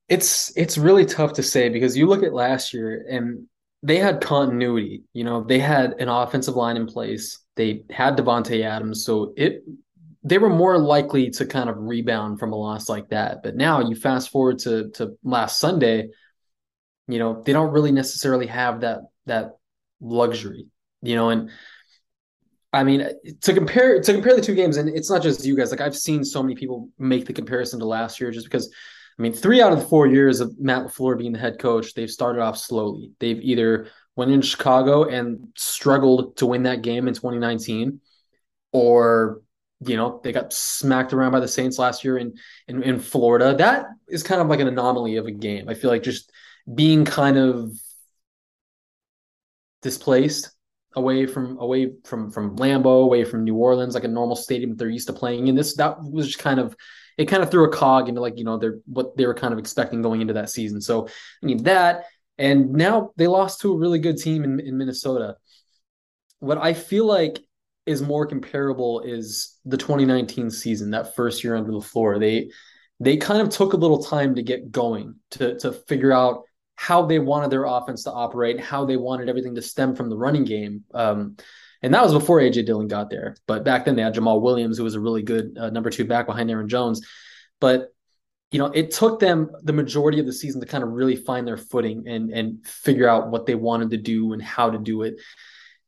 It's 0.10 0.56
it's 0.58 0.78
really 0.78 1.06
tough 1.06 1.34
to 1.34 1.44
say 1.44 1.70
because 1.70 1.98
you 1.98 2.08
look 2.08 2.24
at 2.24 2.34
last 2.34 2.74
year 2.74 3.06
and 3.10 3.48
they 3.82 3.98
had 3.98 4.22
continuity. 4.22 5.04
You 5.14 5.24
know, 5.24 5.44
they 5.44 5.60
had 5.60 5.94
an 6.00 6.08
offensive 6.08 6.56
line 6.56 6.78
in 6.78 6.86
place. 6.86 7.40
They 7.56 7.84
had 7.90 8.18
Davante 8.18 8.64
Adams, 8.64 9.06
so 9.06 9.34
it 9.36 9.64
they 10.24 10.38
were 10.38 10.50
more 10.50 10.78
likely 10.78 11.30
to 11.32 11.46
kind 11.46 11.70
of 11.70 11.76
rebound 11.78 12.40
from 12.40 12.54
a 12.54 12.56
loss 12.56 12.88
like 12.88 13.10
that. 13.10 13.44
But 13.44 13.56
now 13.56 13.82
you 13.82 13.96
fast 13.96 14.30
forward 14.30 14.60
to 14.60 14.90
to 14.92 15.18
last 15.24 15.60
Sunday, 15.60 16.10
you 17.08 17.20
know, 17.20 17.42
they 17.46 17.54
don't 17.54 17.72
really 17.72 17.92
necessarily 17.92 18.48
have 18.48 18.82
that 18.82 19.02
that 19.26 19.58
luxury, 20.00 20.68
you 21.02 21.16
know, 21.16 21.30
and 21.30 21.50
I 22.72 22.84
mean 22.84 23.08
to 23.42 23.54
compare 23.54 24.02
to 24.02 24.14
compare 24.14 24.36
the 24.36 24.42
two 24.42 24.56
games, 24.56 24.78
and 24.78 24.90
it's 24.90 25.10
not 25.10 25.22
just 25.22 25.46
you 25.46 25.56
guys. 25.56 25.72
Like 25.72 25.82
I've 25.82 25.96
seen 25.96 26.24
so 26.24 26.42
many 26.42 26.56
people 26.56 26.90
make 26.98 27.26
the 27.26 27.34
comparison 27.34 27.80
to 27.80 27.86
last 27.86 28.20
year 28.20 28.32
just 28.32 28.46
because 28.46 28.74
I 29.18 29.22
mean, 29.22 29.34
three 29.34 29.62
out 29.62 29.72
of 29.72 29.80
the 29.80 29.86
four 29.86 30.08
years 30.08 30.40
of 30.40 30.58
Matt 30.60 30.88
LaFleur 30.88 31.18
being 31.18 31.34
the 31.34 31.40
head 31.40 31.60
coach, 31.60 31.94
they've 31.94 32.10
started 32.10 32.42
off 32.42 32.58
slowly. 32.58 33.12
They've 33.20 33.40
either 33.42 33.88
went 34.16 34.32
in 34.32 34.42
Chicago 34.42 35.04
and 35.04 35.50
struggled 35.56 36.38
to 36.38 36.48
win 36.48 36.64
that 36.64 36.82
game 36.82 37.08
in 37.08 37.14
2019, 37.14 38.00
or 38.72 39.42
you 39.86 39.98
know 39.98 40.20
they 40.24 40.32
got 40.32 40.54
smacked 40.54 41.14
around 41.14 41.32
by 41.32 41.40
the 41.40 41.48
Saints 41.48 41.80
last 41.80 42.04
year 42.04 42.18
in, 42.18 42.34
in 42.68 42.84
in 42.84 43.00
Florida. 43.00 43.56
That 43.56 43.86
is 44.08 44.24
kind 44.24 44.42
of 44.42 44.48
like 44.48 44.60
an 44.60 44.68
anomaly 44.68 45.18
of 45.18 45.26
a 45.26 45.32
game. 45.32 45.70
I 45.70 45.74
feel 45.74 45.90
like 45.90 46.04
just 46.04 46.32
being 46.74 47.06
kind 47.06 47.38
of 47.38 47.72
displaced 49.82 50.52
away 50.96 51.26
from 51.26 51.58
away 51.60 51.92
from 52.04 52.32
from 52.32 52.56
Lambeau, 52.58 53.04
away 53.04 53.24
from 53.24 53.44
New 53.44 53.56
Orleans, 53.56 53.94
like 53.94 54.04
a 54.04 54.10
normal 54.10 54.36
stadium 54.36 54.72
that 54.72 54.78
they're 54.78 54.90
used 54.90 55.08
to 55.08 55.14
playing 55.14 55.48
in. 55.48 55.56
This 55.56 55.76
that 55.76 56.02
was 56.02 56.28
just 56.28 56.40
kind 56.40 56.60
of 56.60 56.76
it 57.18 57.26
kind 57.26 57.44
of 57.44 57.52
threw 57.52 57.66
a 57.66 57.72
cog 57.72 58.10
into 58.10 58.22
like 58.22 58.38
you 58.38 58.44
know 58.44 58.58
they're 58.58 58.80
what 58.86 59.16
they 59.18 59.26
were 59.26 59.34
kind 59.34 59.54
of 59.54 59.60
expecting 59.60 60.02
going 60.02 60.22
into 60.22 60.34
that 60.34 60.50
season. 60.50 60.82
So 60.82 61.08
I 61.08 61.46
mean 61.46 61.64
that, 61.64 62.06
and 62.38 62.74
now 62.74 63.12
they 63.18 63.28
lost 63.28 63.62
to 63.62 63.74
a 63.74 63.78
really 63.78 64.00
good 64.00 64.18
team 64.18 64.44
in, 64.44 64.60
in 64.60 64.78
Minnesota. 64.78 65.38
What 66.40 66.58
I 66.58 66.74
feel 66.74 67.06
like 67.06 67.40
is 67.86 68.02
more 68.02 68.26
comparable 68.26 69.02
is 69.02 69.58
the 69.66 69.78
2019 69.78 70.50
season, 70.50 70.92
that 70.92 71.16
first 71.16 71.44
year 71.44 71.56
under 71.56 71.72
LaFleur. 71.72 72.20
They 72.20 72.52
they 73.00 73.18
kind 73.18 73.42
of 73.42 73.50
took 73.50 73.74
a 73.74 73.78
little 73.78 74.04
time 74.04 74.36
to 74.36 74.44
get 74.44 74.72
going 74.72 75.16
to 75.32 75.58
to 75.60 75.72
figure 75.72 76.12
out 76.12 76.44
how 76.76 77.06
they 77.06 77.20
wanted 77.20 77.52
their 77.52 77.66
offense 77.66 78.04
to 78.04 78.12
operate, 78.12 78.60
how 78.60 78.86
they 78.86 78.98
wanted 78.98 79.30
everything 79.30 79.56
to 79.56 79.62
stem 79.62 79.96
from 79.96 80.10
the 80.10 80.18
running 80.18 80.44
game. 80.44 80.84
Um, 80.94 81.38
and 81.82 81.94
that 81.94 82.04
was 82.04 82.14
before 82.14 82.40
AJ 82.40 82.66
Dillon 82.66 82.88
got 82.88 83.10
there. 83.10 83.36
But 83.46 83.64
back 83.66 83.86
then 83.86 83.96
they 83.96 84.02
had 84.02 84.16
Jamaal 84.16 84.42
Williams, 84.42 84.78
who 84.78 84.84
was 84.84 84.96
a 84.96 85.00
really 85.00 85.22
good 85.22 85.58
uh, 85.60 85.70
number 85.70 85.90
two 85.90 86.06
back 86.06 86.26
behind 86.26 86.50
Aaron 86.50 86.70
Jones. 86.70 87.06
But 87.60 87.90
you 88.52 88.60
know, 88.60 88.68
it 88.68 88.92
took 88.92 89.20
them 89.20 89.50
the 89.64 89.74
majority 89.74 90.20
of 90.20 90.26
the 90.26 90.34
season 90.34 90.62
to 90.62 90.68
kind 90.68 90.84
of 90.84 90.92
really 90.92 91.16
find 91.16 91.48
their 91.48 91.58
footing 91.58 92.08
and 92.08 92.30
and 92.30 92.66
figure 92.66 93.10
out 93.10 93.32
what 93.32 93.46
they 93.46 93.56
wanted 93.56 93.92
to 93.92 93.98
do 93.98 94.34
and 94.34 94.42
how 94.42 94.70
to 94.70 94.78
do 94.78 95.02
it 95.02 95.16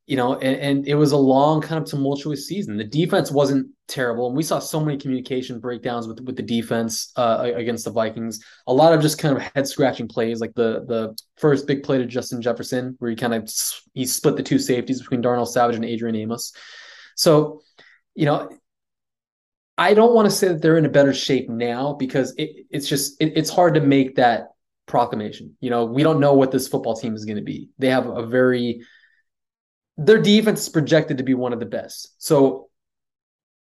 you 0.08 0.16
know, 0.16 0.36
and, 0.36 0.56
and, 0.58 0.88
it 0.88 0.94
was 0.94 1.14
a 1.14 1.18
long, 1.18 1.62
kind 1.62 1.82
of 1.82 1.90
tumultuous 1.90 2.48
season. 2.48 2.78
The 2.78 2.84
defense 2.84 3.32
wasn't 3.32 3.70
terrible, 3.88 4.28
and 4.28 4.36
we 4.36 4.44
saw 4.44 4.60
so 4.60 4.80
many 4.80 4.98
communication 5.00 5.60
breakdowns 5.60 6.08
with 6.08 6.20
with 6.22 6.36
the 6.36 6.44
defense 6.44 7.12
uh, 7.16 7.52
against 7.56 7.86
the 7.86 7.92
Vikings. 7.92 8.40
A 8.68 8.74
lot 8.74 8.94
of 8.94 9.02
just 9.02 9.18
kind 9.18 9.36
of 9.36 9.42
head 9.56 9.68
scratching 9.68 10.08
plays, 10.08 10.40
like 10.40 10.54
the 10.54 10.86
the 10.88 11.18
first 11.38 11.66
big 11.66 11.82
play 11.82 11.98
to 11.98 12.06
Justin 12.06 12.42
Jefferson, 12.42 12.96
where 13.00 13.10
he 13.10 13.18
kind 13.18 13.34
of 13.34 13.52
he 13.94 14.06
split 14.06 14.36
the 14.36 14.44
two 14.44 14.60
safeties 14.60 15.00
between 15.00 15.22
Darnell 15.22 15.48
Savage 15.48 15.76
and 15.76 15.86
Adrian 15.86 16.16
Amos. 16.16 16.54
So, 17.16 17.62
you 18.14 18.26
know, 18.26 18.50
I 19.78 19.96
don't 19.96 20.14
want 20.14 20.30
to 20.30 20.36
say 20.36 20.50
that 20.50 20.62
they're 20.62 20.78
in 20.78 20.86
a 20.86 20.90
better 20.90 21.14
shape 21.14 21.50
now 21.50 21.94
because 21.94 22.34
it, 22.38 22.68
it's 22.70 22.88
just 22.88 23.20
it, 23.20 23.34
it's 23.36 23.50
hard 23.50 23.74
to 23.74 23.82
make 23.82 24.18
that 24.18 24.50
proclamation. 24.86 25.58
You 25.62 25.72
know, 25.72 25.86
we 25.86 26.04
don't 26.04 26.20
know 26.20 26.34
what 26.34 26.52
this 26.52 26.68
football 26.68 26.96
team 26.96 27.16
is 27.16 27.26
going 27.26 27.38
to 27.38 27.44
be. 27.44 27.70
They 27.80 27.90
have 27.90 28.06
a 28.06 28.26
very 28.26 28.82
their 29.98 30.22
defense 30.22 30.62
is 30.62 30.70
projected 30.70 31.18
to 31.18 31.24
be 31.24 31.34
one 31.34 31.54
of 31.54 31.60
the 31.60 31.66
best. 31.66 32.16
So 32.18 32.70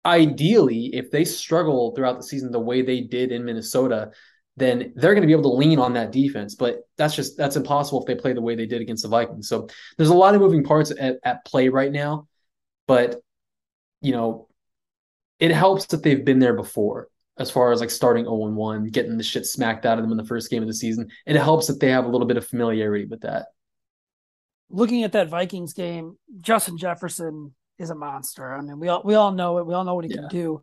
ideally, 0.05 0.87
if 0.93 1.11
they 1.11 1.25
struggle 1.25 1.93
throughout 1.93 2.17
the 2.17 2.23
season 2.23 2.51
the 2.51 2.59
way 2.59 2.81
they 2.81 3.01
did 3.01 3.31
in 3.31 3.45
Minnesota, 3.45 4.11
then 4.55 4.93
they're 4.95 5.13
going 5.13 5.21
to 5.21 5.27
be 5.27 5.33
able 5.33 5.51
to 5.51 5.57
lean 5.57 5.79
on 5.79 5.93
that 5.93 6.11
defense. 6.11 6.55
But 6.55 6.81
that's 6.97 7.15
just 7.15 7.37
that's 7.37 7.55
impossible 7.55 8.01
if 8.01 8.07
they 8.07 8.15
play 8.15 8.33
the 8.33 8.41
way 8.41 8.55
they 8.55 8.65
did 8.65 8.81
against 8.81 9.03
the 9.03 9.09
Vikings. 9.09 9.47
So 9.47 9.67
there's 9.97 10.09
a 10.09 10.15
lot 10.15 10.35
of 10.35 10.41
moving 10.41 10.63
parts 10.63 10.91
at, 10.91 11.17
at 11.23 11.45
play 11.45 11.69
right 11.69 11.91
now. 11.91 12.27
But 12.87 13.21
you 14.01 14.11
know, 14.11 14.47
it 15.39 15.51
helps 15.51 15.85
that 15.87 16.03
they've 16.03 16.23
been 16.23 16.39
there 16.39 16.55
before 16.55 17.07
as 17.37 17.49
far 17.49 17.71
as 17.71 17.79
like 17.79 17.89
starting 17.89 18.25
0 18.25 18.35
1, 18.35 18.89
getting 18.89 19.17
the 19.17 19.23
shit 19.23 19.45
smacked 19.45 19.85
out 19.85 19.97
of 19.97 20.03
them 20.03 20.11
in 20.11 20.17
the 20.17 20.25
first 20.25 20.51
game 20.51 20.61
of 20.61 20.67
the 20.67 20.73
season. 20.73 21.09
It 21.25 21.35
helps 21.35 21.67
that 21.67 21.79
they 21.79 21.89
have 21.89 22.05
a 22.05 22.09
little 22.09 22.27
bit 22.27 22.37
of 22.37 22.45
familiarity 22.45 23.05
with 23.05 23.21
that 23.21 23.47
looking 24.73 25.03
at 25.03 25.13
that 25.13 25.29
Vikings 25.29 25.73
game, 25.73 26.17
Justin 26.41 26.77
Jefferson 26.77 27.53
is 27.77 27.91
a 27.91 27.95
monster. 27.95 28.53
I 28.53 28.59
mean, 28.61 28.79
we 28.79 28.89
all 28.89 29.03
we 29.05 29.15
all 29.15 29.31
know 29.31 29.59
it. 29.59 29.65
We 29.65 29.73
all 29.73 29.85
know 29.85 29.95
what 29.95 30.05
he 30.05 30.11
yeah. 30.11 30.21
can 30.21 30.29
do. 30.29 30.61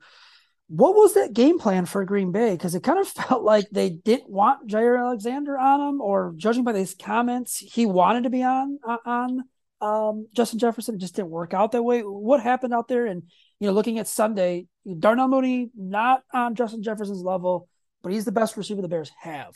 What 0.68 0.94
was 0.94 1.14
that 1.14 1.32
game 1.32 1.58
plan 1.58 1.86
for 1.86 2.04
Green 2.04 2.30
Bay? 2.32 2.52
Because 2.52 2.74
it 2.74 2.82
kind 2.82 2.98
of 2.98 3.08
felt 3.08 3.42
like 3.42 3.68
they 3.70 3.88
didn't 3.88 4.28
want 4.28 4.68
Jaire 4.68 4.98
Alexander 4.98 5.56
on 5.56 5.80
him, 5.80 6.00
or 6.00 6.34
judging 6.36 6.64
by 6.64 6.72
these 6.72 6.94
comments, 6.94 7.58
he 7.58 7.86
wanted 7.86 8.24
to 8.24 8.30
be 8.30 8.42
on 8.42 8.78
uh, 8.86 8.98
on 9.06 9.44
um, 9.80 10.26
Justin 10.34 10.58
Jefferson. 10.58 10.96
It 10.96 11.00
just 11.00 11.14
didn't 11.14 11.30
work 11.30 11.54
out 11.54 11.72
that 11.72 11.82
way. 11.82 12.00
What 12.00 12.42
happened 12.42 12.74
out 12.74 12.88
there? 12.88 13.06
And 13.06 13.22
you 13.60 13.68
know, 13.68 13.72
looking 13.72 13.98
at 13.98 14.08
Sunday, 14.08 14.66
Darnell 14.98 15.28
Mooney 15.28 15.70
not 15.76 16.22
on 16.32 16.56
Justin 16.56 16.82
Jefferson's 16.82 17.22
level, 17.22 17.68
but 18.02 18.12
he's 18.12 18.24
the 18.24 18.32
best 18.32 18.56
receiver 18.56 18.82
the 18.82 18.88
Bears 18.88 19.10
have. 19.20 19.54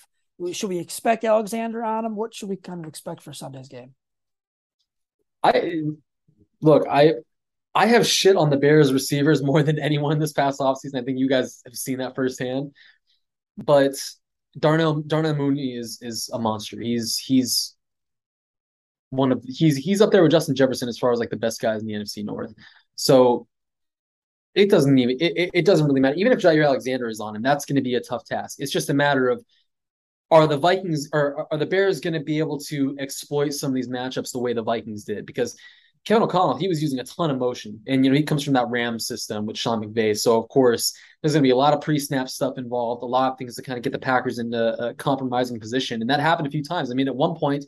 Should 0.52 0.68
we 0.68 0.78
expect 0.78 1.24
Alexander 1.24 1.84
on 1.84 2.04
him? 2.04 2.16
What 2.16 2.34
should 2.34 2.48
we 2.48 2.56
kind 2.56 2.80
of 2.80 2.88
expect 2.88 3.22
for 3.22 3.32
Sunday's 3.32 3.68
game? 3.68 3.94
I 5.44 5.82
look, 6.62 6.86
I 6.90 7.14
I 7.74 7.86
have 7.86 8.06
shit 8.06 8.36
on 8.36 8.50
the 8.50 8.56
Bears 8.56 8.92
receivers 8.92 9.42
more 9.42 9.62
than 9.62 9.78
anyone 9.78 10.18
this 10.18 10.32
past 10.32 10.60
offseason. 10.60 11.00
I 11.00 11.04
think 11.04 11.18
you 11.18 11.28
guys 11.28 11.60
have 11.66 11.74
seen 11.74 11.98
that 11.98 12.14
firsthand. 12.14 12.72
But 13.58 13.92
Darnell 14.58 15.02
Darnell 15.02 15.34
Mooney 15.34 15.76
is 15.76 15.98
is 16.00 16.30
a 16.32 16.38
monster. 16.38 16.80
He's 16.80 17.18
he's 17.18 17.76
one 19.10 19.32
of 19.32 19.44
he's 19.46 19.76
he's 19.76 20.00
up 20.00 20.10
there 20.10 20.22
with 20.22 20.32
Justin 20.32 20.56
Jefferson 20.56 20.88
as 20.88 20.98
far 20.98 21.12
as 21.12 21.18
like 21.18 21.30
the 21.30 21.36
best 21.36 21.60
guys 21.60 21.80
in 21.80 21.86
the 21.86 21.94
NFC 21.94 22.24
North. 22.24 22.54
So 22.96 23.46
it 24.54 24.70
doesn't 24.70 24.96
even 24.98 25.16
it, 25.20 25.50
it 25.52 25.64
doesn't 25.66 25.86
really 25.86 26.00
matter. 26.00 26.16
Even 26.16 26.32
if 26.32 26.38
Jaire 26.38 26.64
Alexander 26.64 27.08
is 27.08 27.20
on 27.20 27.36
him, 27.36 27.42
that's 27.42 27.64
going 27.64 27.76
to 27.76 27.82
be 27.82 27.96
a 27.96 28.00
tough 28.00 28.24
task. 28.24 28.56
It's 28.60 28.72
just 28.72 28.90
a 28.90 28.94
matter 28.94 29.28
of 29.28 29.44
are 30.34 30.46
the 30.46 30.56
Vikings 30.56 31.08
or 31.12 31.46
are 31.50 31.58
the 31.58 31.66
Bears 31.66 32.00
going 32.00 32.14
to 32.14 32.20
be 32.20 32.38
able 32.38 32.58
to 32.58 32.96
exploit 32.98 33.54
some 33.54 33.70
of 33.70 33.74
these 33.74 33.88
matchups 33.88 34.32
the 34.32 34.38
way 34.38 34.52
the 34.52 34.62
Vikings 34.62 35.04
did? 35.04 35.26
Because 35.26 35.56
Kevin 36.04 36.22
O'Connell, 36.22 36.58
he 36.58 36.68
was 36.68 36.82
using 36.82 36.98
a 36.98 37.04
ton 37.04 37.30
of 37.30 37.38
motion, 37.38 37.80
and 37.86 38.04
you 38.04 38.10
know 38.10 38.16
he 38.16 38.22
comes 38.22 38.44
from 38.44 38.52
that 38.52 38.68
Ram 38.68 38.98
system 38.98 39.46
with 39.46 39.56
Sean 39.56 39.82
McVay. 39.82 40.16
So 40.16 40.38
of 40.40 40.48
course, 40.48 40.94
there's 41.22 41.32
going 41.32 41.42
to 41.42 41.46
be 41.46 41.52
a 41.52 41.56
lot 41.56 41.72
of 41.72 41.80
pre-snap 41.80 42.28
stuff 42.28 42.58
involved, 42.58 43.02
a 43.02 43.06
lot 43.06 43.32
of 43.32 43.38
things 43.38 43.54
to 43.56 43.62
kind 43.62 43.78
of 43.78 43.82
get 43.82 43.92
the 43.92 43.98
Packers 43.98 44.38
into 44.38 44.88
a 44.88 44.94
compromising 44.94 45.58
position, 45.58 46.02
and 46.02 46.10
that 46.10 46.20
happened 46.20 46.46
a 46.46 46.50
few 46.50 46.62
times. 46.62 46.90
I 46.90 46.94
mean, 46.94 47.08
at 47.08 47.16
one 47.16 47.36
point, 47.36 47.64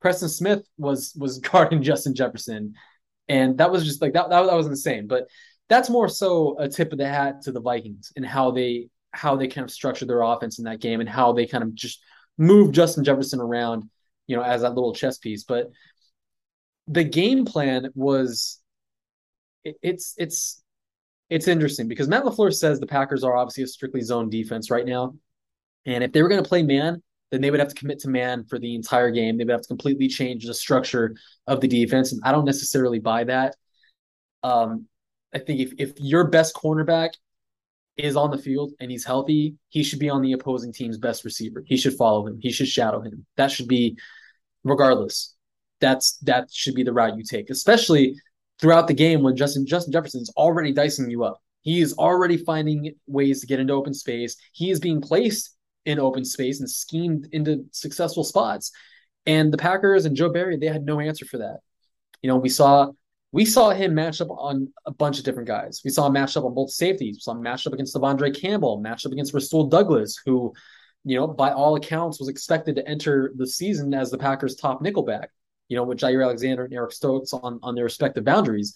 Preston 0.00 0.28
Smith 0.28 0.64
was 0.78 1.12
was 1.18 1.38
guarding 1.50 1.82
Justin 1.82 2.14
Jefferson, 2.14 2.74
and 3.28 3.58
that 3.58 3.72
was 3.72 3.84
just 3.84 4.00
like 4.00 4.12
that. 4.12 4.30
That, 4.30 4.46
that 4.46 4.54
was 4.54 4.68
insane. 4.68 5.08
But 5.08 5.26
that's 5.68 5.90
more 5.90 6.08
so 6.08 6.56
a 6.58 6.68
tip 6.68 6.92
of 6.92 6.98
the 6.98 7.08
hat 7.08 7.42
to 7.42 7.52
the 7.52 7.60
Vikings 7.60 8.12
and 8.14 8.24
how 8.24 8.52
they 8.52 8.88
how 9.12 9.36
they 9.36 9.48
kind 9.48 9.64
of 9.64 9.70
structured 9.70 10.08
their 10.08 10.22
offense 10.22 10.58
in 10.58 10.64
that 10.64 10.80
game 10.80 11.00
and 11.00 11.08
how 11.08 11.32
they 11.32 11.46
kind 11.46 11.64
of 11.64 11.74
just 11.74 12.00
move 12.38 12.72
Justin 12.72 13.04
Jefferson 13.04 13.40
around, 13.40 13.88
you 14.26 14.36
know, 14.36 14.42
as 14.42 14.62
that 14.62 14.74
little 14.74 14.94
chess 14.94 15.18
piece. 15.18 15.44
But 15.44 15.70
the 16.86 17.04
game 17.04 17.44
plan 17.44 17.90
was 17.94 18.60
it, 19.64 19.76
it's 19.82 20.14
it's 20.16 20.62
it's 21.28 21.48
interesting 21.48 21.86
because 21.86 22.08
Matt 22.08 22.24
LaFleur 22.24 22.52
says 22.52 22.80
the 22.80 22.86
Packers 22.86 23.22
are 23.22 23.36
obviously 23.36 23.64
a 23.64 23.66
strictly 23.66 24.00
zone 24.00 24.28
defense 24.28 24.70
right 24.70 24.86
now. 24.86 25.14
And 25.86 26.02
if 26.02 26.12
they 26.12 26.22
were 26.22 26.28
going 26.28 26.42
to 26.42 26.48
play 26.48 26.62
man, 26.62 27.02
then 27.30 27.40
they 27.40 27.50
would 27.50 27.60
have 27.60 27.68
to 27.68 27.74
commit 27.74 28.00
to 28.00 28.08
man 28.08 28.44
for 28.44 28.58
the 28.58 28.74
entire 28.74 29.10
game. 29.10 29.38
They 29.38 29.44
would 29.44 29.52
have 29.52 29.62
to 29.62 29.68
completely 29.68 30.08
change 30.08 30.44
the 30.44 30.54
structure 30.54 31.14
of 31.46 31.60
the 31.60 31.68
defense. 31.68 32.12
And 32.12 32.20
I 32.24 32.32
don't 32.32 32.44
necessarily 32.44 32.98
buy 32.98 33.24
that. 33.24 33.54
Um, 34.42 34.86
I 35.32 35.38
think 35.38 35.60
if, 35.60 35.72
if 35.78 35.92
your 36.00 36.24
best 36.24 36.54
cornerback 36.54 37.10
is 37.96 38.16
on 38.16 38.30
the 38.30 38.38
field 38.38 38.72
and 38.80 38.90
he's 38.90 39.04
healthy, 39.04 39.54
he 39.68 39.82
should 39.82 39.98
be 39.98 40.10
on 40.10 40.22
the 40.22 40.32
opposing 40.32 40.72
team's 40.72 40.98
best 40.98 41.24
receiver. 41.24 41.62
He 41.66 41.76
should 41.76 41.94
follow 41.94 42.26
him. 42.26 42.38
He 42.40 42.52
should 42.52 42.68
shadow 42.68 43.00
him. 43.00 43.26
That 43.36 43.50
should 43.50 43.68
be 43.68 43.98
regardless. 44.64 45.34
That's 45.80 46.16
that 46.18 46.48
should 46.52 46.74
be 46.74 46.82
the 46.82 46.92
route 46.92 47.16
you 47.16 47.24
take, 47.24 47.50
especially 47.50 48.14
throughout 48.60 48.86
the 48.86 48.94
game 48.94 49.22
when 49.22 49.36
Justin 49.36 49.66
Justin 49.66 49.92
Jefferson 49.92 50.22
is 50.22 50.32
already 50.36 50.72
dicing 50.72 51.10
you 51.10 51.24
up. 51.24 51.40
He 51.62 51.80
is 51.80 51.94
already 51.94 52.36
finding 52.36 52.94
ways 53.06 53.40
to 53.40 53.46
get 53.46 53.60
into 53.60 53.74
open 53.74 53.94
space. 53.94 54.36
He 54.52 54.70
is 54.70 54.80
being 54.80 55.00
placed 55.00 55.56
in 55.84 55.98
open 55.98 56.24
space 56.24 56.60
and 56.60 56.70
schemed 56.70 57.28
into 57.32 57.64
successful 57.72 58.24
spots. 58.24 58.72
And 59.26 59.52
the 59.52 59.58
Packers 59.58 60.06
and 60.06 60.16
Joe 60.16 60.30
Barry, 60.30 60.56
they 60.56 60.66
had 60.66 60.84
no 60.84 61.00
answer 61.00 61.24
for 61.26 61.38
that. 61.38 61.58
You 62.22 62.28
know, 62.28 62.36
we 62.36 62.48
saw 62.48 62.90
we 63.32 63.44
saw 63.44 63.70
him 63.70 63.94
match 63.94 64.20
up 64.20 64.28
on 64.30 64.72
a 64.86 64.90
bunch 64.90 65.18
of 65.18 65.24
different 65.24 65.46
guys. 65.46 65.82
We 65.84 65.90
saw 65.90 66.06
him 66.06 66.14
match 66.14 66.36
up 66.36 66.44
on 66.44 66.54
both 66.54 66.70
safeties. 66.70 67.16
We 67.16 67.20
saw 67.20 67.32
him 67.32 67.42
match 67.42 67.66
up 67.66 67.72
against 67.72 67.94
De'Vondre 67.94 68.38
Campbell, 68.38 68.80
matched 68.80 69.06
up 69.06 69.12
against 69.12 69.32
Rasul 69.32 69.68
Douglas, 69.68 70.20
who, 70.24 70.52
you 71.04 71.16
know, 71.16 71.28
by 71.28 71.52
all 71.52 71.76
accounts 71.76 72.18
was 72.18 72.28
expected 72.28 72.76
to 72.76 72.88
enter 72.88 73.32
the 73.36 73.46
season 73.46 73.94
as 73.94 74.10
the 74.10 74.18
Packers' 74.18 74.56
top 74.56 74.82
nickelback, 74.82 75.28
you 75.68 75.76
know, 75.76 75.84
with 75.84 75.98
Jaire 75.98 76.24
Alexander 76.24 76.64
and 76.64 76.74
Eric 76.74 76.92
Stokes 76.92 77.32
on, 77.32 77.60
on 77.62 77.74
their 77.74 77.84
respective 77.84 78.24
boundaries. 78.24 78.74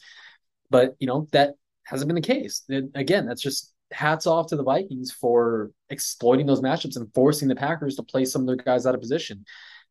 But, 0.71 0.95
you 1.01 1.09
know, 1.09 1.27
that 1.33 1.55
hasn't 1.83 2.09
been 2.09 2.15
the 2.15 2.23
case. 2.23 2.63
And 2.69 2.91
again, 2.95 3.27
that's 3.27 3.43
just 3.43 3.73
hats 3.91 4.27
off 4.27 4.49
to 4.49 4.57
the 4.57 4.63
Vikings 4.63 5.11
for 5.11 5.73
exploiting 5.91 6.47
those 6.47 6.61
matchups 6.61 6.97
and 6.97 7.13
forcing 7.13 7.49
the 7.49 7.57
Packers 7.57 7.97
to 7.97 8.03
play 8.03 8.25
some 8.25 8.43
of 8.43 8.47
their 8.47 8.57
guys 8.57 8.87
out 8.87 8.95
of 8.95 9.01
position. 9.01 9.45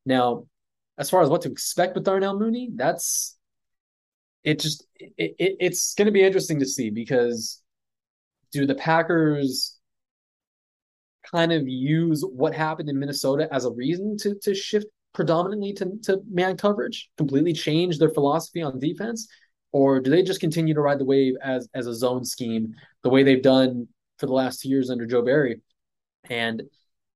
Now, 0.06 0.46
as 0.98 1.10
far 1.10 1.22
as 1.22 1.30
what 1.30 1.42
to 1.42 1.52
expect 1.52 1.96
with 1.96 2.06
Darnell 2.06 2.40
Mooney, 2.40 2.70
that's 2.74 3.38
it 4.44 4.60
just 4.60 4.86
it, 5.00 5.36
it 5.40 5.58
it's 5.60 5.94
going 5.94 6.06
to 6.06 6.12
be 6.12 6.24
interesting 6.24 6.60
to 6.60 6.66
see 6.66 6.90
because 6.90 7.62
do 8.52 8.66
the 8.66 8.76
Packers 8.76 9.78
kind 11.32 11.52
of 11.52 11.68
use 11.68 12.24
what 12.24 12.54
happened 12.54 12.90
in 12.90 13.00
Minnesota 13.00 13.48
as 13.52 13.66
a 13.66 13.72
reason 13.72 14.18
to 14.18 14.36
to 14.42 14.54
shift 14.54 14.88
predominantly 15.14 15.74
to, 15.74 15.98
to 16.04 16.22
man 16.30 16.58
coverage, 16.58 17.10
completely 17.18 17.54
change 17.54 17.98
their 17.98 18.10
philosophy 18.10 18.62
on 18.62 18.80
defense? 18.80 19.28
Or 19.72 20.00
do 20.00 20.12
they 20.12 20.22
just 20.22 20.40
continue 20.40 20.74
to 20.74 20.82
ride 20.82 21.00
the 21.00 21.06
wave 21.06 21.36
as 21.42 21.68
as 21.74 21.88
a 21.88 21.94
zone 21.94 22.26
scheme, 22.26 22.76
the 23.02 23.10
way 23.10 23.24
they've 23.24 23.42
done 23.42 23.88
for 24.20 24.28
the 24.28 24.34
last 24.34 24.62
two 24.62 24.70
years 24.70 24.90
under 24.90 25.06
Joe 25.06 25.24
Barry, 25.24 25.62
and 26.30 26.64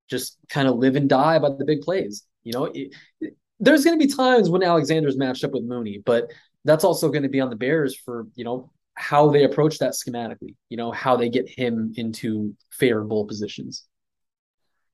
just 0.08 0.38
kind 0.48 0.66
of 0.66 0.76
live 0.76 0.96
and 0.96 1.08
die 1.08 1.38
by 1.38 1.50
the 1.50 1.64
big 1.64 1.82
plays? 1.82 2.24
You 2.42 2.52
know, 2.52 2.64
it, 2.64 2.94
it, 3.20 3.36
there's 3.60 3.84
going 3.84 3.98
to 3.98 4.04
be 4.04 4.12
times 4.12 4.48
when 4.48 4.62
Alexander's 4.62 5.16
matched 5.16 5.44
up 5.44 5.52
with 5.52 5.64
Mooney, 5.64 6.00
but 6.04 6.30
that's 6.68 6.84
also 6.84 7.08
going 7.08 7.22
to 7.22 7.28
be 7.28 7.40
on 7.40 7.50
the 7.50 7.56
Bears 7.56 7.96
for 7.96 8.26
you 8.34 8.44
know 8.44 8.70
how 8.94 9.30
they 9.30 9.44
approach 9.44 9.78
that 9.78 9.92
schematically. 9.92 10.54
You 10.68 10.76
know 10.76 10.90
how 10.92 11.16
they 11.16 11.28
get 11.28 11.48
him 11.48 11.92
into 11.96 12.54
favorable 12.70 13.24
positions. 13.26 13.84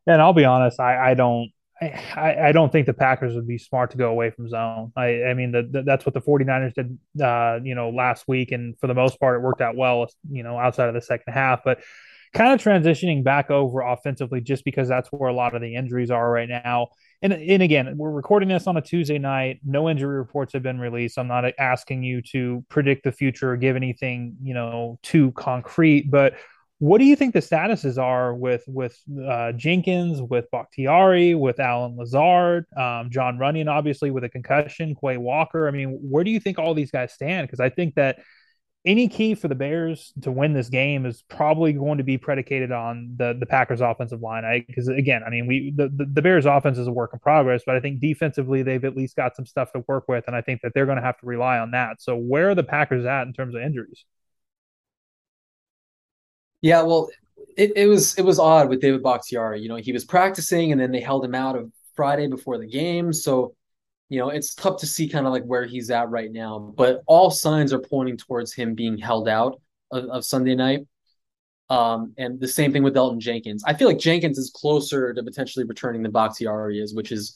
And 0.06 0.20
I'll 0.20 0.34
be 0.34 0.44
honest, 0.44 0.80
I, 0.80 1.10
I 1.10 1.14
don't 1.14 1.50
I, 1.82 2.36
I 2.48 2.52
don't 2.52 2.70
think 2.70 2.86
the 2.86 2.94
Packers 2.94 3.34
would 3.34 3.48
be 3.48 3.58
smart 3.58 3.90
to 3.90 3.96
go 3.96 4.10
away 4.10 4.30
from 4.30 4.48
zone. 4.48 4.92
I, 4.96 5.24
I 5.24 5.34
mean, 5.34 5.52
the, 5.52 5.68
the, 5.68 5.82
that's 5.82 6.06
what 6.06 6.14
the 6.14 6.20
49ers 6.20 6.74
did, 6.74 6.98
uh, 7.22 7.58
you 7.62 7.74
know, 7.74 7.90
last 7.90 8.26
week. 8.28 8.52
And 8.52 8.78
for 8.78 8.86
the 8.86 8.94
most 8.94 9.18
part, 9.18 9.36
it 9.36 9.44
worked 9.44 9.60
out 9.60 9.76
well, 9.76 10.06
you 10.30 10.42
know, 10.42 10.58
outside 10.58 10.88
of 10.88 10.94
the 10.94 11.02
second 11.02 11.32
half. 11.32 11.62
But 11.64 11.82
kind 12.32 12.52
of 12.52 12.64
transitioning 12.64 13.24
back 13.24 13.50
over 13.50 13.80
offensively, 13.80 14.40
just 14.40 14.64
because 14.64 14.88
that's 14.88 15.08
where 15.10 15.30
a 15.30 15.34
lot 15.34 15.54
of 15.54 15.62
the 15.62 15.74
injuries 15.74 16.10
are 16.10 16.30
right 16.30 16.48
now. 16.48 16.88
And, 17.24 17.32
and 17.32 17.62
again, 17.62 17.96
we're 17.96 18.10
recording 18.10 18.50
this 18.50 18.66
on 18.66 18.76
a 18.76 18.82
Tuesday 18.82 19.18
night. 19.18 19.58
No 19.64 19.88
injury 19.88 20.18
reports 20.18 20.52
have 20.52 20.62
been 20.62 20.78
released. 20.78 21.18
I'm 21.18 21.26
not 21.26 21.46
asking 21.58 22.02
you 22.02 22.20
to 22.32 22.62
predict 22.68 23.02
the 23.02 23.12
future 23.12 23.52
or 23.52 23.56
give 23.56 23.76
anything, 23.76 24.36
you 24.42 24.52
know, 24.52 24.98
too 25.02 25.32
concrete, 25.32 26.10
but 26.10 26.34
what 26.80 26.98
do 26.98 27.04
you 27.04 27.16
think 27.16 27.32
the 27.32 27.40
statuses 27.40 27.96
are 27.96 28.34
with 28.34 28.62
with 28.66 29.00
uh, 29.26 29.52
Jenkins, 29.52 30.20
with 30.20 30.50
Bakhtiari, 30.50 31.34
with 31.34 31.60
Allen 31.60 31.96
Lazard, 31.96 32.66
um, 32.76 33.08
Jon 33.10 33.38
Runyan, 33.38 33.70
obviously 33.70 34.10
with 34.10 34.24
a 34.24 34.28
concussion, 34.28 34.94
Quay 34.94 35.16
Walker? 35.16 35.66
I 35.66 35.70
mean, 35.70 35.98
where 36.02 36.24
do 36.24 36.30
you 36.30 36.40
think 36.40 36.58
all 36.58 36.74
these 36.74 36.90
guys 36.90 37.14
stand? 37.14 37.46
Because 37.48 37.60
I 37.60 37.70
think 37.70 37.94
that 37.94 38.18
any 38.84 39.08
key 39.08 39.34
for 39.34 39.48
the 39.48 39.54
Bears 39.54 40.12
to 40.22 40.30
win 40.30 40.52
this 40.52 40.68
game 40.68 41.06
is 41.06 41.22
probably 41.22 41.72
going 41.72 41.98
to 41.98 42.04
be 42.04 42.18
predicated 42.18 42.70
on 42.70 43.14
the 43.16 43.36
the 43.38 43.46
Packers 43.46 43.80
offensive 43.80 44.20
line. 44.20 44.64
Because 44.66 44.88
again, 44.88 45.22
I 45.26 45.30
mean, 45.30 45.46
we 45.46 45.72
the, 45.74 45.88
the, 45.88 46.04
the 46.04 46.22
Bears 46.22 46.46
offense 46.46 46.78
is 46.78 46.86
a 46.86 46.92
work 46.92 47.10
in 47.12 47.18
progress, 47.18 47.62
but 47.64 47.76
I 47.76 47.80
think 47.80 48.00
defensively 48.00 48.62
they've 48.62 48.84
at 48.84 48.96
least 48.96 49.16
got 49.16 49.36
some 49.36 49.46
stuff 49.46 49.72
to 49.72 49.84
work 49.88 50.08
with, 50.08 50.24
and 50.26 50.36
I 50.36 50.42
think 50.42 50.60
that 50.62 50.72
they're 50.74 50.86
going 50.86 50.98
to 50.98 51.02
have 51.02 51.18
to 51.20 51.26
rely 51.26 51.58
on 51.58 51.70
that. 51.70 52.02
So 52.02 52.16
where 52.16 52.50
are 52.50 52.54
the 52.54 52.64
Packers 52.64 53.06
at 53.06 53.26
in 53.26 53.32
terms 53.32 53.54
of 53.54 53.62
injuries? 53.62 54.04
Yeah, 56.60 56.82
well, 56.82 57.10
it, 57.56 57.72
it 57.76 57.86
was 57.86 58.14
it 58.16 58.22
was 58.22 58.38
odd 58.38 58.68
with 58.68 58.80
David 58.80 59.02
Bakhtiari. 59.02 59.60
You 59.60 59.68
know, 59.68 59.76
he 59.76 59.92
was 59.92 60.04
practicing 60.04 60.72
and 60.72 60.80
then 60.80 60.92
they 60.92 61.00
held 61.00 61.24
him 61.24 61.34
out 61.34 61.56
of 61.56 61.70
Friday 61.94 62.26
before 62.26 62.58
the 62.58 62.66
game. 62.66 63.12
So, 63.12 63.54
you 64.08 64.18
know, 64.18 64.28
it's 64.28 64.54
tough 64.54 64.78
to 64.78 64.86
see 64.86 65.08
kind 65.08 65.26
of 65.26 65.32
like 65.32 65.44
where 65.44 65.64
he's 65.64 65.90
at 65.90 66.10
right 66.10 66.30
now. 66.30 66.58
But 66.76 67.02
all 67.06 67.30
signs 67.30 67.72
are 67.72 67.78
pointing 67.80 68.16
towards 68.16 68.52
him 68.52 68.74
being 68.74 68.98
held 68.98 69.28
out 69.28 69.60
of, 69.90 70.04
of 70.06 70.24
Sunday 70.24 70.54
night. 70.54 70.86
Um, 71.70 72.12
and 72.18 72.38
the 72.38 72.48
same 72.48 72.72
thing 72.72 72.82
with 72.82 72.94
Elgton 72.94 73.18
Jenkins. 73.18 73.64
I 73.66 73.72
feel 73.74 73.88
like 73.88 73.98
Jenkins 73.98 74.38
is 74.38 74.50
closer 74.54 75.14
to 75.14 75.22
potentially 75.22 75.64
returning 75.64 76.02
than 76.02 76.12
Bakhtiari 76.12 76.78
is, 76.78 76.94
which 76.94 77.10
is 77.10 77.34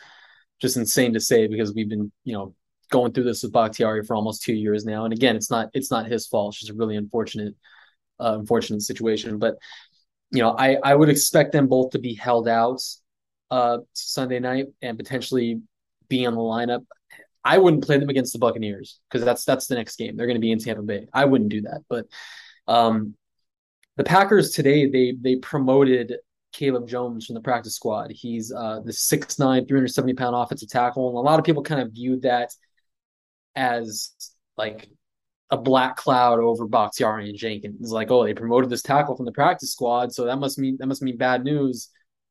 just 0.60 0.76
insane 0.76 1.14
to 1.14 1.20
say 1.20 1.46
because 1.46 1.72
we've 1.72 1.88
been, 1.88 2.12
you 2.24 2.34
know, 2.34 2.54
going 2.90 3.12
through 3.12 3.24
this 3.24 3.42
with 3.42 3.52
Bakhtiari 3.52 4.04
for 4.04 4.14
almost 4.14 4.42
two 4.42 4.54
years 4.54 4.84
now. 4.84 5.04
And 5.04 5.14
again, 5.14 5.36
it's 5.36 5.50
not 5.50 5.68
it's 5.72 5.90
not 5.90 6.06
his 6.06 6.26
fault. 6.26 6.54
It's 6.54 6.60
just 6.60 6.72
a 6.72 6.74
really 6.74 6.96
unfortunate 6.96 7.54
uh, 8.20 8.36
unfortunate 8.38 8.82
situation. 8.82 9.38
But 9.38 9.56
you 10.30 10.42
know, 10.42 10.54
I 10.58 10.76
I 10.82 10.94
would 10.94 11.08
expect 11.08 11.52
them 11.52 11.66
both 11.66 11.90
to 11.90 11.98
be 11.98 12.14
held 12.14 12.48
out 12.48 12.82
uh, 13.50 13.78
Sunday 13.94 14.40
night 14.40 14.66
and 14.82 14.98
potentially 14.98 15.62
be 16.08 16.26
on 16.26 16.34
the 16.34 16.40
lineup. 16.40 16.84
I 17.44 17.58
wouldn't 17.58 17.84
play 17.84 17.98
them 17.98 18.08
against 18.08 18.32
the 18.32 18.38
Buccaneers 18.38 19.00
because 19.08 19.24
that's 19.24 19.44
that's 19.44 19.66
the 19.66 19.76
next 19.76 19.96
game. 19.96 20.16
They're 20.16 20.26
going 20.26 20.36
to 20.36 20.40
be 20.40 20.52
in 20.52 20.58
Tampa 20.58 20.82
Bay. 20.82 21.06
I 21.12 21.24
wouldn't 21.24 21.50
do 21.50 21.62
that. 21.62 21.82
But 21.88 22.06
um, 22.66 23.14
the 23.96 24.04
Packers 24.04 24.50
today 24.50 24.88
they 24.88 25.14
they 25.20 25.36
promoted 25.36 26.14
Caleb 26.52 26.88
Jones 26.88 27.26
from 27.26 27.34
the 27.34 27.40
practice 27.40 27.74
squad. 27.74 28.10
He's 28.10 28.52
uh, 28.52 28.80
the 28.84 28.92
6'9", 28.92 29.38
370 29.38 30.14
pound 30.14 30.34
offensive 30.34 30.68
tackle, 30.68 31.08
and 31.08 31.16
a 31.16 31.20
lot 31.20 31.38
of 31.38 31.44
people 31.44 31.62
kind 31.62 31.80
of 31.80 31.92
viewed 31.92 32.22
that 32.22 32.50
as 33.54 34.12
like 34.56 34.88
a 35.50 35.56
black 35.56 35.96
cloud 35.96 36.40
over 36.40 36.66
Bakhtiari 36.66 37.30
and 37.30 37.38
Jenkins. 37.38 37.90
Like, 37.90 38.10
oh, 38.10 38.24
they 38.24 38.34
promoted 38.34 38.70
this 38.70 38.82
tackle 38.82 39.16
from 39.16 39.26
the 39.26 39.32
practice 39.32 39.72
squad, 39.72 40.12
so 40.12 40.24
that 40.24 40.36
must 40.36 40.58
mean 40.58 40.76
that 40.80 40.86
must 40.86 41.02
mean 41.02 41.16
bad 41.16 41.44
news, 41.44 41.90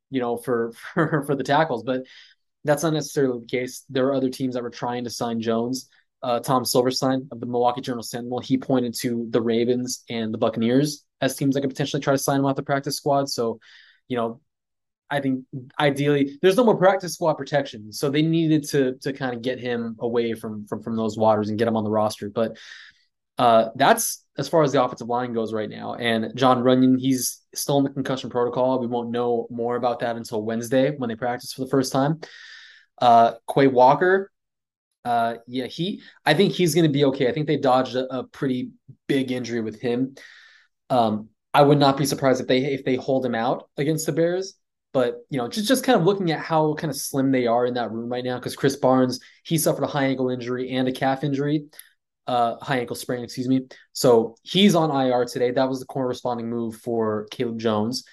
you 0.09 0.19
know, 0.19 0.37
for 0.37 0.71
for 0.93 1.23
for 1.25 1.35
the 1.35 1.43
tackles. 1.43 1.83
But 1.83 2.03
that's 2.63 2.83
not 2.83 2.93
necessarily 2.93 3.39
the 3.39 3.45
case. 3.45 3.83
There 3.89 4.07
are 4.07 4.13
other 4.13 4.29
teams 4.29 4.55
that 4.55 4.63
were 4.63 4.69
trying 4.69 5.03
to 5.05 5.09
sign 5.09 5.41
Jones. 5.41 5.89
Uh, 6.23 6.39
Tom 6.39 6.65
Silverstein 6.65 7.27
of 7.31 7.39
the 7.39 7.45
Milwaukee 7.45 7.81
Journal 7.81 8.01
Sentinel, 8.01 8.39
he 8.39 8.57
pointed 8.57 8.95
to 9.01 9.27
the 9.29 9.41
Ravens 9.41 10.03
and 10.09 10.33
the 10.33 10.37
Buccaneers 10.37 11.05
as 11.21 11.35
teams 11.35 11.53
that 11.53 11.61
could 11.61 11.69
potentially 11.69 12.01
try 12.01 12.13
to 12.13 12.17
sign 12.17 12.39
him 12.39 12.45
off 12.45 12.55
the 12.55 12.63
practice 12.63 12.97
squad. 12.97 13.29
So, 13.29 13.59
you 14.07 14.17
know, 14.17 14.41
I 15.09 15.21
think 15.21 15.45
ideally 15.79 16.37
there's 16.41 16.57
no 16.57 16.65
more 16.65 16.75
practice 16.75 17.13
squad 17.13 17.35
protection, 17.35 17.93
so 17.93 18.09
they 18.09 18.21
needed 18.21 18.67
to 18.69 18.95
to 19.01 19.13
kind 19.13 19.33
of 19.33 19.41
get 19.41 19.59
him 19.59 19.95
away 19.99 20.33
from 20.33 20.65
from 20.67 20.83
from 20.83 20.95
those 20.95 21.17
waters 21.17 21.49
and 21.49 21.57
get 21.57 21.67
him 21.67 21.77
on 21.77 21.83
the 21.83 21.89
roster. 21.89 22.29
But 22.29 22.57
uh, 23.37 23.69
that's 23.75 24.23
as 24.37 24.47
far 24.47 24.63
as 24.63 24.71
the 24.71 24.83
offensive 24.83 25.07
line 25.07 25.33
goes 25.33 25.53
right 25.53 25.69
now. 25.69 25.95
And 25.95 26.35
Jon 26.35 26.63
Runyan, 26.63 26.99
he's 26.99 27.41
still 27.53 27.79
in 27.79 27.83
the 27.83 27.89
concussion 27.89 28.29
protocol. 28.29 28.79
We 28.79 28.87
won't 28.87 29.09
know 29.09 29.47
more 29.49 29.75
about 29.75 29.99
that 29.99 30.15
until 30.15 30.43
Wednesday 30.43 30.95
when 30.95 31.09
they 31.09 31.15
practice 31.15 31.53
for 31.53 31.61
the 31.61 31.69
first 31.69 31.91
time. 31.91 32.21
Uh, 32.99 33.33
Quay 33.51 33.67
Walker, 33.67 34.31
uh, 35.05 35.35
yeah, 35.47 35.65
he. 35.65 36.01
I 36.25 36.33
think 36.33 36.53
he's 36.53 36.75
going 36.75 36.85
to 36.85 36.91
be 36.91 37.05
okay. 37.05 37.27
I 37.27 37.31
think 37.31 37.47
they 37.47 37.57
dodged 37.57 37.95
a, 37.95 38.17
a 38.17 38.23
pretty 38.23 38.71
big 39.07 39.31
injury 39.31 39.61
with 39.61 39.79
him. 39.79 40.15
Um, 40.89 41.29
I 41.53 41.61
would 41.61 41.79
not 41.79 41.97
be 41.97 42.05
surprised 42.05 42.41
if 42.41 42.47
they 42.47 42.59
if 42.59 42.83
they 42.83 42.95
hold 42.95 43.25
him 43.25 43.35
out 43.35 43.69
against 43.77 44.05
the 44.05 44.11
Bears. 44.11 44.55
But 44.93 45.25
you 45.29 45.37
know, 45.37 45.47
just 45.47 45.67
just 45.67 45.83
kind 45.83 45.99
of 45.99 46.05
looking 46.05 46.31
at 46.31 46.39
how 46.39 46.73
kind 46.73 46.91
of 46.91 46.97
slim 46.97 47.31
they 47.31 47.47
are 47.47 47.65
in 47.65 47.75
that 47.75 47.91
room 47.91 48.11
right 48.11 48.23
now, 48.23 48.37
because 48.37 48.55
Chris 48.55 48.75
Barnes 48.75 49.19
he 49.43 49.57
suffered 49.57 49.83
a 49.83 49.87
high 49.87 50.05
ankle 50.05 50.29
injury 50.29 50.71
and 50.71 50.87
a 50.87 50.91
calf 50.91 51.23
injury 51.23 51.65
uh, 52.27 52.57
high 52.61 52.79
ankle 52.79 52.95
sprain, 52.95 53.23
excuse 53.23 53.47
me. 53.47 53.67
So 53.93 54.35
he's 54.43 54.75
on 54.75 54.91
IR 54.91 55.25
today. 55.25 55.51
That 55.51 55.69
was 55.69 55.79
the 55.79 55.85
corresponding 55.85 56.49
move 56.49 56.75
for 56.77 57.27
Caleb 57.31 57.59
Jones. 57.59 58.03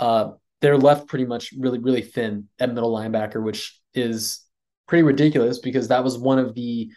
Uh, 0.00 0.30
they're 0.60 0.78
left 0.78 1.08
pretty 1.08 1.24
much 1.26 1.52
really, 1.58 1.78
really 1.78 2.02
thin 2.02 2.48
at 2.58 2.72
middle 2.72 2.94
linebacker, 2.94 3.42
which 3.42 3.78
is 3.94 4.44
pretty 4.86 5.02
ridiculous 5.02 5.58
because 5.58 5.88
that 5.88 6.04
was 6.04 6.18
one 6.18 6.38
of 6.38 6.54
the 6.54 6.90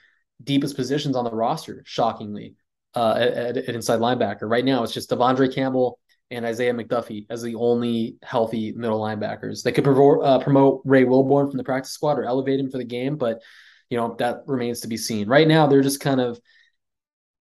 deepest 0.44 0.76
positions 0.76 1.16
on 1.16 1.24
the 1.26 1.32
roster, 1.32 1.84
shockingly. 1.86 2.56
uh, 2.96 3.16
at, 3.18 3.58
at 3.58 3.76
inside 3.76 4.00
linebacker. 4.00 4.50
Right 4.50 4.66
now, 4.66 4.84
it's 4.84 4.94
just 4.94 5.10
De'Vondre 5.10 5.54
Campbell 5.54 5.98
and 6.30 6.46
Isaiah 6.46 6.74
McDuffie 6.74 7.26
as 7.30 7.42
the 7.42 7.56
only 7.56 8.18
healthy 8.24 8.72
middle 8.74 9.00
linebackers. 9.00 9.64
They 9.64 9.72
could 9.72 9.84
provo- 9.84 10.22
uh, 10.22 10.40
promote 10.44 10.82
Ray 10.86 11.06
Wilborn 11.06 11.50
from 11.50 11.58
the 11.58 11.64
practice 11.64 11.92
squad 11.94 12.20
or 12.20 12.26
elevate 12.26 12.60
him 12.60 12.70
for 12.70 12.78
the 12.78 12.84
game, 12.84 13.18
but 13.18 13.42
you 13.92 13.98
know 13.98 14.16
that 14.18 14.44
remains 14.48 14.80
to 14.80 14.88
be 14.88 14.98
seen. 14.98 15.28
Right 15.28 15.48
now, 15.48 15.68
they're 15.68 15.82
just 15.82 16.00
kind 16.00 16.20
of 16.20 16.40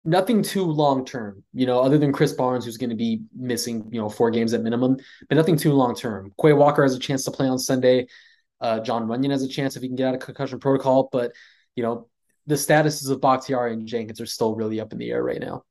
nothing 0.05 0.43
too 0.43 0.65
long 0.65 1.05
term, 1.05 1.43
you 1.53 1.67
know, 1.67 1.81
other 1.81 1.99
than 1.99 2.13
Chris 2.13 2.33
Barnes, 2.33 2.65
who's 2.65 2.77
going 2.77 2.91
to 2.91 2.97
be 2.97 3.23
missing, 3.35 3.89
you 3.91 4.01
know, 4.01 4.09
four 4.09 4.31
games 4.31 4.55
at 4.55 4.63
minimum, 4.63 4.97
but 5.29 5.35
nothing 5.35 5.57
too 5.57 5.73
long 5.73 5.97
term. 5.97 6.33
Quay 6.41 6.53
Walker 6.53 6.85
has 6.85 6.95
a 6.95 7.01
chance 7.01 7.25
to 7.25 7.33
play 7.33 7.49
on 7.49 7.59
Sunday. 7.59 8.07
Uh, 8.61 8.79
Jon 8.79 9.09
Runyan 9.09 9.33
has 9.33 9.43
a 9.43 9.49
chance 9.49 9.75
if 9.75 9.83
he 9.83 9.89
can 9.89 9.97
get 9.97 10.09
out 10.09 10.15
of 10.15 10.21
concussion 10.21 10.61
protocol, 10.61 11.09
but 11.11 11.33
you 11.75 11.83
know, 11.83 12.09
the 12.47 12.55
statuses 12.55 13.11
of 13.11 13.21
Bakhtiari 13.21 13.73
and 13.73 13.87
Jenkins 13.87 14.21
are 14.21 14.27
still 14.27 14.55
really 14.55 14.81
up 14.81 14.93
in 14.93 14.99
the 14.99 15.11
air 15.11 15.23
right 15.23 15.41
now. 15.41 15.65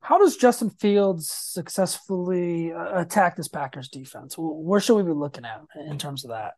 How 0.00 0.18
does 0.18 0.36
Justin 0.36 0.68
Fields 0.68 1.30
successfully 1.30 2.72
uh, 2.72 3.00
attack 3.00 3.36
this 3.36 3.48
Packers 3.48 3.88
defense? 3.88 4.34
Where 4.36 4.80
should 4.80 4.96
we 4.96 5.04
be 5.04 5.12
looking 5.12 5.46
at 5.46 5.62
in 5.88 5.96
terms 5.96 6.24
of 6.24 6.30
that? 6.30 6.54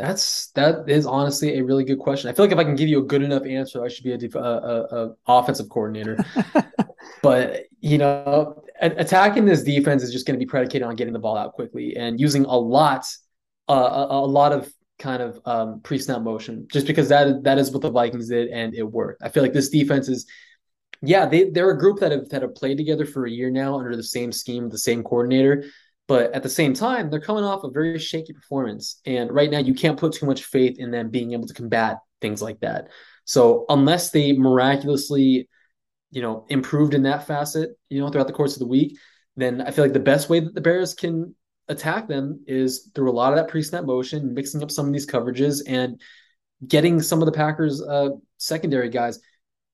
That's 0.00 0.48
that 0.52 0.88
is 0.88 1.06
honestly 1.06 1.58
a 1.58 1.64
really 1.64 1.84
good 1.84 1.98
question. 1.98 2.30
I 2.30 2.32
feel 2.32 2.44
like 2.44 2.52
if 2.52 2.58
I 2.58 2.64
can 2.64 2.76
give 2.76 2.88
you 2.88 3.00
a 3.00 3.04
good 3.04 3.22
enough 3.22 3.44
answer, 3.44 3.84
I 3.84 3.88
should 3.88 4.04
be 4.04 4.12
a, 4.12 4.18
def- 4.18 4.34
a, 4.34 4.38
a, 4.38 4.96
a 4.96 5.14
offensive 5.26 5.68
coordinator. 5.68 6.18
but 7.22 7.64
you 7.80 7.98
know, 7.98 8.62
attacking 8.80 9.44
this 9.44 9.62
defense 9.62 10.02
is 10.02 10.12
just 10.12 10.26
going 10.26 10.38
to 10.38 10.44
be 10.44 10.48
predicated 10.48 10.86
on 10.86 10.96
getting 10.96 11.12
the 11.12 11.18
ball 11.18 11.36
out 11.36 11.52
quickly 11.52 11.96
and 11.96 12.18
using 12.20 12.44
a 12.44 12.56
lot, 12.56 13.06
uh, 13.68 14.06
a, 14.10 14.14
a, 14.14 14.26
lot 14.26 14.52
of 14.52 14.72
kind 14.98 15.22
of 15.22 15.40
um, 15.44 15.80
pre-snap 15.82 16.22
motion, 16.22 16.66
just 16.72 16.86
because 16.86 17.08
that 17.08 17.44
that 17.44 17.58
is 17.58 17.70
what 17.70 17.82
the 17.82 17.90
Vikings 17.90 18.28
did 18.28 18.48
and 18.48 18.74
it 18.74 18.84
worked. 18.84 19.22
I 19.22 19.28
feel 19.28 19.42
like 19.42 19.52
this 19.52 19.68
defense 19.68 20.08
is, 20.08 20.26
yeah, 21.02 21.26
they 21.26 21.50
they're 21.50 21.70
a 21.70 21.78
group 21.78 22.00
that 22.00 22.12
have 22.12 22.28
that 22.30 22.42
have 22.42 22.54
played 22.54 22.78
together 22.78 23.04
for 23.04 23.26
a 23.26 23.30
year 23.30 23.50
now 23.50 23.78
under 23.78 23.96
the 23.96 24.02
same 24.02 24.32
scheme, 24.32 24.68
the 24.68 24.78
same 24.78 25.02
coordinator. 25.02 25.64
But 26.10 26.32
at 26.32 26.42
the 26.42 26.48
same 26.48 26.74
time, 26.74 27.08
they're 27.08 27.20
coming 27.20 27.44
off 27.44 27.62
a 27.62 27.70
very 27.70 27.96
shaky 28.00 28.32
performance. 28.32 29.00
And 29.06 29.30
right 29.30 29.48
now, 29.48 29.60
you 29.60 29.74
can't 29.74 29.96
put 29.96 30.12
too 30.12 30.26
much 30.26 30.42
faith 30.42 30.76
in 30.80 30.90
them 30.90 31.08
being 31.08 31.34
able 31.34 31.46
to 31.46 31.54
combat 31.54 31.98
things 32.20 32.42
like 32.42 32.58
that. 32.62 32.88
So 33.26 33.64
unless 33.68 34.10
they 34.10 34.32
miraculously, 34.32 35.48
you 36.10 36.20
know, 36.20 36.46
improved 36.48 36.94
in 36.94 37.04
that 37.04 37.28
facet, 37.28 37.78
you 37.90 38.00
know, 38.00 38.10
throughout 38.10 38.26
the 38.26 38.32
course 38.32 38.54
of 38.54 38.58
the 38.58 38.66
week, 38.66 38.98
then 39.36 39.60
I 39.60 39.70
feel 39.70 39.84
like 39.84 39.92
the 39.92 40.00
best 40.00 40.28
way 40.28 40.40
that 40.40 40.52
the 40.52 40.60
Bears 40.60 40.94
can 40.94 41.36
attack 41.68 42.08
them 42.08 42.42
is 42.48 42.90
through 42.92 43.08
a 43.08 43.14
lot 43.14 43.32
of 43.32 43.36
that 43.36 43.46
pre-snap 43.46 43.84
motion, 43.84 44.34
mixing 44.34 44.64
up 44.64 44.72
some 44.72 44.88
of 44.88 44.92
these 44.92 45.06
coverages 45.06 45.62
and 45.68 46.00
getting 46.66 47.00
some 47.00 47.22
of 47.22 47.26
the 47.26 47.38
Packers 47.38 47.80
uh, 47.80 48.08
secondary 48.36 48.88
guys 48.88 49.20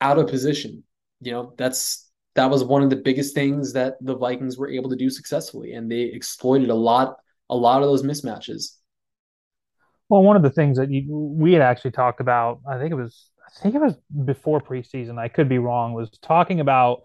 out 0.03 0.19
of 0.19 0.29
position. 0.29 0.85
You 1.23 1.33
know, 1.33 1.55
that's 1.57 2.06
that 2.37 2.51
was 2.51 2.63
one 2.63 2.83
of 2.83 2.91
the 2.91 2.97
biggest 2.97 3.35
things 3.35 3.73
that 3.73 3.97
the 4.01 4.17
Vikings 4.17 4.57
were 4.57 4.69
able 4.69 4.91
to 4.91 4.97
do 4.97 5.11
successfully, 5.11 5.73
and 5.73 5.91
they 5.91 6.03
exploited 6.03 6.71
a 6.71 6.75
lot 6.75 7.17
a 7.51 7.57
lot 7.57 7.83
of 7.83 7.89
those 7.89 8.03
mismatches. 8.03 8.73
Well, 10.09 10.23
one 10.23 10.37
of 10.37 10.43
the 10.43 10.51
things 10.51 10.79
that 10.79 10.91
you, 10.91 11.05
we 11.09 11.53
had 11.53 11.63
actually 11.63 11.91
talked 11.93 12.21
about, 12.21 12.61
I 12.69 12.79
think 12.79 12.93
it 12.93 12.97
was 12.97 13.31
I 13.47 13.63
think 13.63 13.75
it 13.75 13.81
was 13.81 13.95
before 14.25 14.61
preseason. 14.61 15.19
I 15.19 15.29
could 15.29 15.49
be 15.49 15.59
wrong. 15.59 15.93
Was 15.93 16.11
talking 16.23 16.61
about 16.61 17.03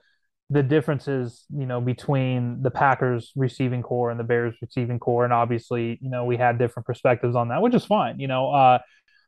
the 0.49 0.61
differences, 0.61 1.45
you 1.49 1.65
know, 1.65 1.79
between 1.79 2.61
the 2.61 2.71
Packers 2.71 3.31
receiving 3.35 3.81
core 3.81 4.11
and 4.11 4.19
the 4.19 4.23
Bears 4.23 4.55
receiving 4.61 4.99
core, 4.99 5.23
and 5.23 5.33
obviously, 5.33 5.97
you 6.01 6.09
know, 6.09 6.25
we 6.25 6.35
had 6.35 6.59
different 6.59 6.85
perspectives 6.85 7.35
on 7.35 7.49
that, 7.49 7.61
which 7.61 7.73
is 7.73 7.85
fine, 7.85 8.19
you 8.19 8.27
know. 8.27 8.51
Uh, 8.51 8.79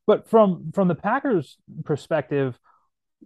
but 0.06 0.30
from 0.30 0.72
from 0.74 0.88
the 0.88 0.96
Packers' 0.96 1.58
perspective, 1.86 2.60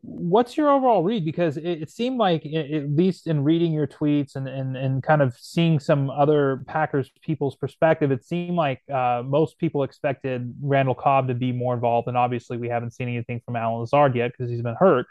what's 0.01 0.57
your 0.57 0.69
overall 0.69 1.03
read? 1.03 1.25
Because 1.25 1.57
it, 1.57 1.65
it 1.65 1.89
seemed 1.89 2.17
like, 2.17 2.45
it, 2.45 2.71
at 2.71 2.89
least 2.89 3.27
in 3.27 3.43
reading 3.43 3.71
your 3.71 3.87
tweets 3.87 4.35
and, 4.35 4.47
and, 4.47 4.75
and 4.75 5.03
kind 5.03 5.21
of 5.21 5.35
seeing 5.37 5.79
some 5.79 6.09
other 6.09 6.63
Packers 6.67 7.11
people's 7.21 7.55
perspective, 7.55 8.11
it 8.11 8.23
seemed 8.23 8.55
like 8.55 8.81
uh, 8.89 9.23
most 9.25 9.57
people 9.57 9.83
expected 9.83 10.53
Randall 10.61 10.95
Cobb 10.95 11.27
to 11.27 11.33
be 11.33 11.51
more 11.51 11.73
involved. 11.73 12.07
And 12.07 12.17
obviously, 12.17 12.57
we 12.57 12.69
haven't 12.69 12.91
seen 12.91 13.07
anything 13.07 13.41
from 13.45 13.55
Allen 13.55 13.79
Lazard 13.79 14.15
yet 14.15 14.31
because 14.31 14.49
he's 14.49 14.61
been 14.61 14.75
hurt. 14.79 15.07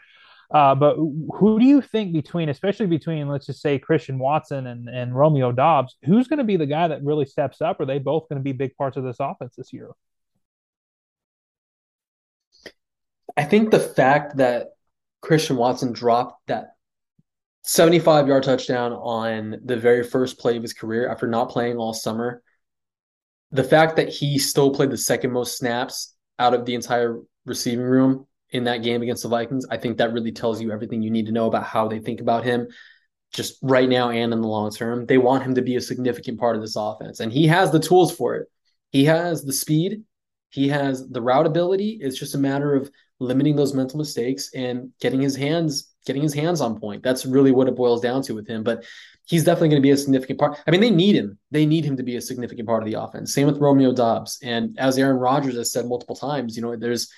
Uh, 0.49 0.73
but 0.73 0.95
who 0.95 1.59
do 1.59 1.65
you 1.65 1.81
think 1.81 2.13
between, 2.13 2.47
especially 2.47 2.85
between, 2.85 3.27
let's 3.27 3.45
just 3.45 3.61
say 3.61 3.77
Christian 3.77 4.17
Watson 4.17 4.67
and, 4.67 4.87
and 4.87 5.13
Romeo 5.13 5.51
Doubs, 5.51 5.97
who's 6.05 6.27
going 6.27 6.37
to 6.37 6.45
be 6.45 6.55
the 6.55 6.65
guy 6.65 6.87
that 6.87 7.03
really 7.03 7.25
steps 7.25 7.61
up? 7.61 7.81
Are 7.81 7.85
they 7.85 7.99
both 7.99 8.29
going 8.29 8.39
to 8.39 8.43
be 8.43 8.53
big 8.53 8.75
parts 8.77 8.95
of 8.95 9.03
this 9.03 9.17
offense 9.19 9.55
this 9.57 9.73
year? 9.73 9.91
I 13.35 13.43
think 13.43 13.71
the 13.71 13.79
fact 13.79 14.37
that 14.37 14.69
Christian 15.21 15.57
Watson 15.57 15.93
dropped 15.93 16.47
that 16.47 16.75
75 17.63 18.27
yard 18.27 18.43
touchdown 18.43 18.93
on 18.93 19.59
the 19.65 19.77
very 19.77 20.03
first 20.03 20.39
play 20.39 20.55
of 20.55 20.61
his 20.61 20.73
career 20.73 21.09
after 21.09 21.27
not 21.27 21.49
playing 21.49 21.77
all 21.77 21.93
summer. 21.93 22.41
The 23.51 23.63
fact 23.63 23.95
that 23.97 24.09
he 24.09 24.39
still 24.39 24.73
played 24.73 24.91
the 24.91 24.97
second 24.97 25.31
most 25.31 25.57
snaps 25.57 26.15
out 26.39 26.53
of 26.53 26.65
the 26.65 26.75
entire 26.75 27.19
receiving 27.45 27.85
room 27.85 28.27
in 28.51 28.65
that 28.65 28.83
game 28.83 29.01
against 29.01 29.23
the 29.23 29.29
Vikings, 29.29 29.65
I 29.69 29.77
think 29.77 29.97
that 29.97 30.13
really 30.13 30.31
tells 30.31 30.61
you 30.61 30.71
everything 30.71 31.01
you 31.01 31.11
need 31.11 31.25
to 31.25 31.31
know 31.31 31.47
about 31.47 31.63
how 31.63 31.87
they 31.87 31.99
think 31.99 32.21
about 32.21 32.45
him 32.45 32.67
just 33.33 33.57
right 33.61 33.89
now 33.89 34.09
and 34.09 34.31
in 34.31 34.41
the 34.41 34.47
long 34.47 34.71
term. 34.71 35.05
They 35.05 35.17
want 35.17 35.43
him 35.43 35.55
to 35.55 35.61
be 35.61 35.75
a 35.75 35.81
significant 35.81 36.39
part 36.39 36.55
of 36.55 36.61
this 36.61 36.75
offense, 36.77 37.19
and 37.19 37.31
he 37.31 37.47
has 37.47 37.71
the 37.71 37.79
tools 37.79 38.15
for 38.15 38.35
it. 38.35 38.47
He 38.91 39.05
has 39.05 39.43
the 39.43 39.53
speed, 39.53 40.03
he 40.49 40.69
has 40.69 41.07
the 41.09 41.21
route 41.21 41.45
ability. 41.45 41.99
It's 42.01 42.17
just 42.17 42.35
a 42.35 42.39
matter 42.39 42.73
of 42.73 42.89
limiting 43.19 43.55
those 43.55 43.73
mental 43.73 43.97
mistakes 43.97 44.51
and 44.53 44.91
getting 44.99 45.21
his 45.21 45.35
hands 45.35 45.93
getting 46.07 46.23
his 46.23 46.33
hands 46.33 46.61
on 46.61 46.79
point. 46.79 47.03
That's 47.03 47.25
really 47.25 47.51
what 47.51 47.67
it 47.67 47.75
boils 47.75 48.01
down 48.01 48.23
to 48.23 48.33
with 48.33 48.47
him. 48.47 48.63
But 48.63 48.85
he's 49.27 49.43
definitely 49.43 49.69
going 49.69 49.81
to 49.81 49.85
be 49.85 49.91
a 49.91 49.97
significant 49.97 50.39
part. 50.39 50.57
I 50.65 50.71
mean, 50.71 50.81
they 50.81 50.89
need 50.89 51.15
him. 51.15 51.37
They 51.51 51.65
need 51.65 51.83
him 51.85 51.97
to 51.97 52.03
be 52.03 52.15
a 52.15 52.21
significant 52.21 52.67
part 52.67 52.81
of 52.81 52.89
the 52.89 52.99
offense. 52.99 53.33
Same 53.33 53.45
with 53.45 53.57
Romeo 53.57 53.93
Doubs. 53.93 54.39
And 54.41 54.79
as 54.79 54.97
Aaron 54.97 55.17
Rodgers 55.17 55.57
has 55.57 55.71
said 55.71 55.85
multiple 55.85 56.15
times, 56.15 56.55
you 56.55 56.63
know, 56.63 56.75
there's 56.75 57.11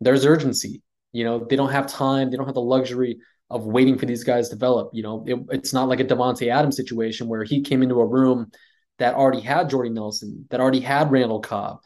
there's 0.00 0.26
urgency. 0.26 0.82
You 1.12 1.24
know, 1.24 1.46
they 1.48 1.56
don't 1.56 1.72
have 1.72 1.86
time. 1.86 2.30
They 2.30 2.36
don't 2.36 2.46
have 2.46 2.54
the 2.54 2.60
luxury 2.60 3.18
of 3.48 3.64
waiting 3.64 3.96
for 3.96 4.04
these 4.04 4.22
guys 4.22 4.50
to 4.50 4.54
develop. 4.54 4.90
You 4.92 5.02
know, 5.02 5.24
it, 5.26 5.38
it's 5.50 5.72
not 5.72 5.88
like 5.88 6.00
a 6.00 6.04
Davante 6.04 6.48
Adams 6.48 6.76
situation 6.76 7.26
where 7.26 7.42
he 7.42 7.62
came 7.62 7.82
into 7.82 8.00
a 8.00 8.06
room 8.06 8.50
that 8.98 9.14
already 9.14 9.40
had 9.40 9.70
Jordy 9.70 9.90
Nelson, 9.90 10.46
that 10.50 10.60
already 10.60 10.80
had 10.80 11.10
Randall 11.10 11.40
Cobb. 11.40 11.80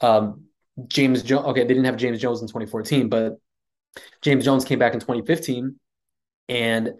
Um, 0.00 0.44
James 0.88 1.22
Jones. 1.22 1.46
Okay, 1.46 1.62
they 1.62 1.68
didn't 1.68 1.84
have 1.84 1.96
James 1.96 2.20
Jones 2.20 2.40
in 2.40 2.48
2014, 2.48 3.08
but 3.08 3.38
James 4.22 4.44
Jones 4.44 4.64
came 4.64 4.78
back 4.78 4.94
in 4.94 5.00
2015, 5.00 5.76
and 6.48 6.92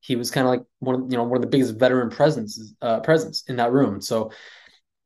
he 0.00 0.16
was 0.16 0.30
kind 0.30 0.46
of 0.46 0.50
like 0.50 0.62
one 0.78 0.94
of 0.94 1.00
you 1.10 1.16
know 1.16 1.24
one 1.24 1.36
of 1.36 1.42
the 1.42 1.48
biggest 1.48 1.78
veteran 1.78 2.10
presences 2.10 2.74
uh, 2.82 3.00
presence 3.00 3.44
in 3.48 3.56
that 3.56 3.72
room. 3.72 4.00
So, 4.00 4.30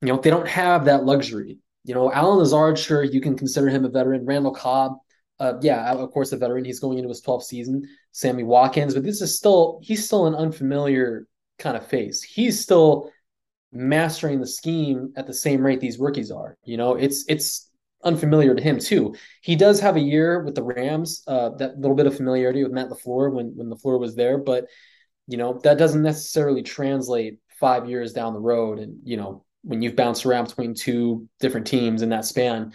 you 0.01 0.09
know, 0.09 0.19
they 0.19 0.31
don't 0.31 0.49
have 0.49 0.87
that 0.87 1.05
luxury. 1.05 1.59
You 1.85 1.95
know, 1.95 2.13
Allen 2.13 2.39
Lazard, 2.39 2.79
sure, 2.79 3.03
you 3.03 3.21
can 3.21 3.37
consider 3.37 3.69
him 3.69 3.85
a 3.85 3.89
veteran. 3.89 4.25
Randall 4.25 4.55
Cobb, 4.55 4.99
uh, 5.41 5.55
yeah, 5.61 5.93
of 5.93 6.11
course, 6.13 6.33
a 6.33 6.37
veteran. 6.37 6.65
He's 6.65 6.79
going 6.79 6.99
into 6.99 7.09
his 7.09 7.23
12th 7.23 7.45
season. 7.45 7.89
Sammy 8.13 8.45
Watkins, 8.45 8.95
but 8.95 9.03
this 9.03 9.21
is 9.21 9.37
still 9.37 9.81
he's 9.83 10.05
still 10.05 10.27
an 10.27 10.35
unfamiliar 10.35 11.27
kind 11.59 11.77
of 11.77 11.87
face. 11.87 12.23
He's 12.23 12.61
still 12.61 13.11
mastering 13.73 14.39
the 14.39 14.47
scheme 14.47 15.15
at 15.17 15.27
the 15.27 15.35
same 15.35 15.65
rate 15.65 15.81
these 15.81 15.99
rookies 15.99 16.31
are. 16.31 16.57
You 16.65 16.77
know, 16.77 16.95
it's 16.95 17.25
it's 17.29 17.71
unfamiliar 18.05 18.55
to 18.55 18.63
him 18.63 18.79
too. 18.79 19.15
He 19.41 19.57
does 19.57 19.81
have 19.81 19.97
a 19.97 20.01
year 20.01 20.43
with 20.43 20.55
the 20.55 20.63
Rams, 20.63 21.23
uh, 21.27 21.51
that 21.51 21.79
little 21.79 21.97
bit 21.97 22.07
of 22.07 22.17
familiarity 22.17 22.63
with 22.63 22.73
Matt 22.73 22.91
LaFleur 22.91 23.33
when 23.33 23.57
when 23.57 23.71
LaFleur 23.71 23.99
was 23.99 24.15
there, 24.15 24.39
but 24.39 24.67
you 25.29 25.37
know 25.37 25.61
that 25.63 25.79
doesn't 25.79 26.03
necessarily 26.03 26.63
translate 26.63 27.39
five 27.61 27.89
years 27.89 28.13
down 28.13 28.35
the 28.35 28.41
road. 28.41 28.79
And 28.79 28.99
you 29.05 29.17
know 29.17 29.45
when 29.63 29.83
you've 29.83 29.97
bounced 29.97 30.27
around 30.27 30.49
between 30.49 30.75
two 30.75 31.29
different 31.41 31.67
teams 31.67 32.03
in 32.03 32.09
that 32.11 32.25
span, 32.25 32.73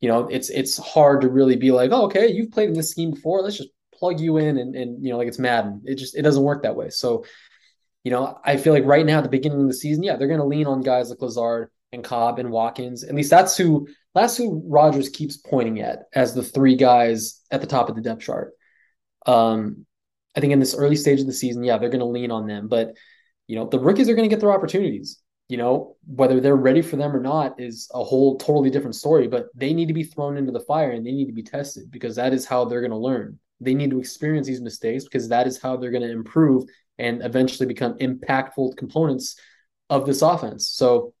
you 0.00 0.08
know 0.08 0.28
it's 0.28 0.50
it's 0.50 0.76
hard 0.78 1.22
to 1.22 1.28
really 1.28 1.56
be 1.56 1.70
like, 1.70 1.90
oh, 1.92 2.04
okay, 2.06 2.28
you've 2.28 2.52
played 2.52 2.68
in 2.68 2.74
this 2.74 2.90
scheme 2.90 3.10
before. 3.12 3.42
Let's 3.42 3.58
just 3.58 3.70
plug 3.92 4.20
you 4.20 4.36
in 4.36 4.58
and 4.58 4.74
and 4.76 5.04
you 5.04 5.10
know 5.10 5.18
like 5.18 5.28
it's 5.28 5.38
Madden. 5.38 5.82
It 5.84 5.96
just 5.96 6.16
it 6.16 6.22
doesn't 6.22 6.42
work 6.42 6.62
that 6.62 6.76
way. 6.76 6.90
So. 6.90 7.24
You 8.04 8.12
know, 8.12 8.38
I 8.42 8.56
feel 8.56 8.72
like 8.72 8.84
right 8.86 9.04
now 9.04 9.18
at 9.18 9.24
the 9.24 9.28
beginning 9.28 9.60
of 9.60 9.66
the 9.66 9.74
season, 9.74 10.02
yeah, 10.02 10.16
they're 10.16 10.28
going 10.28 10.40
to 10.40 10.46
lean 10.46 10.66
on 10.66 10.80
guys 10.80 11.10
like 11.10 11.20
Lazard 11.20 11.68
and 11.92 12.04
Cobb 12.04 12.38
and 12.38 12.50
Watkins. 12.50 13.04
At 13.04 13.14
least 13.14 13.30
that's 13.30 13.56
who 13.56 13.88
that's 14.18 14.36
who 14.36 14.62
Rodgers 14.66 15.08
keeps 15.08 15.36
pointing 15.36 15.80
at 15.80 16.04
as 16.14 16.34
the 16.34 16.42
three 16.42 16.76
guys 16.76 17.40
at 17.50 17.60
the 17.60 17.66
top 17.66 17.88
of 17.88 17.94
the 17.94 18.02
depth 18.02 18.22
chart. 18.22 18.52
Um, 19.26 19.86
I 20.36 20.40
think 20.40 20.52
in 20.52 20.60
this 20.60 20.74
early 20.74 20.96
stage 20.96 21.20
of 21.20 21.26
the 21.26 21.32
season, 21.32 21.64
yeah, 21.64 21.78
they're 21.78 21.88
going 21.88 22.00
to 22.00 22.06
lean 22.06 22.30
on 22.30 22.46
them, 22.46 22.68
but 22.68 22.94
you 23.46 23.56
know 23.56 23.66
the 23.66 23.80
rookies 23.80 24.08
are 24.08 24.14
going 24.14 24.28
to 24.28 24.34
get 24.34 24.40
their 24.40 24.52
opportunities. 24.52 25.20
You 25.48 25.56
know 25.56 25.96
whether 26.06 26.40
they're 26.40 26.56
ready 26.56 26.82
for 26.82 26.96
them 26.96 27.16
or 27.16 27.20
not 27.20 27.58
is 27.58 27.90
a 27.94 28.04
whole 28.04 28.36
totally 28.36 28.70
different 28.70 28.94
story. 28.94 29.28
But 29.28 29.46
they 29.54 29.72
need 29.72 29.88
to 29.88 29.94
be 29.94 30.04
thrown 30.04 30.36
into 30.36 30.52
the 30.52 30.60
fire 30.60 30.90
and 30.90 31.06
they 31.06 31.12
need 31.12 31.26
to 31.26 31.32
be 31.32 31.42
tested 31.42 31.90
because 31.90 32.16
that 32.16 32.34
is 32.34 32.44
how 32.44 32.64
they're 32.64 32.82
going 32.82 32.90
to 32.90 32.98
learn. 32.98 33.38
They 33.60 33.74
need 33.74 33.90
to 33.90 33.98
experience 33.98 34.46
these 34.46 34.60
mistakes 34.60 35.04
because 35.04 35.28
that 35.30 35.46
is 35.46 35.60
how 35.60 35.76
they're 35.76 35.90
going 35.90 36.02
to 36.02 36.12
improve 36.12 36.64
and 36.98 37.22
eventually 37.22 37.66
become 37.66 37.94
impactful 37.98 38.76
components 38.76 39.36
of 39.88 40.06
this 40.06 40.22
offense. 40.22 40.68
So 40.68 41.14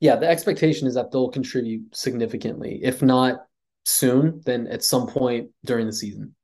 yeah, 0.00 0.16
the 0.16 0.28
expectation 0.28 0.86
is 0.86 0.94
that 0.94 1.10
they'll 1.10 1.30
contribute 1.30 1.94
significantly. 1.96 2.80
If 2.82 3.02
not 3.02 3.46
soon, 3.84 4.40
then 4.44 4.66
at 4.68 4.84
some 4.84 5.06
point 5.06 5.50
during 5.64 5.86
the 5.86 5.92
season. 5.92 6.34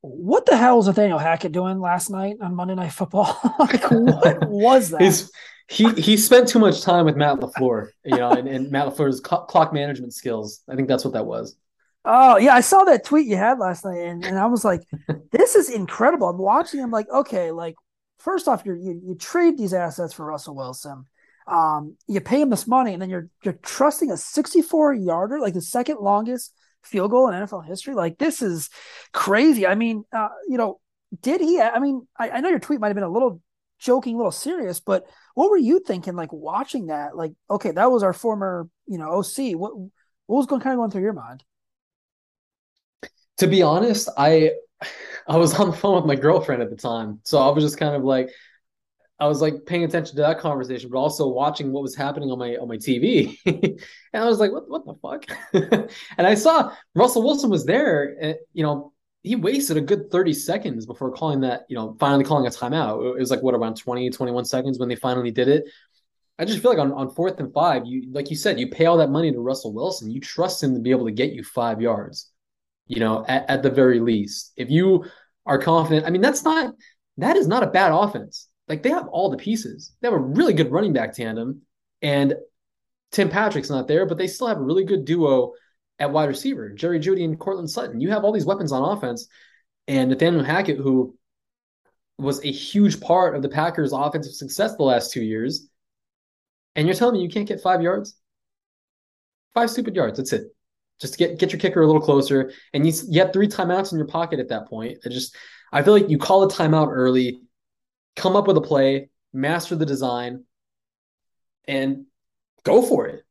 what 0.00 0.46
the 0.46 0.56
hell 0.56 0.76
was 0.76 0.86
Nathaniel 0.86 1.18
Hackett 1.18 1.52
doing 1.52 1.80
last 1.80 2.10
night 2.10 2.36
on 2.40 2.54
Monday 2.54 2.74
Night 2.74 2.92
Football? 2.92 3.38
like, 3.58 3.90
what 3.90 4.48
was 4.48 4.90
that? 4.90 5.30
He 5.68 5.90
he 5.94 6.16
spent 6.16 6.46
too 6.48 6.60
much 6.60 6.82
time 6.82 7.06
with 7.06 7.16
Matt 7.16 7.40
LaFleur, 7.40 7.88
you 8.04 8.16
know, 8.16 8.30
and, 8.30 8.46
and 8.46 8.70
Matt 8.70 8.86
LaFleur's 8.86 9.20
clock 9.20 9.72
management 9.72 10.14
skills. 10.14 10.62
I 10.70 10.76
think 10.76 10.86
that's 10.86 11.04
what 11.04 11.14
that 11.14 11.26
was. 11.26 11.56
Oh 12.04 12.36
yeah, 12.36 12.54
I 12.54 12.60
saw 12.60 12.84
that 12.84 13.04
tweet 13.04 13.26
you 13.26 13.36
had 13.36 13.58
last 13.58 13.84
night, 13.84 13.98
and, 13.98 14.24
and 14.24 14.38
I 14.38 14.46
was 14.46 14.64
like, 14.64 14.84
"This 15.32 15.56
is 15.56 15.68
incredible." 15.68 16.28
I'm 16.28 16.38
watching. 16.38 16.80
I'm 16.80 16.92
like, 16.92 17.08
okay, 17.10 17.50
like 17.50 17.74
first 18.18 18.46
off, 18.46 18.64
you 18.64 18.74
you 18.74 19.16
trade 19.16 19.58
these 19.58 19.74
assets 19.74 20.12
for 20.12 20.24
Russell 20.24 20.54
Wilson, 20.54 21.04
um, 21.46 21.96
you 22.08 22.20
pay 22.20 22.40
him 22.40 22.50
this 22.50 22.66
money, 22.66 22.92
and 22.92 23.00
then 23.00 23.10
you're 23.10 23.28
you're 23.42 23.58
trusting 23.62 24.10
a 24.10 24.16
64 24.16 24.94
yarder, 24.94 25.40
like 25.40 25.54
the 25.54 25.60
second 25.60 25.98
longest 26.00 26.52
field 26.82 27.10
goal 27.10 27.28
in 27.28 27.34
NFL 27.34 27.66
history. 27.66 27.94
Like 27.94 28.18
this 28.18 28.42
is 28.42 28.70
crazy. 29.12 29.66
I 29.66 29.74
mean, 29.74 30.04
uh, 30.12 30.28
you 30.48 30.56
know, 30.56 30.80
did 31.20 31.40
he? 31.40 31.60
I 31.60 31.78
mean, 31.78 32.06
I, 32.18 32.30
I 32.30 32.40
know 32.40 32.48
your 32.48 32.58
tweet 32.58 32.80
might 32.80 32.88
have 32.88 32.96
been 32.96 33.04
a 33.04 33.08
little 33.08 33.40
joking, 33.78 34.14
a 34.14 34.16
little 34.16 34.32
serious, 34.32 34.80
but 34.80 35.06
what 35.34 35.50
were 35.50 35.58
you 35.58 35.80
thinking? 35.80 36.16
Like 36.16 36.32
watching 36.32 36.86
that, 36.86 37.16
like 37.16 37.32
okay, 37.50 37.70
that 37.72 37.90
was 37.90 38.02
our 38.02 38.12
former, 38.12 38.68
you 38.86 38.98
know, 38.98 39.10
OC. 39.10 39.56
What 39.56 39.76
what 39.76 40.38
was 40.38 40.46
going 40.46 40.60
kind 40.60 40.74
of 40.74 40.78
going 40.78 40.90
through 40.90 41.02
your 41.02 41.12
mind? 41.12 41.44
To 43.38 43.46
be 43.46 43.62
honest, 43.62 44.08
I 44.16 44.52
I 45.28 45.36
was 45.36 45.54
on 45.54 45.70
the 45.70 45.76
phone 45.76 45.96
with 45.96 46.06
my 46.06 46.16
girlfriend 46.16 46.62
at 46.62 46.70
the 46.70 46.76
time, 46.76 47.20
so 47.24 47.38
I 47.38 47.50
was 47.50 47.62
just 47.62 47.78
kind 47.78 47.94
of 47.94 48.02
like 48.02 48.30
I 49.18 49.26
was 49.26 49.40
like 49.40 49.64
paying 49.64 49.84
attention 49.84 50.16
to 50.16 50.22
that 50.22 50.38
conversation, 50.38 50.90
but 50.90 50.98
also 50.98 51.28
watching 51.28 51.72
what 51.72 51.82
was 51.82 51.94
happening 51.94 52.30
on 52.30 52.38
my 52.38 52.56
on 52.56 52.68
my 52.68 52.76
TV, 52.76 53.38
and 53.46 53.80
I 54.12 54.26
was 54.26 54.38
like, 54.38 54.52
"What? 54.52 54.68
What 54.68 54.84
the 54.84 54.94
fuck?" 54.94 55.90
and 56.18 56.26
I 56.26 56.34
saw 56.34 56.72
Russell 56.94 57.22
Wilson 57.22 57.48
was 57.48 57.64
there. 57.64 58.14
And, 58.20 58.36
you 58.52 58.62
know, 58.62 58.92
he 59.22 59.34
wasted 59.34 59.78
a 59.78 59.80
good 59.80 60.10
thirty 60.10 60.34
seconds 60.34 60.84
before 60.84 61.12
calling 61.12 61.40
that. 61.40 61.64
You 61.68 61.76
know, 61.76 61.96
finally 61.98 62.24
calling 62.24 62.46
a 62.46 62.50
timeout. 62.50 63.16
It 63.16 63.18
was 63.18 63.30
like 63.30 63.42
what 63.42 63.54
around 63.54 63.78
20, 63.78 64.10
21 64.10 64.44
seconds 64.44 64.78
when 64.78 64.88
they 64.88 64.96
finally 64.96 65.30
did 65.30 65.48
it. 65.48 65.64
I 66.38 66.44
just 66.44 66.60
feel 66.60 66.70
like 66.70 66.80
on, 66.80 66.92
on 66.92 67.08
fourth 67.08 67.40
and 67.40 67.52
five, 67.54 67.86
you 67.86 68.12
like 68.12 68.28
you 68.28 68.36
said, 68.36 68.60
you 68.60 68.68
pay 68.68 68.84
all 68.84 68.98
that 68.98 69.10
money 69.10 69.32
to 69.32 69.40
Russell 69.40 69.72
Wilson. 69.72 70.10
You 70.10 70.20
trust 70.20 70.62
him 70.62 70.74
to 70.74 70.80
be 70.80 70.90
able 70.90 71.06
to 71.06 71.12
get 71.12 71.32
you 71.32 71.42
five 71.42 71.80
yards. 71.80 72.30
You 72.86 73.00
know, 73.00 73.24
at, 73.26 73.48
at 73.48 73.62
the 73.62 73.70
very 73.70 73.98
least, 73.98 74.52
if 74.56 74.70
you 74.70 75.06
are 75.46 75.58
confident, 75.58 76.06
I 76.06 76.10
mean, 76.10 76.20
that's 76.20 76.44
not 76.44 76.74
that 77.16 77.36
is 77.36 77.48
not 77.48 77.62
a 77.62 77.68
bad 77.68 77.92
offense 77.92 78.48
like 78.68 78.82
they 78.82 78.90
have 78.90 79.08
all 79.08 79.30
the 79.30 79.36
pieces. 79.36 79.92
They 80.00 80.08
have 80.08 80.14
a 80.14 80.18
really 80.18 80.52
good 80.52 80.72
running 80.72 80.92
back 80.92 81.14
tandem, 81.14 81.62
and 82.02 82.34
Tim 83.12 83.28
Patrick's 83.28 83.70
not 83.70 83.88
there, 83.88 84.06
but 84.06 84.18
they 84.18 84.26
still 84.26 84.48
have 84.48 84.58
a 84.58 84.62
really 84.62 84.84
good 84.84 85.04
duo 85.04 85.52
at 85.98 86.12
wide 86.12 86.28
receiver, 86.28 86.70
Jerry 86.70 87.00
Jeudy 87.00 87.24
and 87.24 87.38
Courtland 87.38 87.70
Sutton. 87.70 88.00
You 88.00 88.10
have 88.10 88.24
all 88.24 88.32
these 88.32 88.44
weapons 88.44 88.72
on 88.72 88.96
offense, 88.96 89.28
and 89.88 90.10
Nathaniel 90.10 90.44
Hackett, 90.44 90.78
who 90.78 91.16
was 92.18 92.44
a 92.44 92.50
huge 92.50 93.00
part 93.00 93.36
of 93.36 93.42
the 93.42 93.48
Packers' 93.48 93.92
offensive 93.92 94.34
success 94.34 94.76
the 94.76 94.82
last 94.82 95.12
two 95.12 95.22
years, 95.22 95.68
and 96.74 96.86
you're 96.86 96.96
telling 96.96 97.14
me 97.14 97.22
you 97.22 97.30
can't 97.30 97.48
get 97.48 97.60
five 97.60 97.82
yards, 97.82 98.16
five 99.54 99.70
stupid 99.70 99.94
yards. 99.94 100.18
That's 100.18 100.32
it. 100.32 100.48
Just 101.00 101.18
get 101.18 101.38
get 101.38 101.52
your 101.52 101.60
kicker 101.60 101.82
a 101.82 101.86
little 101.86 102.02
closer, 102.02 102.52
and 102.72 102.86
you 102.86 102.92
you 103.08 103.20
have 103.20 103.32
three 103.32 103.48
timeouts 103.48 103.92
in 103.92 103.98
your 103.98 104.06
pocket 104.06 104.40
at 104.40 104.48
that 104.48 104.68
point. 104.68 104.98
I 105.04 105.08
just 105.08 105.36
I 105.72 105.82
feel 105.82 105.92
like 105.92 106.08
you 106.08 106.18
call 106.18 106.42
a 106.42 106.50
timeout 106.50 106.88
early 106.90 107.40
come 108.16 108.34
up 108.34 108.46
with 108.46 108.56
a 108.56 108.62
play, 108.62 109.10
master 109.32 109.76
the 109.76 109.86
design, 109.86 110.44
and 111.68 112.06
go 112.64 112.82
for 112.82 113.06
it. 113.06 113.22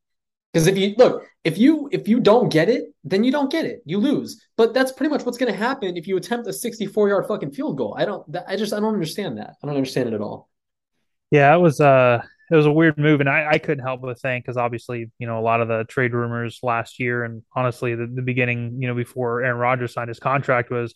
Because 0.52 0.68
if 0.68 0.78
you 0.78 0.94
look, 0.96 1.26
if 1.44 1.58
you 1.58 1.88
if 1.92 2.08
you 2.08 2.18
don't 2.18 2.48
get 2.48 2.70
it, 2.70 2.94
then 3.04 3.24
you 3.24 3.30
don't 3.30 3.50
get 3.50 3.66
it. 3.66 3.82
You 3.84 3.98
lose. 3.98 4.42
But 4.56 4.72
that's 4.72 4.90
pretty 4.90 5.10
much 5.10 5.24
what's 5.24 5.36
going 5.36 5.52
to 5.52 5.58
happen 5.58 5.96
if 5.96 6.06
you 6.06 6.16
attempt 6.16 6.48
a 6.48 6.52
64 6.52 7.08
yard 7.10 7.26
fucking 7.26 7.52
field 7.52 7.76
goal. 7.76 7.94
I 7.98 8.06
don't. 8.06 8.24
I 8.48 8.56
just 8.56 8.72
I 8.72 8.80
don't 8.80 8.94
understand 8.94 9.36
that. 9.36 9.56
I 9.62 9.66
don't 9.66 9.76
understand 9.76 10.08
it 10.08 10.14
at 10.14 10.22
all. 10.22 10.48
Yeah, 11.30 11.54
it 11.54 11.58
was 11.58 11.80
uh 11.80 12.22
it 12.50 12.56
was 12.56 12.66
a 12.66 12.72
weird 12.72 12.96
move, 12.96 13.20
and 13.20 13.28
I, 13.28 13.50
I 13.52 13.58
couldn't 13.58 13.84
help 13.84 14.00
but 14.00 14.18
think 14.20 14.44
because 14.44 14.56
obviously 14.56 15.10
you 15.18 15.26
know 15.26 15.38
a 15.38 15.42
lot 15.42 15.60
of 15.60 15.68
the 15.68 15.84
trade 15.84 16.14
rumors 16.14 16.60
last 16.62 17.00
year, 17.00 17.24
and 17.24 17.42
honestly 17.54 17.94
the, 17.94 18.06
the 18.06 18.22
beginning 18.22 18.80
you 18.80 18.88
know 18.88 18.94
before 18.94 19.42
Aaron 19.42 19.58
Rodgers 19.58 19.92
signed 19.92 20.08
his 20.08 20.20
contract 20.20 20.70
was 20.70 20.94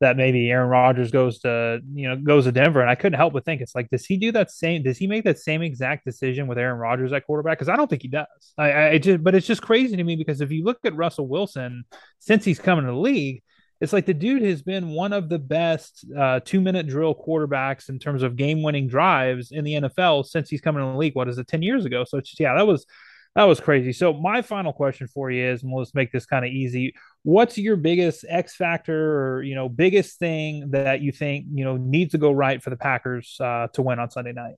that 0.00 0.16
maybe 0.16 0.50
Aaron 0.50 0.68
Rodgers 0.68 1.10
goes 1.10 1.40
to 1.40 1.80
you 1.92 2.08
know 2.08 2.16
goes 2.16 2.44
to 2.44 2.52
Denver, 2.52 2.80
and 2.80 2.90
I 2.90 2.94
couldn't 2.94 3.16
help 3.16 3.32
but 3.32 3.44
think 3.44 3.60
it's 3.60 3.74
like, 3.74 3.90
does 3.90 4.06
he 4.06 4.16
do 4.16 4.32
that 4.32 4.50
same? 4.50 4.82
Does 4.82 4.98
he 4.98 5.06
make 5.06 5.24
that 5.24 5.38
same 5.38 5.62
exact 5.62 6.04
decision 6.04 6.46
with 6.46 6.58
Aaron 6.58 6.78
Rodgers 6.78 7.12
at 7.12 7.26
quarterback? 7.26 7.58
Because 7.58 7.68
I 7.68 7.76
don't 7.76 7.88
think 7.88 8.02
he 8.02 8.08
does. 8.08 8.26
I, 8.56 8.88
I 8.90 8.98
just, 8.98 9.22
but 9.22 9.34
it's 9.34 9.46
just 9.46 9.62
crazy 9.62 9.96
to 9.96 10.04
me 10.04 10.16
because 10.16 10.40
if 10.40 10.50
you 10.50 10.64
look 10.64 10.78
at 10.84 10.94
Russell 10.94 11.26
Wilson 11.28 11.84
since 12.20 12.44
he's 12.44 12.58
come 12.60 12.78
into 12.78 12.92
the 12.92 12.98
league, 12.98 13.42
it's 13.80 13.92
like 13.92 14.06
the 14.06 14.14
dude 14.14 14.42
has 14.42 14.62
been 14.62 14.90
one 14.90 15.12
of 15.12 15.28
the 15.28 15.38
best 15.38 16.04
uh, 16.16 16.40
two 16.44 16.60
minute 16.60 16.86
drill 16.86 17.14
quarterbacks 17.14 17.88
in 17.88 17.98
terms 17.98 18.22
of 18.22 18.36
game 18.36 18.62
winning 18.62 18.88
drives 18.88 19.52
in 19.52 19.64
the 19.64 19.74
NFL 19.74 20.26
since 20.26 20.48
he's 20.48 20.60
coming 20.60 20.82
in 20.82 20.92
the 20.92 20.98
league. 20.98 21.14
What 21.14 21.28
is 21.28 21.38
it, 21.38 21.46
10 21.48 21.62
years 21.62 21.84
ago? 21.84 22.04
So, 22.04 22.20
just, 22.20 22.40
yeah, 22.40 22.54
that 22.54 22.66
was 22.66 22.86
that 23.34 23.44
was 23.44 23.60
crazy. 23.60 23.92
So 23.92 24.12
my 24.12 24.42
final 24.42 24.72
question 24.72 25.06
for 25.06 25.30
you 25.30 25.44
is, 25.44 25.62
and 25.62 25.72
just 25.80 25.94
make 25.94 26.12
this 26.12 26.26
kind 26.26 26.44
of 26.44 26.50
easy. 26.50 26.94
What's 27.22 27.56
your 27.56 27.76
biggest 27.76 28.24
X 28.28 28.56
factor 28.56 29.36
or 29.36 29.42
you 29.42 29.54
know 29.54 29.68
biggest 29.68 30.18
thing 30.18 30.70
that 30.70 31.00
you 31.00 31.12
think 31.12 31.46
you 31.52 31.64
know 31.64 31.76
needs 31.76 32.12
to 32.12 32.18
go 32.18 32.32
right 32.32 32.62
for 32.62 32.70
the 32.70 32.76
Packers 32.76 33.36
uh, 33.40 33.68
to 33.74 33.82
win 33.82 33.98
on 33.98 34.10
Sunday 34.10 34.32
night? 34.32 34.54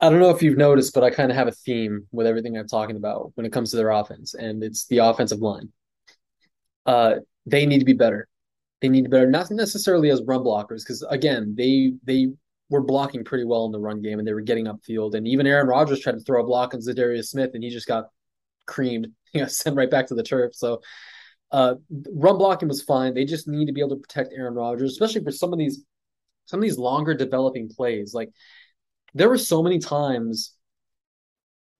I 0.00 0.08
don't 0.08 0.20
know 0.20 0.30
if 0.30 0.42
you've 0.42 0.56
noticed, 0.56 0.94
but 0.94 1.04
I 1.04 1.10
kind 1.10 1.30
of 1.30 1.36
have 1.36 1.48
a 1.48 1.52
theme 1.52 2.06
with 2.10 2.26
everything 2.26 2.56
I'm 2.56 2.66
talking 2.66 2.96
about 2.96 3.32
when 3.34 3.44
it 3.44 3.52
comes 3.52 3.70
to 3.70 3.76
their 3.76 3.90
offense, 3.90 4.32
and 4.32 4.64
it's 4.64 4.86
the 4.86 4.98
offensive 4.98 5.40
line. 5.40 5.70
Uh, 6.86 7.16
they 7.44 7.66
need 7.66 7.80
to 7.80 7.84
be 7.84 7.92
better. 7.92 8.26
They 8.80 8.88
need 8.88 9.02
to 9.02 9.10
be 9.10 9.16
better, 9.16 9.30
not 9.30 9.50
necessarily 9.50 10.10
as 10.10 10.22
run 10.22 10.40
blockers, 10.40 10.78
because 10.78 11.02
again, 11.10 11.54
they 11.56 11.92
they 12.04 12.32
were 12.70 12.80
blocking 12.80 13.24
pretty 13.24 13.44
well 13.44 13.66
in 13.66 13.72
the 13.72 13.80
run 13.80 14.00
game 14.00 14.18
and 14.18 14.26
they 14.26 14.32
were 14.32 14.40
getting 14.40 14.66
upfield. 14.66 15.14
And 15.14 15.26
even 15.26 15.46
Aaron 15.46 15.66
Rodgers 15.66 16.00
tried 16.00 16.12
to 16.12 16.20
throw 16.20 16.40
a 16.40 16.46
block 16.46 16.72
on 16.72 16.80
Za'Darius 16.80 17.26
Smith 17.26 17.50
and 17.54 17.62
he 17.62 17.68
just 17.68 17.88
got 17.88 18.06
creamed, 18.66 19.08
you 19.34 19.42
know, 19.42 19.48
sent 19.48 19.76
right 19.76 19.90
back 19.90 20.06
to 20.06 20.14
the 20.14 20.22
turf. 20.22 20.54
So 20.54 20.80
uh, 21.50 21.74
run 22.12 22.38
blocking 22.38 22.68
was 22.68 22.82
fine. 22.82 23.12
They 23.12 23.24
just 23.24 23.48
need 23.48 23.66
to 23.66 23.72
be 23.72 23.80
able 23.80 23.96
to 23.96 24.02
protect 24.02 24.32
Aaron 24.32 24.54
Rodgers, 24.54 24.92
especially 24.92 25.24
for 25.24 25.32
some 25.32 25.52
of 25.52 25.58
these 25.58 25.84
some 26.46 26.58
of 26.58 26.62
these 26.62 26.78
longer 26.78 27.14
developing 27.14 27.68
plays. 27.68 28.14
Like 28.14 28.30
there 29.14 29.28
were 29.28 29.38
so 29.38 29.62
many 29.62 29.78
times 29.78 30.54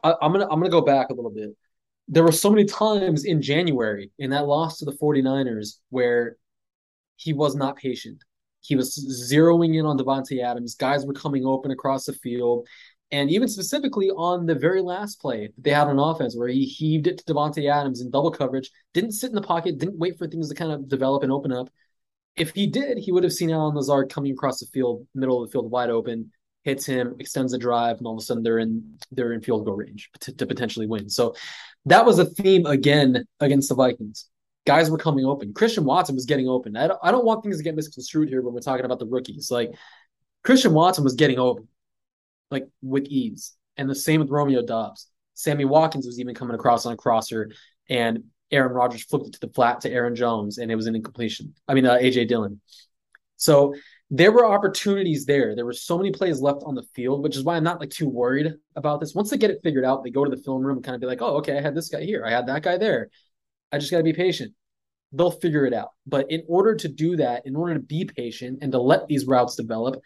I, 0.03 0.15
I'm 0.21 0.33
gonna 0.33 0.45
I'm 0.45 0.59
gonna 0.59 0.71
go 0.71 0.81
back 0.81 1.11
a 1.11 1.15
little 1.15 1.31
bit. 1.31 1.51
There 2.09 2.25
were 2.25 2.33
so 2.33 2.51
many 2.51 2.65
times 2.65 3.25
in 3.25 3.41
January 3.41 4.11
in 4.19 4.31
that 4.31 4.47
loss 4.47 4.79
to 4.79 4.85
the 4.85 4.93
49ers 4.93 5.77
where 5.91 6.37
he 7.15 7.33
was 7.33 7.55
not 7.55 7.77
patient 7.77 8.25
he 8.61 8.77
was 8.77 8.97
zeroing 9.33 9.79
in 9.79 9.87
on 9.87 9.99
Davante 9.99 10.43
Adams. 10.43 10.75
Guys 10.75 11.07
were 11.07 11.13
coming 11.13 11.45
open 11.47 11.71
across 11.71 12.05
the 12.05 12.13
field. 12.13 12.69
And 13.13 13.31
even 13.31 13.49
specifically 13.49 14.11
on 14.11 14.47
the 14.47 14.55
very 14.55 14.81
last 14.83 15.21
play 15.21 15.49
that 15.49 15.63
they 15.65 15.71
had 15.71 15.89
on 15.89 15.99
offense, 15.99 16.37
where 16.37 16.49
he 16.49 16.65
heaved 16.65 17.09
it 17.09 17.19
to 17.19 17.25
Davante 17.25 17.69
Adams 17.69 18.01
in 18.01 18.11
double 18.11 18.31
coverage, 18.31 18.71
didn't 18.95 19.13
sit 19.13 19.31
in 19.31 19.35
the 19.35 19.43
pocket, 19.43 19.79
didn't 19.79 19.99
wait 19.99 20.17
for 20.17 20.29
things 20.29 20.49
to 20.49 20.55
kind 20.55 20.71
of 20.71 20.89
develop 20.89 21.23
and 21.25 21.33
open 21.33 21.53
up. 21.53 21.69
If 22.37 22.55
he 22.55 22.69
did, 22.69 22.99
he 22.99 23.11
would 23.11 23.25
have 23.25 23.33
seen 23.33 23.51
Allen 23.51 23.75
Lazard 23.75 24.11
coming 24.11 24.33
across 24.33 24.61
the 24.61 24.67
field, 24.67 25.07
middle 25.15 25.43
of 25.43 25.49
the 25.49 25.53
field, 25.53 25.71
wide 25.71 25.91
open, 25.91 26.31
hits 26.63 26.87
him, 26.87 27.17
extends 27.19 27.51
the 27.51 27.59
drive, 27.59 27.99
and 27.99 28.07
all 28.07 28.15
of 28.15 28.21
a 28.21 28.23
sudden 28.23 28.45
they're 28.45 28.59
in 28.59 28.99
they're 29.11 29.33
in 29.33 29.41
field 29.41 29.65
goal 29.65 29.75
range 29.75 30.11
to, 30.21 30.33
to 30.35 30.47
potentially 30.47 30.87
win. 30.87 31.09
So 31.09 31.35
that 31.87 32.07
was 32.07 32.19
a 32.19 32.27
theme 32.27 32.67
again 32.67 33.25
against 33.41 33.69
the 33.69 33.75
Vikings 33.75 34.29
guys 34.71 34.89
were 34.89 34.97
coming 34.99 35.25
open. 35.25 35.53
Christian 35.53 35.85
Watson 35.85 36.15
was 36.15 36.27
getting 36.27 36.47
open. 36.47 36.77
I 36.77 36.87
don't, 36.87 37.01
I 37.03 37.11
don't 37.11 37.25
want 37.25 37.43
things 37.43 37.57
to 37.57 37.65
get 37.65 37.75
misconstrued 37.75 38.29
here 38.29 38.41
when 38.41 38.55
we're 38.55 38.61
talking 38.61 38.85
about 38.85 39.01
the 39.01 39.07
rookies. 39.07 39.51
Like 39.51 39.73
Christian 40.45 40.73
Watson 40.73 41.03
was 41.03 41.15
getting 41.15 41.41
open, 41.41 41.67
like 42.53 42.69
with 42.81 43.07
ease. 43.07 43.55
And 43.77 43.91
the 43.91 43.97
same 43.97 44.21
with 44.21 44.31
Romeo 44.31 44.65
Doubs. 44.65 45.09
Sammy 45.35 45.65
Watkins 45.65 46.07
was 46.07 46.21
even 46.21 46.37
coming 46.37 46.55
across 46.55 46.87
on 46.87 46.93
a 46.93 46.97
crosser, 46.97 47.51
and 47.89 48.23
Aaron 48.53 48.73
Rodgers 48.73 49.03
flipped 49.03 49.27
it 49.27 49.33
to 49.33 49.41
the 49.41 49.53
flat 49.53 49.81
to 49.81 49.91
Aaron 49.91 50.15
Jones, 50.15 50.59
and 50.59 50.71
it 50.71 50.77
was 50.77 50.87
an 50.87 50.95
incompletion. 50.95 51.53
I 51.67 51.75
mean, 51.75 51.87
uh, 51.87 51.95
AJ 51.95 52.29
Dillon. 52.29 52.61
So 53.39 53.75
there 54.09 54.31
were 54.31 54.45
opportunities 54.47 55.27
there. 55.27 55.57
There 55.57 55.65
were 55.65 55.73
so 55.73 55.99
many 55.99 56.13
plays 56.13 56.41
left 56.41 56.63
on 56.65 56.77
the 56.77 56.85
field, 56.95 57.25
which 57.25 57.37
is 57.37 57.43
why 57.43 57.57
I'm 57.57 57.65
not 57.65 57.81
like 57.81 57.91
too 57.91 58.09
worried 58.09 58.53
about 58.77 59.01
this. 59.01 59.17
Once 59.17 59.31
they 59.31 59.37
get 59.37 59.51
it 59.51 59.63
figured 59.65 59.85
out, 59.85 60.05
they 60.05 60.11
go 60.11 60.25
to 60.25 60.31
the 60.31 60.43
film 60.43 60.63
room 60.63 60.77
and 60.77 60.85
kind 60.85 60.95
of 60.95 61.01
be 61.01 61.09
like, 61.09 61.23
oh, 61.23 61.39
okay, 61.39 61.59
I 61.59 61.61
had 61.61 61.75
this 61.75 61.89
guy 61.89 62.05
here. 62.05 62.25
I 62.25 62.31
had 62.31 62.47
that 62.47 62.63
guy 62.63 62.77
there. 62.77 63.09
I 63.73 63.79
just 63.79 63.91
got 63.91 63.99
to 63.99 64.05
be 64.05 64.13
patient. 64.13 64.53
They'll 65.13 65.31
figure 65.31 65.67
it 65.67 65.75
out. 65.75 65.91
But 66.07 66.31
in 66.31 66.43
order 66.49 66.75
to 66.77 66.89
do 66.89 67.17
that, 67.17 67.47
in 67.47 67.57
order 67.57 67.75
to 67.75 67.81
be 67.81 68.05
patient 68.05 68.61
and 68.63 68.73
to 68.73 68.79
let 68.79 69.09
these 69.09 69.27
routes 69.27 69.57
develop, 69.57 70.01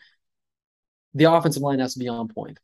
the 1.13 1.25
offensive 1.25 1.63
line 1.63 1.79
has 1.79 1.95
to 1.95 2.01
be 2.01 2.09
on 2.09 2.29
point. 2.29 2.59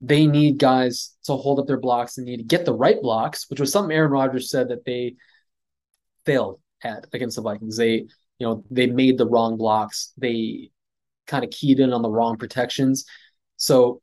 They 0.00 0.26
need 0.26 0.58
guys 0.58 1.16
to 1.24 1.36
hold 1.36 1.60
up 1.60 1.66
their 1.66 1.80
blocks. 1.80 2.14
They 2.14 2.24
need 2.24 2.38
to 2.38 2.42
get 2.42 2.64
the 2.64 2.74
right 2.74 3.00
blocks, 3.00 3.48
which 3.48 3.60
was 3.60 3.72
something 3.72 3.96
Aaron 3.96 4.10
Rodgers 4.10 4.50
said 4.50 4.68
that 4.68 4.84
they 4.84 5.14
failed 6.26 6.60
at 6.82 7.06
against 7.12 7.36
the 7.36 7.42
Vikings. 7.42 7.76
They, 7.76 7.94
you 8.38 8.46
know, 8.46 8.64
they 8.70 8.86
made 8.86 9.16
the 9.16 9.26
wrong 9.26 9.56
blocks. 9.56 10.12
They 10.18 10.70
kind 11.26 11.44
of 11.44 11.50
keyed 11.50 11.80
in 11.80 11.92
on 11.92 12.02
the 12.02 12.10
wrong 12.10 12.36
protections. 12.36 13.06
So 13.56 14.02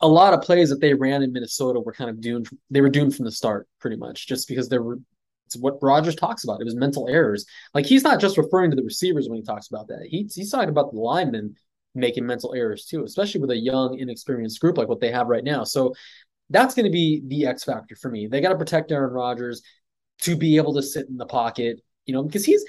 a 0.00 0.08
lot 0.08 0.34
of 0.34 0.42
plays 0.42 0.70
that 0.70 0.80
they 0.80 0.94
ran 0.94 1.22
in 1.22 1.32
Minnesota 1.32 1.80
were 1.80 1.92
kind 1.92 2.08
of 2.08 2.20
doomed. 2.20 2.48
They 2.70 2.80
were 2.80 2.88
doomed 2.88 3.14
from 3.14 3.24
the 3.24 3.32
start, 3.32 3.68
pretty 3.80 3.96
much, 3.96 4.26
just 4.26 4.48
because 4.48 4.68
there 4.68 4.82
were 4.82 4.98
It's 5.54 5.62
what 5.62 5.82
Rodgers 5.82 6.16
talks 6.16 6.44
about. 6.44 6.60
It 6.60 6.64
was 6.64 6.74
mental 6.74 7.08
errors. 7.08 7.46
Like 7.74 7.86
he's 7.86 8.02
not 8.02 8.20
just 8.20 8.38
referring 8.38 8.70
to 8.70 8.76
the 8.76 8.82
receivers 8.82 9.28
when 9.28 9.36
he 9.36 9.44
talks 9.44 9.68
about 9.68 9.88
that. 9.88 10.06
He, 10.08 10.28
he's 10.34 10.50
talking 10.50 10.68
about 10.68 10.92
the 10.92 10.98
linemen 10.98 11.56
making 11.94 12.26
mental 12.26 12.54
errors 12.54 12.86
too, 12.86 13.04
especially 13.04 13.40
with 13.40 13.50
a 13.50 13.56
young, 13.56 13.98
inexperienced 13.98 14.60
group 14.60 14.78
like 14.78 14.88
what 14.88 15.00
they 15.00 15.10
have 15.10 15.26
right 15.26 15.44
now. 15.44 15.64
So 15.64 15.94
that's 16.50 16.74
going 16.74 16.86
to 16.86 16.92
be 16.92 17.22
the 17.26 17.46
X 17.46 17.64
factor 17.64 17.96
for 17.96 18.10
me. 18.10 18.26
They 18.26 18.40
got 18.40 18.50
to 18.50 18.58
protect 18.58 18.92
Aaron 18.92 19.12
Rodgers 19.12 19.62
to 20.22 20.36
be 20.36 20.56
able 20.56 20.74
to 20.74 20.82
sit 20.82 21.08
in 21.08 21.16
the 21.16 21.26
pocket, 21.26 21.80
you 22.06 22.14
know, 22.14 22.22
because 22.22 22.44
he's 22.44 22.64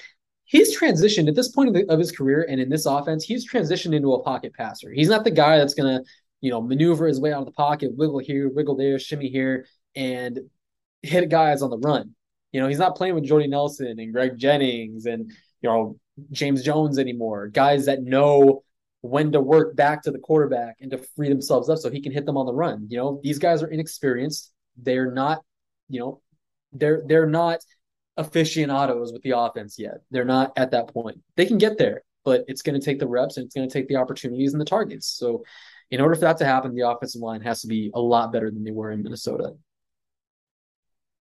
he's 0.46 0.78
transitioned 0.78 1.28
at 1.28 1.36
this 1.36 1.50
point 1.50 1.70
of, 1.70 1.74
the, 1.74 1.90
of 1.92 2.00
his 2.00 2.12
career 2.12 2.46
and 2.50 2.60
in 2.60 2.70
this 2.70 2.86
offense, 2.86 3.24
he's 3.24 3.50
transitioned 3.50 3.96
into 3.96 4.14
a 4.14 4.24
pocket 4.24 4.54
passer. 4.54 4.92
He's 4.92 5.10
not 5.10 5.24
the 5.24 5.32
guy 5.32 5.58
that's 5.58 5.74
going 5.74 5.98
to, 5.98 6.04
you 6.42 6.52
know, 6.52 6.62
maneuver 6.62 7.08
his 7.08 7.20
way 7.20 7.32
out 7.32 7.40
of 7.40 7.46
the 7.46 7.54
pocket, 7.54 7.92
wiggle 7.96 8.20
here, 8.20 8.50
wiggle 8.50 8.76
there, 8.76 9.00
shimmy 9.00 9.30
here, 9.30 9.66
and 9.96 10.40
hit 11.02 11.30
guys 11.30 11.62
on 11.62 11.70
the 11.70 11.78
run. 11.78 12.16
You 12.54 12.62
know, 12.62 12.68
he's 12.68 12.80
not 12.80 12.96
playing 12.96 13.16
with 13.16 13.26
Jordy 13.26 13.48
Nelson 13.48 14.00
and 14.00 14.14
Greg 14.14 14.38
Jennings 14.38 15.06
and, 15.06 15.30
you 15.62 15.70
know, 15.70 15.98
James 16.32 16.64
Jones 16.64 16.98
anymore. 16.98 17.48
Guys 17.48 17.88
that 17.88 18.04
know 18.04 18.64
when 19.02 19.34
to 19.34 19.42
work 19.42 19.76
back 19.76 20.02
to 20.04 20.12
the 20.12 20.20
quarterback 20.20 20.78
and 20.80 20.90
to 20.92 20.98
free 21.16 21.28
themselves 21.28 21.68
up 21.70 21.78
so 21.78 21.90
he 21.90 22.02
can 22.02 22.14
hit 22.14 22.26
them 22.26 22.38
on 22.38 22.46
the 22.46 22.54
run. 22.54 22.88
You 22.90 22.98
know, 22.98 23.20
these 23.22 23.38
guys 23.38 23.62
are 23.62 23.68
inexperienced. 23.68 24.54
They're 24.82 25.12
not, 25.12 25.42
you 25.90 26.00
know, 26.00 26.22
they're 26.72 27.04
they're 27.06 27.28
not 27.28 27.60
aficionados 28.18 29.12
with 29.12 29.22
the 29.24 29.38
offense 29.38 29.78
yet. 29.78 29.96
They're 30.12 30.26
not 30.26 30.54
at 30.56 30.72
that 30.72 30.94
point. 30.94 31.20
They 31.36 31.46
can 31.46 31.58
get 31.58 31.78
there, 31.78 32.04
but 32.24 32.46
it's 32.48 32.62
going 32.62 32.80
to 32.80 32.86
take 32.86 33.00
the 33.00 33.08
reps 33.08 33.38
and 33.38 33.46
it's 33.46 33.56
going 33.56 33.68
to 33.68 33.74
take 33.74 33.88
the 33.88 33.98
opportunities 33.98 34.54
and 34.54 34.62
the 34.62 34.66
targets. 34.66 35.08
So, 35.08 35.44
in 35.92 36.00
order 36.00 36.16
for 36.16 36.22
that 36.22 36.38
to 36.38 36.46
happen, 36.46 36.74
the 36.74 36.90
offensive 36.90 37.22
line 37.22 37.42
has 37.42 37.62
to 37.62 37.68
be 37.68 37.92
a 37.94 38.00
lot 38.00 38.32
better 38.32 38.50
than 38.50 38.64
they 38.64 38.72
were 38.72 38.92
in 38.92 39.04
Minnesota. 39.04 39.54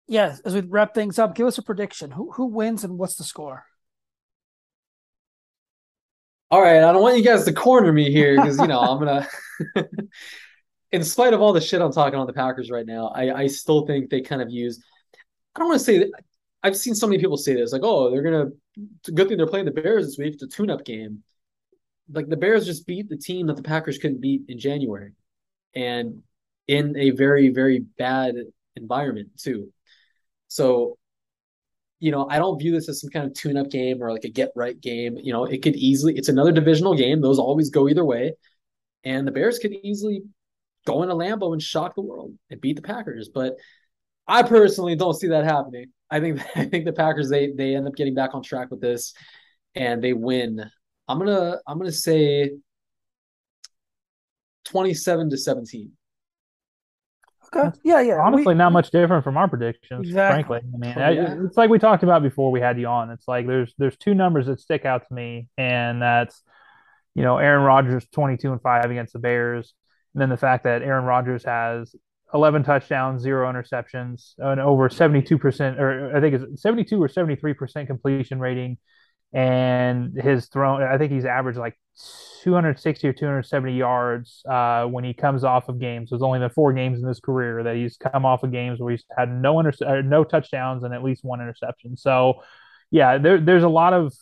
Yes, 0.08 0.40
as 0.40 0.54
we 0.54 0.60
wrap 0.60 0.94
things 0.94 1.18
up, 1.18 1.34
give 1.34 1.46
us 1.46 1.58
a 1.58 1.62
prediction. 1.62 2.10
Who 2.10 2.32
who 2.32 2.46
wins 2.46 2.84
and 2.84 2.98
what's 2.98 3.16
the 3.16 3.24
score? 3.24 3.64
All 6.50 6.60
right, 6.60 6.76
I 6.76 6.92
don't 6.92 7.00
want 7.00 7.16
you 7.16 7.24
guys 7.24 7.44
to 7.44 7.52
corner 7.52 7.92
me 7.92 8.10
here 8.10 8.36
because 8.36 8.58
you 8.58 8.66
know 8.66 8.80
I'm 8.80 8.98
gonna. 8.98 9.28
in 10.92 11.02
spite 11.02 11.32
of 11.32 11.40
all 11.40 11.54
the 11.54 11.60
shit 11.60 11.80
I'm 11.80 11.92
talking 11.92 12.18
on 12.18 12.26
the 12.26 12.32
Packers 12.32 12.70
right 12.70 12.84
now, 12.84 13.08
I 13.08 13.42
I 13.42 13.46
still 13.46 13.86
think 13.86 14.10
they 14.10 14.20
kind 14.20 14.42
of 14.42 14.50
use. 14.50 14.82
I 15.54 15.60
don't 15.60 15.68
want 15.68 15.80
to 15.80 15.84
say 15.84 15.98
that. 16.00 16.10
I've 16.62 16.76
seen 16.76 16.94
so 16.94 17.06
many 17.06 17.18
people 17.18 17.36
say 17.36 17.54
this, 17.54 17.72
like, 17.72 17.82
"Oh, 17.84 18.10
they're 18.10 18.22
gonna." 18.22 18.50
Good 19.14 19.28
thing 19.28 19.36
they're 19.36 19.46
playing 19.46 19.66
the 19.66 19.70
Bears 19.70 20.06
this 20.06 20.18
week. 20.18 20.34
It's 20.34 20.42
a 20.42 20.46
tune-up 20.46 20.84
game. 20.84 21.22
Like 22.10 22.28
the 22.28 22.36
Bears 22.36 22.66
just 22.66 22.86
beat 22.86 23.08
the 23.08 23.16
team 23.16 23.46
that 23.46 23.56
the 23.56 23.62
Packers 23.62 23.98
couldn't 23.98 24.20
beat 24.20 24.42
in 24.48 24.58
January, 24.58 25.12
and 25.74 26.22
in 26.68 26.96
a 26.98 27.10
very 27.10 27.48
very 27.48 27.78
bad 27.78 28.34
environment 28.76 29.30
too. 29.38 29.72
So 30.52 30.98
you 31.98 32.10
know, 32.10 32.26
I 32.28 32.38
don't 32.40 32.58
view 32.58 32.72
this 32.72 32.88
as 32.88 33.00
some 33.00 33.10
kind 33.10 33.26
of 33.26 33.32
tune-up 33.32 33.70
game 33.70 34.02
or 34.02 34.10
like 34.10 34.24
a 34.24 34.28
get 34.28 34.50
right 34.56 34.78
game. 34.80 35.16
You 35.16 35.32
know, 35.32 35.44
it 35.44 35.62
could 35.62 35.76
easily 35.76 36.16
it's 36.16 36.28
another 36.28 36.50
divisional 36.50 36.96
game. 36.96 37.20
Those 37.20 37.38
always 37.38 37.70
go 37.70 37.88
either 37.88 38.04
way. 38.04 38.34
And 39.04 39.26
the 39.26 39.30
Bears 39.30 39.60
could 39.60 39.72
easily 39.72 40.22
go 40.84 41.04
into 41.04 41.14
Lambeau 41.14 41.52
and 41.52 41.62
shock 41.62 41.94
the 41.94 42.02
world 42.02 42.34
and 42.50 42.60
beat 42.60 42.74
the 42.74 42.82
Packers. 42.82 43.30
But 43.32 43.54
I 44.26 44.42
personally 44.42 44.96
don't 44.96 45.14
see 45.14 45.28
that 45.28 45.44
happening. 45.44 45.92
I 46.10 46.18
think 46.18 46.40
I 46.56 46.64
think 46.64 46.84
the 46.84 46.92
Packers 46.92 47.30
they 47.30 47.52
they 47.52 47.76
end 47.76 47.86
up 47.86 47.94
getting 47.94 48.14
back 48.14 48.34
on 48.34 48.42
track 48.42 48.70
with 48.70 48.80
this 48.80 49.14
and 49.76 50.02
they 50.02 50.12
win. 50.12 50.68
I'm 51.06 51.18
gonna 51.18 51.60
I'm 51.66 51.78
gonna 51.78 51.92
say 51.92 52.50
27 54.64 55.30
to 55.30 55.36
17. 55.38 55.92
Okay. 57.54 57.76
Yeah, 57.84 58.00
yeah. 58.00 58.18
Honestly, 58.20 58.54
we, 58.54 58.58
not 58.58 58.72
much 58.72 58.90
different 58.90 59.24
from 59.24 59.36
our 59.36 59.48
predictions. 59.48 60.08
Exactly. 60.08 60.60
Frankly, 60.60 60.70
I 60.74 60.78
mean, 60.78 61.16
yeah. 61.16 61.36
it's 61.44 61.56
like 61.56 61.70
we 61.70 61.78
talked 61.78 62.02
about 62.02 62.22
before 62.22 62.50
we 62.50 62.60
had 62.60 62.78
you 62.78 62.86
on. 62.86 63.10
It's 63.10 63.28
like 63.28 63.46
there's 63.46 63.74
there's 63.78 63.96
two 63.96 64.14
numbers 64.14 64.46
that 64.46 64.60
stick 64.60 64.84
out 64.84 65.06
to 65.06 65.14
me, 65.14 65.48
and 65.58 66.00
that's 66.00 66.42
you 67.14 67.22
know 67.22 67.38
Aaron 67.38 67.62
Rodgers 67.62 68.06
22 68.12 68.52
and 68.52 68.62
five 68.62 68.90
against 68.90 69.12
the 69.12 69.18
Bears, 69.18 69.74
and 70.14 70.22
then 70.22 70.30
the 70.30 70.36
fact 70.36 70.64
that 70.64 70.82
Aaron 70.82 71.04
Rodgers 71.04 71.44
has 71.44 71.94
11 72.34 72.64
touchdowns, 72.64 73.20
zero 73.22 73.52
interceptions, 73.52 74.32
and 74.38 74.60
over 74.60 74.88
72 74.88 75.36
percent, 75.36 75.78
or 75.78 76.16
I 76.16 76.20
think 76.20 76.34
it's 76.34 76.62
72 76.62 77.02
or 77.02 77.08
73 77.08 77.54
percent 77.54 77.86
completion 77.86 78.40
rating, 78.40 78.78
and 79.32 80.16
his 80.16 80.46
thrown. 80.46 80.82
I 80.82 80.96
think 80.96 81.12
he's 81.12 81.26
averaged 81.26 81.58
like 81.58 81.78
260 82.42 83.06
or 83.06 83.12
270 83.12 83.76
yards 83.76 84.42
uh, 84.48 84.84
when 84.86 85.04
he 85.04 85.14
comes 85.14 85.44
off 85.44 85.68
of 85.68 85.78
games. 85.78 86.10
There's 86.10 86.22
only 86.22 86.38
the 86.38 86.48
four 86.48 86.72
games 86.72 87.00
in 87.00 87.06
his 87.06 87.20
career 87.20 87.62
that 87.62 87.76
he's 87.76 87.96
come 87.96 88.24
off 88.24 88.42
of 88.42 88.50
games 88.50 88.80
where 88.80 88.90
he's 88.90 89.04
had 89.16 89.30
no 89.30 89.60
inter- 89.60 89.86
uh, 89.86 90.02
no 90.02 90.24
touchdowns 90.24 90.82
and 90.84 90.94
at 90.94 91.04
least 91.04 91.24
one 91.24 91.40
interception. 91.40 91.96
So, 91.96 92.42
yeah, 92.90 93.18
there, 93.18 93.38
there's 93.40 93.62
a 93.62 93.68
lot 93.68 93.92
of 93.92 94.12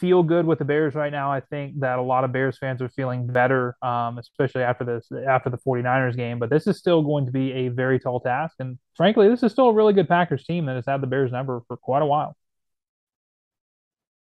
feel 0.00 0.22
good 0.22 0.44
with 0.44 0.58
the 0.58 0.64
Bears 0.64 0.94
right 0.94 1.12
now. 1.12 1.30
I 1.30 1.40
think 1.40 1.80
that 1.80 1.98
a 1.98 2.02
lot 2.02 2.24
of 2.24 2.32
Bears 2.32 2.58
fans 2.58 2.82
are 2.82 2.88
feeling 2.88 3.26
better, 3.26 3.76
um, 3.80 4.18
especially 4.18 4.62
after 4.62 4.84
this 4.84 5.08
after 5.26 5.50
the 5.50 5.58
49ers 5.58 6.16
game. 6.16 6.38
But 6.38 6.50
this 6.50 6.66
is 6.66 6.78
still 6.78 7.02
going 7.02 7.26
to 7.26 7.32
be 7.32 7.52
a 7.52 7.68
very 7.68 8.00
tall 8.00 8.20
task, 8.20 8.56
and 8.58 8.78
frankly, 8.96 9.28
this 9.28 9.42
is 9.42 9.52
still 9.52 9.68
a 9.68 9.72
really 9.72 9.92
good 9.92 10.08
Packers 10.08 10.44
team 10.44 10.66
that 10.66 10.74
has 10.74 10.86
had 10.86 11.00
the 11.00 11.06
Bears 11.06 11.30
number 11.30 11.62
for 11.68 11.76
quite 11.76 12.02
a 12.02 12.06
while. 12.06 12.36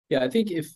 Yeah, 0.08 0.24
I 0.24 0.28
think 0.30 0.50
if 0.50 0.66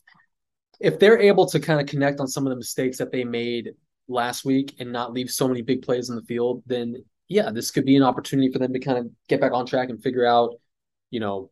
if 0.82 0.98
they're 0.98 1.20
able 1.20 1.46
to 1.46 1.60
kind 1.60 1.80
of 1.80 1.86
connect 1.86 2.20
on 2.20 2.26
some 2.26 2.46
of 2.46 2.50
the 2.50 2.56
mistakes 2.56 2.98
that 2.98 3.12
they 3.12 3.24
made 3.24 3.70
last 4.08 4.44
week 4.44 4.74
and 4.80 4.92
not 4.92 5.12
leave 5.12 5.30
so 5.30 5.46
many 5.46 5.62
big 5.62 5.82
plays 5.82 6.10
in 6.10 6.16
the 6.16 6.22
field, 6.22 6.62
then 6.66 7.04
yeah, 7.28 7.50
this 7.50 7.70
could 7.70 7.86
be 7.86 7.96
an 7.96 8.02
opportunity 8.02 8.52
for 8.52 8.58
them 8.58 8.72
to 8.72 8.80
kind 8.80 8.98
of 8.98 9.08
get 9.28 9.40
back 9.40 9.52
on 9.52 9.64
track 9.64 9.88
and 9.88 10.02
figure 10.02 10.26
out, 10.26 10.54
you 11.10 11.20
know, 11.20 11.50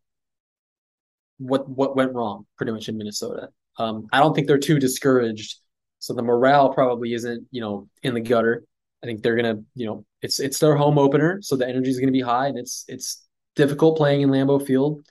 what 1.37 1.67
what 1.67 1.95
went 1.95 2.13
wrong 2.13 2.45
pretty 2.57 2.71
much 2.71 2.89
in 2.89 2.97
Minnesota. 2.97 3.49
Um, 3.79 4.07
I 4.11 4.19
don't 4.19 4.35
think 4.35 4.47
they're 4.47 4.59
too 4.59 4.79
discouraged, 4.79 5.59
so 5.99 6.13
the 6.13 6.21
morale 6.21 6.73
probably 6.73 7.13
isn't 7.13 7.47
you 7.51 7.61
know 7.61 7.87
in 8.03 8.13
the 8.13 8.21
gutter. 8.21 8.63
I 9.01 9.07
think 9.07 9.23
they're 9.23 9.35
gonna 9.35 9.63
you 9.75 9.87
know 9.87 10.05
it's 10.21 10.39
it's 10.39 10.59
their 10.59 10.75
home 10.75 10.99
opener, 10.99 11.41
so 11.41 11.55
the 11.55 11.67
energy 11.67 11.89
is 11.89 11.99
gonna 11.99 12.11
be 12.11 12.21
high, 12.21 12.47
and 12.47 12.59
it's 12.59 12.85
it's 12.87 13.25
difficult 13.55 13.97
playing 13.97 14.21
in 14.21 14.29
Lambeau 14.29 14.63
Field. 14.63 15.03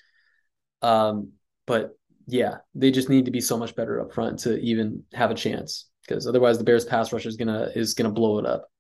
Um, 0.83 1.33
but 1.67 1.99
yeah, 2.33 2.57
they 2.75 2.91
just 2.91 3.09
need 3.09 3.25
to 3.25 3.31
be 3.31 3.41
so 3.41 3.57
much 3.57 3.75
better 3.75 4.01
up 4.01 4.13
front 4.13 4.41
to 4.41 4.59
even 4.61 5.05
have 5.13 5.31
a 5.31 5.35
chance 5.35 5.89
because 6.07 6.27
otherwise 6.27 6.59
the 6.59 6.65
Bears 6.65 6.85
pass 6.85 7.13
rush 7.13 7.27
is 7.27 7.37
gonna 7.37 7.71
is 7.75 7.95
gonna 7.95 8.11
blow 8.11 8.39
it 8.39 8.47
up. 8.47 8.71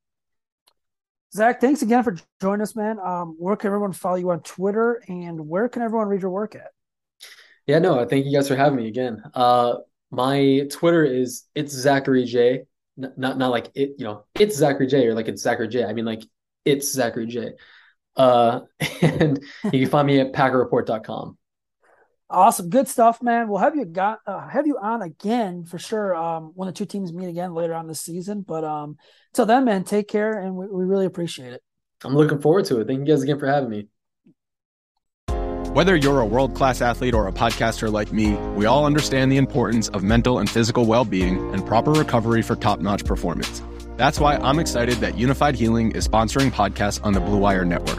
Zach, 1.32 1.60
thanks 1.60 1.82
again 1.82 2.02
for 2.02 2.16
joining 2.40 2.62
us, 2.62 2.74
man. 2.74 2.98
Um, 2.98 3.36
where 3.38 3.56
can 3.56 3.68
everyone 3.68 3.92
follow 3.92 4.16
you 4.16 4.30
on 4.30 4.40
Twitter 4.42 5.02
and 5.08 5.48
where 5.48 5.68
can 5.68 5.82
everyone 5.82 6.08
read 6.08 6.22
your 6.22 6.30
work 6.30 6.56
at? 6.56 6.72
Yeah, 7.66 7.78
no, 7.78 8.04
thank 8.04 8.26
you 8.26 8.32
guys 8.32 8.48
for 8.48 8.56
having 8.56 8.76
me 8.76 8.88
again. 8.88 9.22
Uh, 9.34 9.76
my 10.10 10.66
Twitter 10.70 11.04
is 11.04 11.44
it's 11.54 11.72
Zachary 11.72 12.24
J. 12.24 12.62
Not, 12.96 13.16
not 13.18 13.38
not 13.38 13.50
like 13.50 13.70
it, 13.74 13.94
you 13.98 14.04
know, 14.04 14.24
it's 14.38 14.56
Zachary 14.56 14.86
J 14.86 15.06
or 15.06 15.14
like 15.14 15.28
it's 15.28 15.42
Zachary 15.42 15.68
J. 15.68 15.84
I 15.84 15.92
mean 15.92 16.04
like 16.04 16.22
it's 16.64 16.92
Zachary 16.92 17.26
J. 17.26 17.52
Uh, 18.16 18.60
and 19.02 19.42
you 19.64 19.80
can 19.80 19.88
find 19.88 20.06
me 20.06 20.20
at 20.20 20.32
packerreport.com. 20.32 21.38
Awesome, 22.32 22.70
good 22.70 22.86
stuff, 22.86 23.20
man. 23.20 23.48
We'll 23.48 23.58
have 23.58 23.74
you 23.74 23.84
got 23.84 24.20
uh, 24.24 24.46
have 24.46 24.64
you 24.64 24.78
on 24.80 25.02
again 25.02 25.64
for 25.64 25.78
sure 25.78 26.14
um, 26.14 26.52
when 26.54 26.68
the 26.68 26.72
two 26.72 26.86
teams 26.86 27.12
meet 27.12 27.28
again 27.28 27.54
later 27.54 27.74
on 27.74 27.88
this 27.88 28.00
season. 28.00 28.42
But 28.46 28.62
um, 28.62 28.98
until 29.32 29.46
then, 29.46 29.64
man, 29.64 29.82
take 29.82 30.06
care, 30.06 30.38
and 30.38 30.54
we, 30.54 30.68
we 30.68 30.84
really 30.84 31.06
appreciate 31.06 31.52
it. 31.52 31.62
I'm 32.04 32.14
looking 32.14 32.40
forward 32.40 32.66
to 32.66 32.78
it. 32.78 32.86
Thank 32.86 33.00
you 33.00 33.04
guys 33.06 33.22
again 33.22 33.40
for 33.40 33.46
having 33.46 33.68
me. 33.68 33.88
Whether 35.72 35.96
you're 35.96 36.20
a 36.20 36.26
world 36.26 36.54
class 36.54 36.80
athlete 36.80 37.14
or 37.14 37.26
a 37.26 37.32
podcaster 37.32 37.92
like 37.92 38.12
me, 38.12 38.34
we 38.54 38.64
all 38.66 38.86
understand 38.86 39.30
the 39.30 39.36
importance 39.36 39.88
of 39.88 40.04
mental 40.04 40.38
and 40.38 40.48
physical 40.48 40.84
well 40.84 41.04
being 41.04 41.52
and 41.52 41.66
proper 41.66 41.90
recovery 41.90 42.42
for 42.42 42.54
top 42.54 42.78
notch 42.78 43.04
performance. 43.04 43.62
That's 43.96 44.20
why 44.20 44.36
I'm 44.36 44.58
excited 44.58 44.96
that 44.98 45.14
Unifyd 45.14 45.54
Healing 45.54 45.92
is 45.92 46.06
sponsoring 46.06 46.50
podcasts 46.50 47.04
on 47.04 47.12
the 47.12 47.20
Blue 47.20 47.38
Wire 47.38 47.64
Network. 47.64 47.98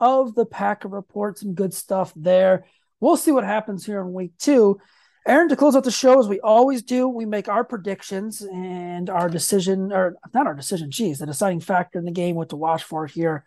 of 0.00 0.34
the 0.34 0.46
Packer 0.46 0.88
Report. 0.88 1.38
Some 1.38 1.54
good 1.54 1.74
stuff 1.74 2.12
there. 2.16 2.66
We'll 3.00 3.16
see 3.16 3.32
what 3.32 3.44
happens 3.44 3.84
here 3.84 4.00
in 4.00 4.12
week 4.12 4.32
two. 4.38 4.78
Aaron, 5.26 5.48
to 5.48 5.56
close 5.56 5.74
out 5.74 5.82
the 5.82 5.90
show, 5.90 6.20
as 6.20 6.28
we 6.28 6.38
always 6.38 6.82
do, 6.82 7.08
we 7.08 7.26
make 7.26 7.48
our 7.48 7.64
predictions 7.64 8.42
and 8.42 9.10
our 9.10 9.28
decision, 9.28 9.92
or 9.92 10.16
not 10.32 10.46
our 10.46 10.54
decision, 10.54 10.90
geez, 10.90 11.18
the 11.18 11.26
deciding 11.26 11.60
factor 11.60 11.98
in 11.98 12.04
the 12.04 12.12
game, 12.12 12.36
what 12.36 12.50
to 12.50 12.56
watch 12.56 12.84
for 12.84 13.06
here. 13.06 13.44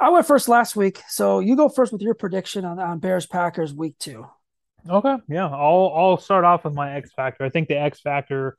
I 0.00 0.10
went 0.10 0.26
first 0.26 0.48
last 0.48 0.74
week, 0.74 1.00
so 1.08 1.38
you 1.38 1.56
go 1.56 1.68
first 1.68 1.92
with 1.92 2.02
your 2.02 2.14
prediction 2.14 2.64
on, 2.64 2.80
on 2.80 2.98
Bears 2.98 3.26
Packers 3.26 3.72
week 3.72 3.96
two. 3.98 4.26
Okay, 4.88 5.16
yeah, 5.28 5.46
I'll 5.46 5.92
I'll 5.94 6.16
start 6.16 6.44
off 6.44 6.64
with 6.64 6.74
my 6.74 6.96
X 6.96 7.12
factor. 7.14 7.44
I 7.44 7.48
think 7.48 7.68
the 7.68 7.80
X 7.80 8.00
factor, 8.00 8.56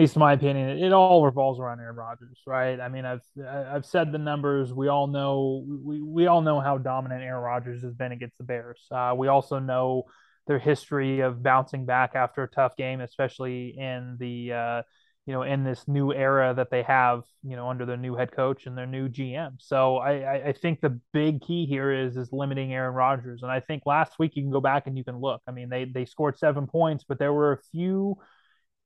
at 0.00 0.04
least 0.04 0.16
in 0.16 0.20
my 0.20 0.32
opinion, 0.32 0.78
it 0.78 0.94
all 0.94 1.22
revolves 1.22 1.60
around 1.60 1.78
Aaron 1.78 1.94
Rodgers, 1.94 2.38
right? 2.46 2.80
I 2.80 2.88
mean, 2.88 3.04
I've 3.04 3.20
I've 3.46 3.84
said 3.84 4.12
the 4.12 4.18
numbers. 4.18 4.72
We 4.72 4.88
all 4.88 5.06
know 5.06 5.62
we 5.84 6.00
we 6.00 6.26
all 6.26 6.40
know 6.40 6.58
how 6.58 6.78
dominant 6.78 7.22
Aaron 7.22 7.42
Rodgers 7.42 7.82
has 7.82 7.92
been 7.92 8.10
against 8.10 8.38
the 8.38 8.44
Bears. 8.44 8.80
Uh, 8.90 9.12
we 9.14 9.28
also 9.28 9.58
know 9.58 10.04
their 10.46 10.58
history 10.58 11.20
of 11.20 11.42
bouncing 11.42 11.84
back 11.84 12.12
after 12.14 12.42
a 12.42 12.48
tough 12.48 12.76
game, 12.76 13.02
especially 13.02 13.76
in 13.76 14.16
the 14.18 14.54
uh, 14.54 14.82
you 15.26 15.34
know 15.34 15.42
in 15.42 15.64
this 15.64 15.86
new 15.86 16.14
era 16.14 16.54
that 16.54 16.70
they 16.70 16.82
have, 16.82 17.24
you 17.42 17.54
know, 17.54 17.68
under 17.68 17.84
their 17.84 17.98
new 17.98 18.14
head 18.14 18.32
coach 18.32 18.64
and 18.64 18.78
their 18.78 18.86
new 18.86 19.06
GM. 19.06 19.56
So 19.58 19.98
I, 19.98 20.48
I 20.48 20.52
think 20.52 20.80
the 20.80 20.98
big 21.12 21.42
key 21.42 21.66
here 21.66 21.92
is 21.92 22.16
is 22.16 22.32
limiting 22.32 22.72
Aaron 22.72 22.94
Rodgers, 22.94 23.42
and 23.42 23.52
I 23.52 23.60
think 23.60 23.82
last 23.84 24.18
week 24.18 24.32
you 24.34 24.42
can 24.42 24.50
go 24.50 24.62
back 24.62 24.86
and 24.86 24.96
you 24.96 25.04
can 25.04 25.18
look. 25.18 25.42
I 25.46 25.50
mean, 25.50 25.68
they 25.68 25.84
they 25.84 26.06
scored 26.06 26.38
seven 26.38 26.66
points, 26.66 27.04
but 27.06 27.18
there 27.18 27.34
were 27.34 27.52
a 27.52 27.58
few. 27.70 28.16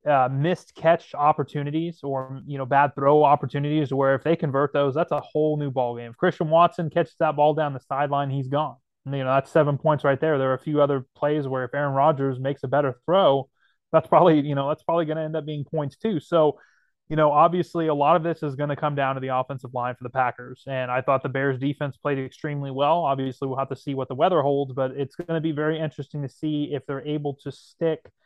Uh, 0.05 0.29
missed 0.31 0.75
catch 0.75 1.15
opportunities 1.15 2.01
or 2.03 2.39
you 2.45 2.59
know 2.59 2.65
bad 2.65 2.93
throw 2.93 3.23
opportunities 3.23 3.91
where 3.91 4.13
if 4.13 4.23
they 4.23 4.35
convert 4.35 4.71
those 4.71 4.93
that's 4.93 5.11
a 5.11 5.19
whole 5.19 5.57
new 5.57 5.71
ball 5.71 5.97
game 5.97 6.11
if 6.11 6.17
christian 6.17 6.47
watson 6.47 6.91
catches 6.91 7.15
that 7.17 7.35
ball 7.35 7.55
down 7.55 7.73
the 7.73 7.79
sideline 7.79 8.29
he's 8.29 8.47
gone 8.47 8.75
you 9.05 9.23
know, 9.23 9.33
that's 9.33 9.51
seven 9.51 9.77
points 9.77 10.03
right 10.03 10.19
there. 10.19 10.37
There 10.37 10.49
are 10.49 10.55
a 10.55 10.59
few 10.59 10.81
other 10.81 11.05
plays 11.15 11.47
where 11.47 11.63
if 11.63 11.73
Aaron 11.73 11.93
Rodgers 11.93 12.39
makes 12.39 12.63
a 12.63 12.67
better 12.67 12.95
throw, 13.05 13.49
that's 13.91 14.07
probably, 14.07 14.39
you 14.41 14.55
know, 14.55 14.67
that's 14.67 14.83
probably 14.83 15.05
going 15.05 15.17
to 15.17 15.23
end 15.23 15.35
up 15.35 15.45
being 15.45 15.63
points 15.63 15.95
too. 15.95 16.19
So, 16.19 16.59
you 17.07 17.15
know, 17.15 17.31
obviously 17.31 17.87
a 17.87 17.93
lot 17.93 18.15
of 18.15 18.23
this 18.23 18.41
is 18.41 18.55
going 18.55 18.69
to 18.71 18.75
come 18.75 18.95
down 18.95 19.13
to 19.13 19.21
the 19.21 19.35
offensive 19.35 19.75
line 19.75 19.93
for 19.95 20.03
the 20.03 20.09
Packers. 20.09 20.63
And 20.65 20.89
I 20.89 21.01
thought 21.01 21.21
the 21.21 21.29
Bears 21.29 21.59
defense 21.59 21.97
played 21.97 22.17
extremely 22.17 22.71
well. 22.71 23.03
Obviously, 23.03 23.47
we'll 23.47 23.59
have 23.59 23.69
to 23.69 23.75
see 23.75 23.93
what 23.93 24.07
the 24.07 24.15
weather 24.15 24.41
holds, 24.41 24.73
but 24.73 24.91
it's 24.91 25.15
going 25.15 25.35
to 25.35 25.41
be 25.41 25.51
very 25.51 25.79
interesting 25.79 26.23
to 26.23 26.29
see 26.29 26.69
if 26.73 26.83
they're 26.87 27.05
able 27.05 27.35
to 27.43 27.51
stick– 27.51 27.99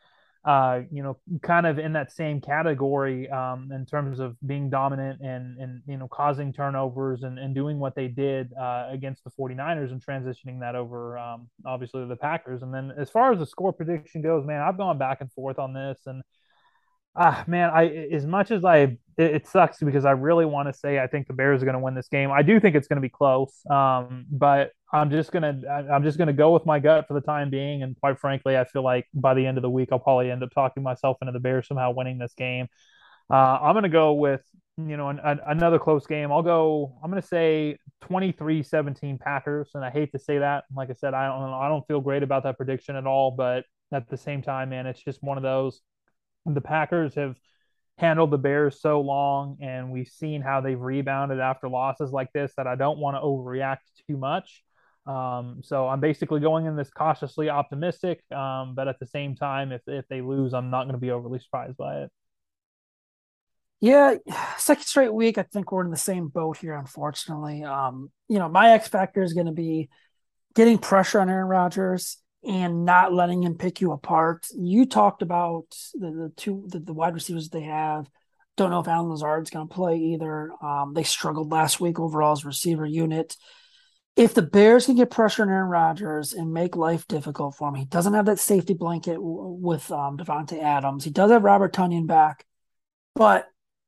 uh, 0.44 0.80
you 0.90 1.02
know, 1.02 1.18
kind 1.42 1.66
of 1.66 1.78
in 1.78 1.92
that 1.92 2.10
same 2.10 2.40
category 2.40 3.28
um, 3.28 3.70
in 3.72 3.84
terms 3.84 4.20
of 4.20 4.36
being 4.46 4.70
dominant 4.70 5.20
and, 5.20 5.58
and 5.58 5.82
you 5.86 5.98
know, 5.98 6.08
causing 6.08 6.52
turnovers 6.52 7.22
and, 7.22 7.38
and 7.38 7.54
doing 7.54 7.78
what 7.78 7.94
they 7.94 8.08
did 8.08 8.50
uh, 8.54 8.86
against 8.90 9.22
the 9.24 9.30
49ers 9.30 9.90
and 9.90 10.04
transitioning 10.04 10.60
that 10.60 10.74
over, 10.74 11.18
um, 11.18 11.48
obviously, 11.66 12.00
to 12.00 12.06
the 12.06 12.16
Packers. 12.16 12.62
And 12.62 12.72
then 12.72 12.90
as 12.96 13.10
far 13.10 13.32
as 13.32 13.38
the 13.38 13.46
score 13.46 13.72
prediction 13.72 14.22
goes, 14.22 14.46
man, 14.46 14.62
I've 14.62 14.78
gone 14.78 14.96
back 14.96 15.20
and 15.20 15.30
forth 15.32 15.58
on 15.58 15.74
this. 15.74 15.98
And 16.06 16.22
ah, 17.14 17.44
man, 17.46 17.70
I 17.70 18.08
as 18.10 18.24
much 18.24 18.50
as 18.50 18.64
I 18.64 18.78
it, 18.78 18.98
it 19.18 19.46
sucks 19.46 19.78
because 19.82 20.06
I 20.06 20.12
really 20.12 20.46
want 20.46 20.68
to 20.68 20.72
say 20.72 20.98
I 20.98 21.06
think 21.06 21.26
the 21.26 21.34
Bears 21.34 21.60
are 21.62 21.66
going 21.66 21.74
to 21.74 21.80
win 21.80 21.94
this 21.94 22.08
game. 22.08 22.30
I 22.30 22.42
do 22.42 22.58
think 22.60 22.76
it's 22.76 22.88
going 22.88 22.96
to 22.96 23.02
be 23.02 23.10
close, 23.10 23.60
um, 23.70 24.24
but 24.30 24.70
I'm 24.92 25.10
just 25.10 25.30
gonna 25.30 25.60
I'm 25.92 26.02
just 26.02 26.18
gonna 26.18 26.32
go 26.32 26.52
with 26.52 26.66
my 26.66 26.80
gut 26.80 27.06
for 27.06 27.14
the 27.14 27.20
time 27.20 27.50
being. 27.50 27.82
And 27.82 27.98
quite 28.00 28.18
frankly, 28.18 28.56
I 28.58 28.64
feel 28.64 28.82
like 28.82 29.06
by 29.14 29.34
the 29.34 29.46
end 29.46 29.56
of 29.56 29.62
the 29.62 29.70
week, 29.70 29.90
I'll 29.92 30.00
probably 30.00 30.30
end 30.30 30.42
up 30.42 30.50
talking 30.52 30.82
myself 30.82 31.18
into 31.20 31.32
the 31.32 31.40
Bears 31.40 31.68
somehow 31.68 31.92
winning 31.92 32.18
this 32.18 32.34
game. 32.34 32.66
Uh, 33.30 33.58
I'm 33.62 33.74
gonna 33.74 33.88
go 33.88 34.14
with 34.14 34.42
you 34.76 34.96
know 34.96 35.08
an, 35.08 35.20
an, 35.22 35.40
another 35.46 35.78
close 35.78 36.06
game. 36.06 36.32
I'll 36.32 36.42
go. 36.42 36.98
I'm 37.04 37.10
gonna 37.10 37.22
say 37.22 37.78
23-17 38.04 39.20
Packers, 39.20 39.70
and 39.74 39.84
I 39.84 39.90
hate 39.90 40.10
to 40.12 40.18
say 40.18 40.38
that. 40.38 40.64
Like 40.74 40.90
I 40.90 40.94
said, 40.94 41.14
I 41.14 41.26
don't 41.28 41.52
I 41.52 41.68
don't 41.68 41.86
feel 41.86 42.00
great 42.00 42.24
about 42.24 42.42
that 42.42 42.56
prediction 42.56 42.96
at 42.96 43.06
all. 43.06 43.30
But 43.30 43.64
at 43.92 44.08
the 44.08 44.16
same 44.16 44.42
time, 44.42 44.70
man, 44.70 44.86
it's 44.86 45.02
just 45.02 45.22
one 45.22 45.36
of 45.36 45.42
those 45.44 45.80
the 46.46 46.60
Packers 46.60 47.14
have 47.14 47.36
handled 47.98 48.30
the 48.30 48.38
Bears 48.38 48.80
so 48.80 49.00
long, 49.00 49.58
and 49.60 49.92
we've 49.92 50.08
seen 50.08 50.40
how 50.40 50.60
they've 50.60 50.80
rebounded 50.80 51.38
after 51.38 51.68
losses 51.68 52.10
like 52.10 52.32
this 52.32 52.52
that 52.56 52.66
I 52.66 52.74
don't 52.74 52.98
want 52.98 53.16
to 53.16 53.20
overreact 53.20 53.78
too 54.08 54.16
much. 54.16 54.64
Um, 55.06 55.60
so 55.62 55.88
I'm 55.88 56.00
basically 56.00 56.40
going 56.40 56.66
in 56.66 56.76
this 56.76 56.90
cautiously 56.90 57.48
optimistic, 57.48 58.20
um, 58.32 58.74
but 58.74 58.86
at 58.86 58.98
the 59.00 59.06
same 59.06 59.34
time, 59.34 59.72
if 59.72 59.82
if 59.86 60.06
they 60.08 60.20
lose, 60.20 60.52
I'm 60.52 60.70
not 60.70 60.84
going 60.84 60.94
to 60.94 61.00
be 61.00 61.10
overly 61.10 61.38
surprised 61.38 61.76
by 61.76 62.02
it. 62.02 62.10
Yeah, 63.80 64.16
second 64.58 64.84
straight 64.84 65.12
week. 65.12 65.38
I 65.38 65.42
think 65.42 65.72
we're 65.72 65.84
in 65.84 65.90
the 65.90 65.96
same 65.96 66.28
boat 66.28 66.58
here, 66.58 66.74
unfortunately. 66.74 67.64
Um, 67.64 68.10
you 68.28 68.38
know, 68.38 68.48
my 68.48 68.72
X 68.72 68.88
factor 68.88 69.22
is 69.22 69.32
going 69.32 69.46
to 69.46 69.52
be 69.52 69.88
getting 70.54 70.78
pressure 70.78 71.20
on 71.20 71.30
Aaron 71.30 71.48
Rodgers 71.48 72.18
and 72.46 72.84
not 72.84 73.12
letting 73.12 73.42
him 73.42 73.54
pick 73.54 73.80
you 73.80 73.92
apart. 73.92 74.46
You 74.56 74.86
talked 74.86 75.22
about 75.22 75.66
the, 75.94 76.10
the 76.10 76.32
two 76.36 76.64
the, 76.68 76.78
the 76.78 76.94
wide 76.94 77.14
receivers 77.14 77.48
they 77.48 77.62
have. 77.62 78.06
Don't 78.56 78.70
know 78.70 78.80
if 78.80 78.88
Allen 78.88 79.10
Lazard's 79.10 79.50
going 79.50 79.68
to 79.68 79.74
play 79.74 79.96
either. 79.96 80.50
Um, 80.62 80.92
they 80.94 81.02
struggled 81.02 81.50
last 81.50 81.80
week 81.80 81.98
overall 81.98 82.32
as 82.32 82.44
receiver 82.44 82.84
unit. 82.84 83.36
If 84.16 84.34
the 84.34 84.42
Bears 84.42 84.86
can 84.86 84.96
get 84.96 85.10
pressure 85.10 85.42
on 85.42 85.48
Aaron 85.48 85.68
Rodgers 85.68 86.32
and 86.32 86.52
make 86.52 86.76
life 86.76 87.06
difficult 87.06 87.54
for 87.54 87.68
him, 87.68 87.74
he 87.74 87.84
doesn't 87.84 88.14
have 88.14 88.26
that 88.26 88.38
safety 88.38 88.74
blanket 88.74 89.14
w- 89.14 89.56
with 89.60 89.90
um, 89.90 90.18
Davante 90.18 90.62
Adams. 90.62 91.04
He 91.04 91.10
does 91.10 91.30
have 91.30 91.44
Robert 91.44 91.72
Tonyan 91.72 92.06
back, 92.06 92.44
but 93.14 93.46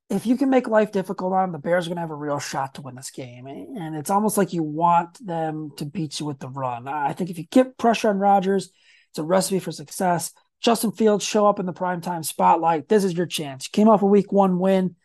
if 0.09 0.27
you 0.27 0.37
can 0.37 0.51
make 0.51 0.69
life 0.69 0.93
difficult 0.93 1.33
on 1.33 1.45
him, 1.45 1.53
the 1.53 1.59
Bears 1.59 1.87
are 1.87 1.91
going 1.91 1.97
to 1.97 2.03
have 2.03 2.11
a 2.11 2.15
real 2.15 2.39
shot 2.39 2.75
to 2.75 2.83
win 2.83 2.95
this 2.95 3.11
game. 3.11 3.47
And 3.47 3.97
it's 3.97 4.11
almost 4.11 4.37
like 4.37 4.53
you 4.53 4.63
want 4.63 5.25
them 5.27 5.71
to 5.79 5.87
beat 5.87 6.21
you 6.21 6.27
with 6.27 6.39
the 6.39 6.51
run. 6.51 6.87
I 6.87 7.15
think 7.15 7.31
if 7.31 7.39
you 7.39 7.45
get 7.51 7.79
pressure 7.79 8.11
on 8.11 8.19
Rodgers, 8.19 8.71
it's 9.11 9.19
a 9.19 9.23
recipe 9.23 9.59
for 9.59 9.73
success. 9.73 10.33
Justin 10.61 10.93
Fields 10.93 11.25
show 11.25 11.47
up 11.47 11.59
in 11.59 11.67
the 11.67 11.73
primetime 11.73 12.25
spotlight. 12.25 12.89
This 12.89 13.05
is 13.05 13.15
your 13.15 13.27
chance. 13.27 13.67
You 13.67 13.71
came 13.73 13.89
off 13.89 14.03
a 14.03 14.07
week 14.07 14.31
one 14.31 14.59
win. 14.59 14.97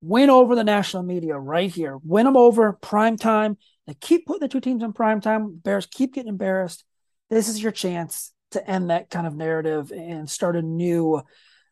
Win 0.00 0.30
over 0.30 0.54
the 0.54 0.64
national 0.64 1.02
media 1.02 1.38
right 1.38 1.70
here. 1.70 1.98
Win 2.02 2.24
them 2.24 2.36
over 2.36 2.78
primetime. 2.82 3.56
They 3.86 3.94
keep 3.94 4.26
putting 4.26 4.40
the 4.40 4.48
two 4.48 4.60
teams 4.60 4.82
in 4.82 4.92
primetime. 4.92 5.62
Bears 5.62 5.86
keep 5.86 6.14
getting 6.14 6.28
embarrassed. 6.28 6.84
This 7.30 7.48
is 7.48 7.62
your 7.62 7.72
chance 7.72 8.32
to 8.52 8.66
end 8.68 8.90
that 8.90 9.10
kind 9.10 9.26
of 9.26 9.34
narrative 9.34 9.92
and 9.92 10.28
start 10.28 10.56
a 10.56 10.62
new, 10.62 11.22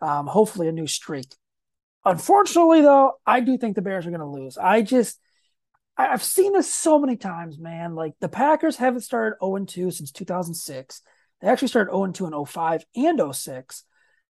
um, 0.00 0.26
hopefully, 0.26 0.68
a 0.68 0.72
new 0.72 0.86
streak. 0.86 1.34
Unfortunately, 2.04 2.80
though, 2.80 3.12
I 3.24 3.40
do 3.40 3.56
think 3.56 3.76
the 3.76 3.82
Bears 3.82 4.06
are 4.06 4.10
going 4.10 4.20
to 4.20 4.26
lose. 4.26 4.58
I 4.58 4.82
just, 4.82 5.18
I've 5.96 6.22
seen 6.22 6.52
this 6.52 6.72
so 6.72 6.98
many 6.98 7.16
times, 7.16 7.58
man. 7.58 7.94
Like 7.94 8.14
the 8.20 8.28
Packers 8.28 8.76
haven't 8.76 9.02
started 9.02 9.36
0 9.42 9.64
2 9.64 9.90
since 9.90 10.10
2006. 10.10 11.02
They 11.40 11.48
actually 11.48 11.68
started 11.68 11.92
0 11.92 12.12
2 12.12 12.26
in 12.26 12.44
05 12.44 12.84
and 12.96 13.34
06. 13.34 13.84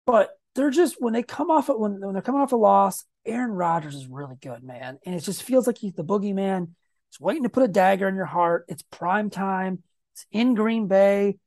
But 0.05 0.31
they're 0.55 0.71
just, 0.71 0.95
when 0.99 1.13
they 1.13 1.21
come 1.21 1.51
off 1.51 1.69
when, 1.69 2.01
when 2.01 2.13
they're 2.13 2.23
coming 2.23 2.41
off 2.41 2.51
a 2.51 2.55
loss, 2.55 3.05
Aaron 3.25 3.51
Rodgers 3.51 3.95
is 3.95 4.07
really 4.07 4.37
good, 4.41 4.63
man. 4.63 4.97
And 5.05 5.13
it 5.13 5.21
just 5.21 5.43
feels 5.43 5.67
like 5.67 5.77
he's 5.77 5.93
the 5.93 6.03
boogeyman. 6.03 6.69
He's 7.09 7.19
waiting 7.19 7.43
to 7.43 7.49
put 7.49 7.63
a 7.63 7.67
dagger 7.67 8.07
in 8.07 8.15
your 8.15 8.25
heart. 8.25 8.65
It's 8.67 8.83
prime 8.83 9.29
time. 9.29 9.83
It's 10.13 10.25
in 10.31 10.53
Green 10.53 10.87
Bay, 10.87 11.37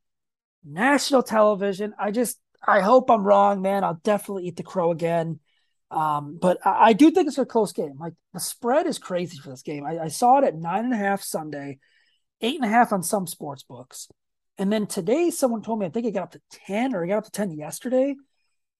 national 0.63 1.23
television. 1.23 1.93
I 1.97 2.11
just, 2.11 2.39
I 2.65 2.81
hope 2.81 3.09
I'm 3.09 3.23
wrong, 3.23 3.61
man. 3.61 3.83
I'll 3.83 3.99
definitely 4.03 4.47
eat 4.47 4.57
the 4.57 4.63
crow 4.63 4.91
again. 4.91 5.39
Um, 5.91 6.37
but 6.41 6.57
I, 6.65 6.89
I, 6.89 6.93
do 6.93 7.11
think 7.11 7.27
it's 7.27 7.37
a 7.37 7.45
close 7.45 7.71
game. 7.71 7.97
Like 7.99 8.13
the 8.33 8.39
spread 8.39 8.87
is 8.87 8.97
crazy 8.97 9.37
for 9.37 9.51
this 9.51 9.61
game. 9.61 9.85
I, 9.85 9.99
I, 9.99 10.07
saw 10.07 10.39
it 10.39 10.43
at 10.43 10.55
nine 10.55 10.85
and 10.85 10.93
a 10.93 10.97
half 10.97 11.21
Sunday, 11.21 11.77
eight 12.41 12.55
and 12.55 12.65
a 12.65 12.67
half 12.67 12.91
on 12.91 13.03
some 13.03 13.27
sports 13.27 13.61
books. 13.61 14.07
And 14.57 14.73
then 14.73 14.87
today, 14.87 15.29
someone 15.29 15.61
told 15.61 15.79
me 15.79 15.85
I 15.85 15.89
think 15.89 16.07
it 16.07 16.11
got 16.11 16.23
up 16.23 16.31
to 16.31 16.41
10 16.65 16.95
or 16.95 17.03
it 17.03 17.09
got 17.09 17.19
up 17.19 17.25
to 17.25 17.31
10 17.31 17.51
yesterday. 17.51 18.15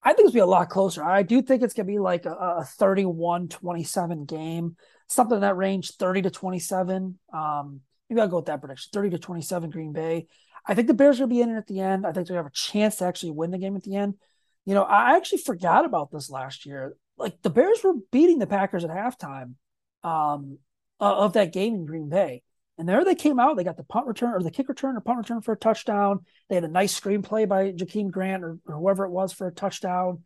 I 0.02 0.12
think 0.12 0.26
it's 0.26 0.32
going 0.32 0.32
to 0.32 0.34
be 0.34 0.40
a 0.40 0.46
lot 0.46 0.68
closer. 0.68 1.04
I 1.04 1.22
do 1.22 1.40
think 1.40 1.62
it's 1.62 1.74
going 1.74 1.86
to 1.86 1.92
be 1.92 1.98
like 1.98 2.26
a, 2.26 2.32
a 2.32 2.64
31 2.64 3.48
27 3.48 4.24
game, 4.24 4.76
something 5.08 5.36
in 5.36 5.42
that 5.42 5.56
range, 5.56 5.92
30 5.92 6.22
to 6.22 6.30
27. 6.30 7.18
Um, 7.32 7.80
maybe 8.08 8.20
I'll 8.20 8.28
go 8.28 8.36
with 8.36 8.46
that 8.46 8.60
prediction 8.60 8.90
30 8.92 9.10
to 9.10 9.18
27 9.18 9.70
Green 9.70 9.92
Bay. 9.92 10.26
I 10.66 10.74
think 10.74 10.88
the 10.88 10.94
Bears 10.94 11.16
are 11.16 11.26
going 11.26 11.30
to 11.30 11.34
be 11.34 11.40
in 11.42 11.50
it 11.50 11.58
at 11.58 11.66
the 11.66 11.80
end. 11.80 12.06
I 12.06 12.12
think 12.12 12.26
they 12.26 12.34
have 12.34 12.46
a 12.46 12.50
chance 12.50 12.96
to 12.96 13.04
actually 13.04 13.32
win 13.32 13.50
the 13.50 13.58
game 13.58 13.76
at 13.76 13.82
the 13.82 13.96
end. 13.96 14.14
You 14.64 14.74
know, 14.74 14.82
I 14.82 15.16
actually 15.16 15.38
forgot 15.38 15.84
about 15.84 16.10
this 16.10 16.30
last 16.30 16.64
year 16.64 16.96
like 17.16 17.40
the 17.42 17.50
Bears 17.50 17.82
were 17.82 17.94
beating 18.10 18.38
the 18.38 18.46
Packers 18.46 18.84
at 18.84 18.90
halftime 18.90 19.54
um, 20.02 20.58
of 21.00 21.34
that 21.34 21.52
game 21.52 21.74
in 21.74 21.86
Green 21.86 22.08
Bay. 22.08 22.42
And 22.76 22.88
there 22.88 23.04
they 23.04 23.14
came 23.14 23.38
out. 23.38 23.56
They 23.56 23.62
got 23.62 23.76
the 23.76 23.84
punt 23.84 24.06
return 24.06 24.34
or 24.34 24.42
the 24.42 24.50
kick 24.50 24.68
return 24.68 24.96
or 24.96 25.00
punt 25.00 25.18
return 25.18 25.40
for 25.42 25.52
a 25.52 25.56
touchdown. 25.56 26.24
They 26.48 26.56
had 26.56 26.64
a 26.64 26.68
nice 26.68 26.98
screenplay 26.98 27.48
by 27.48 27.70
Jakeem 27.70 28.10
Grant 28.10 28.42
or, 28.42 28.58
or 28.66 28.76
whoever 28.76 29.04
it 29.04 29.10
was 29.10 29.32
for 29.32 29.46
a 29.46 29.52
touchdown. 29.52 30.24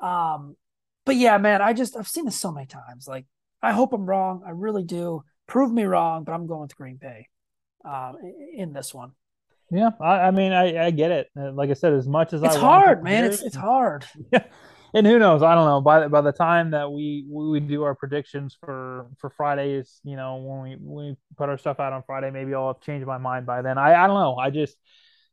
Um, 0.00 0.56
but 1.04 1.14
yeah, 1.14 1.38
man, 1.38 1.62
I 1.62 1.72
just 1.72 1.96
I've 1.96 2.08
seen 2.08 2.24
this 2.24 2.38
so 2.40 2.50
many 2.50 2.66
times. 2.66 3.06
Like 3.06 3.26
I 3.62 3.72
hope 3.72 3.92
I'm 3.92 4.06
wrong. 4.06 4.42
I 4.46 4.50
really 4.50 4.84
do. 4.84 5.22
Prove 5.46 5.72
me 5.72 5.84
wrong, 5.84 6.24
but 6.24 6.32
I'm 6.32 6.46
going 6.46 6.62
with 6.62 6.76
Green 6.76 6.96
Bay 6.96 7.28
um, 7.84 8.16
in 8.54 8.72
this 8.72 8.92
one. 8.92 9.12
Yeah, 9.70 9.90
I, 10.00 10.20
I 10.20 10.30
mean, 10.30 10.52
I, 10.52 10.86
I 10.86 10.90
get 10.90 11.10
it. 11.10 11.28
Uh, 11.38 11.52
like 11.52 11.70
I 11.70 11.74
said, 11.74 11.92
as 11.92 12.06
much 12.06 12.32
as 12.32 12.42
it's 12.42 12.56
I 12.56 12.58
hard, 12.60 13.02
man. 13.02 13.24
It's 13.24 13.42
it's 13.42 13.56
hard. 13.56 14.04
Yeah, 14.32 14.44
and 14.94 15.06
who 15.06 15.18
knows? 15.18 15.42
I 15.42 15.54
don't 15.54 15.66
know. 15.66 15.80
By 15.80 16.00
the, 16.00 16.08
by 16.08 16.20
the 16.20 16.32
time 16.32 16.70
that 16.70 16.90
we 16.90 17.26
we 17.28 17.60
do 17.60 17.82
our 17.82 17.94
predictions 17.94 18.56
for 18.58 19.08
for 19.18 19.30
Fridays, 19.30 20.00
you 20.04 20.16
know, 20.16 20.36
when 20.36 20.62
we 20.62 20.76
when 20.80 21.06
we 21.06 21.16
put 21.36 21.48
our 21.48 21.58
stuff 21.58 21.80
out 21.80 21.92
on 21.92 22.02
Friday, 22.06 22.30
maybe 22.30 22.54
I'll 22.54 22.68
have 22.68 22.80
changed 22.80 23.06
my 23.06 23.18
mind 23.18 23.44
by 23.44 23.62
then. 23.62 23.76
I 23.76 23.94
I 23.94 24.06
don't 24.06 24.18
know. 24.18 24.36
I 24.36 24.50
just 24.50 24.76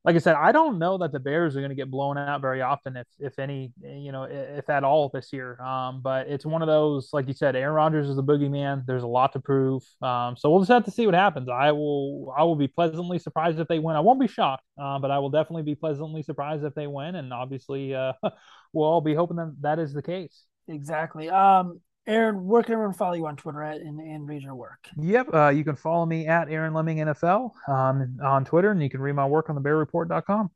like 0.05 0.15
I 0.15 0.19
said, 0.19 0.35
I 0.35 0.51
don't 0.51 0.79
know 0.79 0.97
that 0.97 1.13
the 1.13 1.19
Bears 1.19 1.55
are 1.55 1.59
going 1.61 1.69
to 1.69 1.75
get 1.75 1.89
blown 1.89 2.17
out 2.17 2.41
very 2.41 2.61
often, 2.61 2.97
if 2.97 3.07
if 3.19 3.39
any, 3.39 3.71
you 3.81 4.11
know, 4.11 4.23
if 4.23 4.69
at 4.69 4.83
all 4.83 5.09
this 5.13 5.31
year. 5.31 5.61
Um, 5.61 6.01
but 6.01 6.27
it's 6.27 6.45
one 6.45 6.61
of 6.61 6.67
those, 6.67 7.09
like 7.13 7.27
you 7.27 7.33
said, 7.33 7.55
Aaron 7.55 7.73
Rodgers 7.75 8.09
is 8.09 8.17
the 8.17 8.23
boogeyman. 8.23 8.85
There's 8.85 9.03
a 9.03 9.07
lot 9.07 9.31
to 9.33 9.39
prove. 9.39 9.81
Um, 10.01 10.35
so 10.35 10.49
we'll 10.49 10.59
just 10.59 10.71
have 10.71 10.83
to 10.85 10.91
see 10.91 11.05
what 11.05 11.15
happens. 11.15 11.47
I 11.47 11.71
will 11.71 12.33
I 12.37 12.43
will 12.43 12.57
be 12.57 12.67
pleasantly 12.67 13.17
surprised 13.17 13.59
if 13.59 13.67
they 13.69 13.79
win. 13.79 13.95
I 13.95 14.01
won't 14.01 14.19
be 14.19 14.27
shocked, 14.27 14.65
uh, 14.77 14.99
but 14.99 15.09
I 15.09 15.19
will 15.19 15.29
definitely 15.29 15.63
be 15.63 15.75
pleasantly 15.75 16.21
surprised 16.21 16.65
if 16.65 16.75
they 16.75 16.87
win. 16.87 17.15
And 17.15 17.31
obviously, 17.31 17.95
uh, 17.95 18.11
we'll 18.73 18.87
all 18.87 19.01
be 19.01 19.15
hoping 19.15 19.37
that 19.37 19.55
that 19.61 19.79
is 19.79 19.93
the 19.93 20.01
case. 20.01 20.43
Exactly. 20.67 21.29
Um, 21.29 21.79
Aaron, 22.05 22.45
where 22.45 22.63
can 22.63 22.73
everyone 22.73 22.93
follow 22.93 23.13
you 23.13 23.25
on 23.27 23.35
Twitter 23.35 23.63
at 23.63 23.81
and, 23.81 23.99
and 23.99 24.27
read 24.27 24.41
your 24.41 24.55
work? 24.55 24.87
Yep. 24.97 25.33
Uh, 25.33 25.49
you 25.49 25.63
can 25.63 25.75
follow 25.75 26.05
me 26.05 26.27
at 26.27 26.49
Aaron 26.49 26.73
Leming 26.73 26.97
NFL 26.97 27.51
um, 27.67 28.17
on 28.23 28.43
Twitter, 28.43 28.71
and 28.71 28.83
you 28.83 28.89
can 28.89 29.01
read 29.01 29.13
my 29.13 29.25
work 29.25 29.49
on 29.49 29.55
the 29.55 29.61
bearreport.com. 29.61 30.51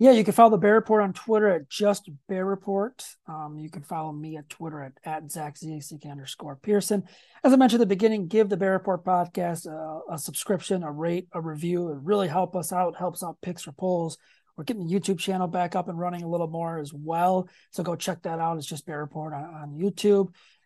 Yeah, 0.00 0.12
you 0.12 0.22
can 0.22 0.32
follow 0.32 0.50
the 0.50 0.58
Bear 0.58 0.74
Report 0.74 1.02
on 1.02 1.12
Twitter 1.12 1.48
at 1.48 1.68
just 1.68 2.08
Bear 2.28 2.44
Report. 2.44 3.04
Um, 3.26 3.58
you 3.58 3.68
can 3.68 3.82
follow 3.82 4.12
me 4.12 4.36
at 4.36 4.48
Twitter 4.48 4.80
at, 4.80 4.92
at 5.04 5.28
Zach 5.28 5.58
Z 5.58 5.80
underscore 6.08 6.54
Pearson. 6.54 7.02
As 7.42 7.52
I 7.52 7.56
mentioned 7.56 7.82
at 7.82 7.88
the 7.88 7.96
beginning, 7.96 8.28
give 8.28 8.48
the 8.48 8.56
Bear 8.56 8.72
Report 8.72 9.04
podcast 9.04 9.66
a, 9.66 10.14
a 10.14 10.16
subscription, 10.16 10.84
a 10.84 10.92
rate, 10.92 11.26
a 11.32 11.40
review. 11.40 11.88
It 11.88 11.98
really 12.00 12.28
help 12.28 12.54
us 12.54 12.72
out, 12.72 12.96
helps 12.96 13.24
out 13.24 13.38
picks 13.42 13.62
for 13.62 13.72
polls. 13.72 14.18
We're 14.56 14.62
getting 14.62 14.86
the 14.86 14.94
YouTube 14.94 15.18
channel 15.18 15.48
back 15.48 15.74
up 15.74 15.88
and 15.88 15.98
running 15.98 16.22
a 16.22 16.28
little 16.28 16.46
more 16.46 16.78
as 16.78 16.92
well. 16.92 17.48
So 17.72 17.82
go 17.82 17.96
check 17.96 18.22
that 18.22 18.38
out. 18.38 18.56
It's 18.56 18.66
just 18.66 18.86
Bear 18.86 19.00
Report 19.00 19.34
on, 19.34 19.42
on 19.42 19.70
YouTube. 19.80 20.32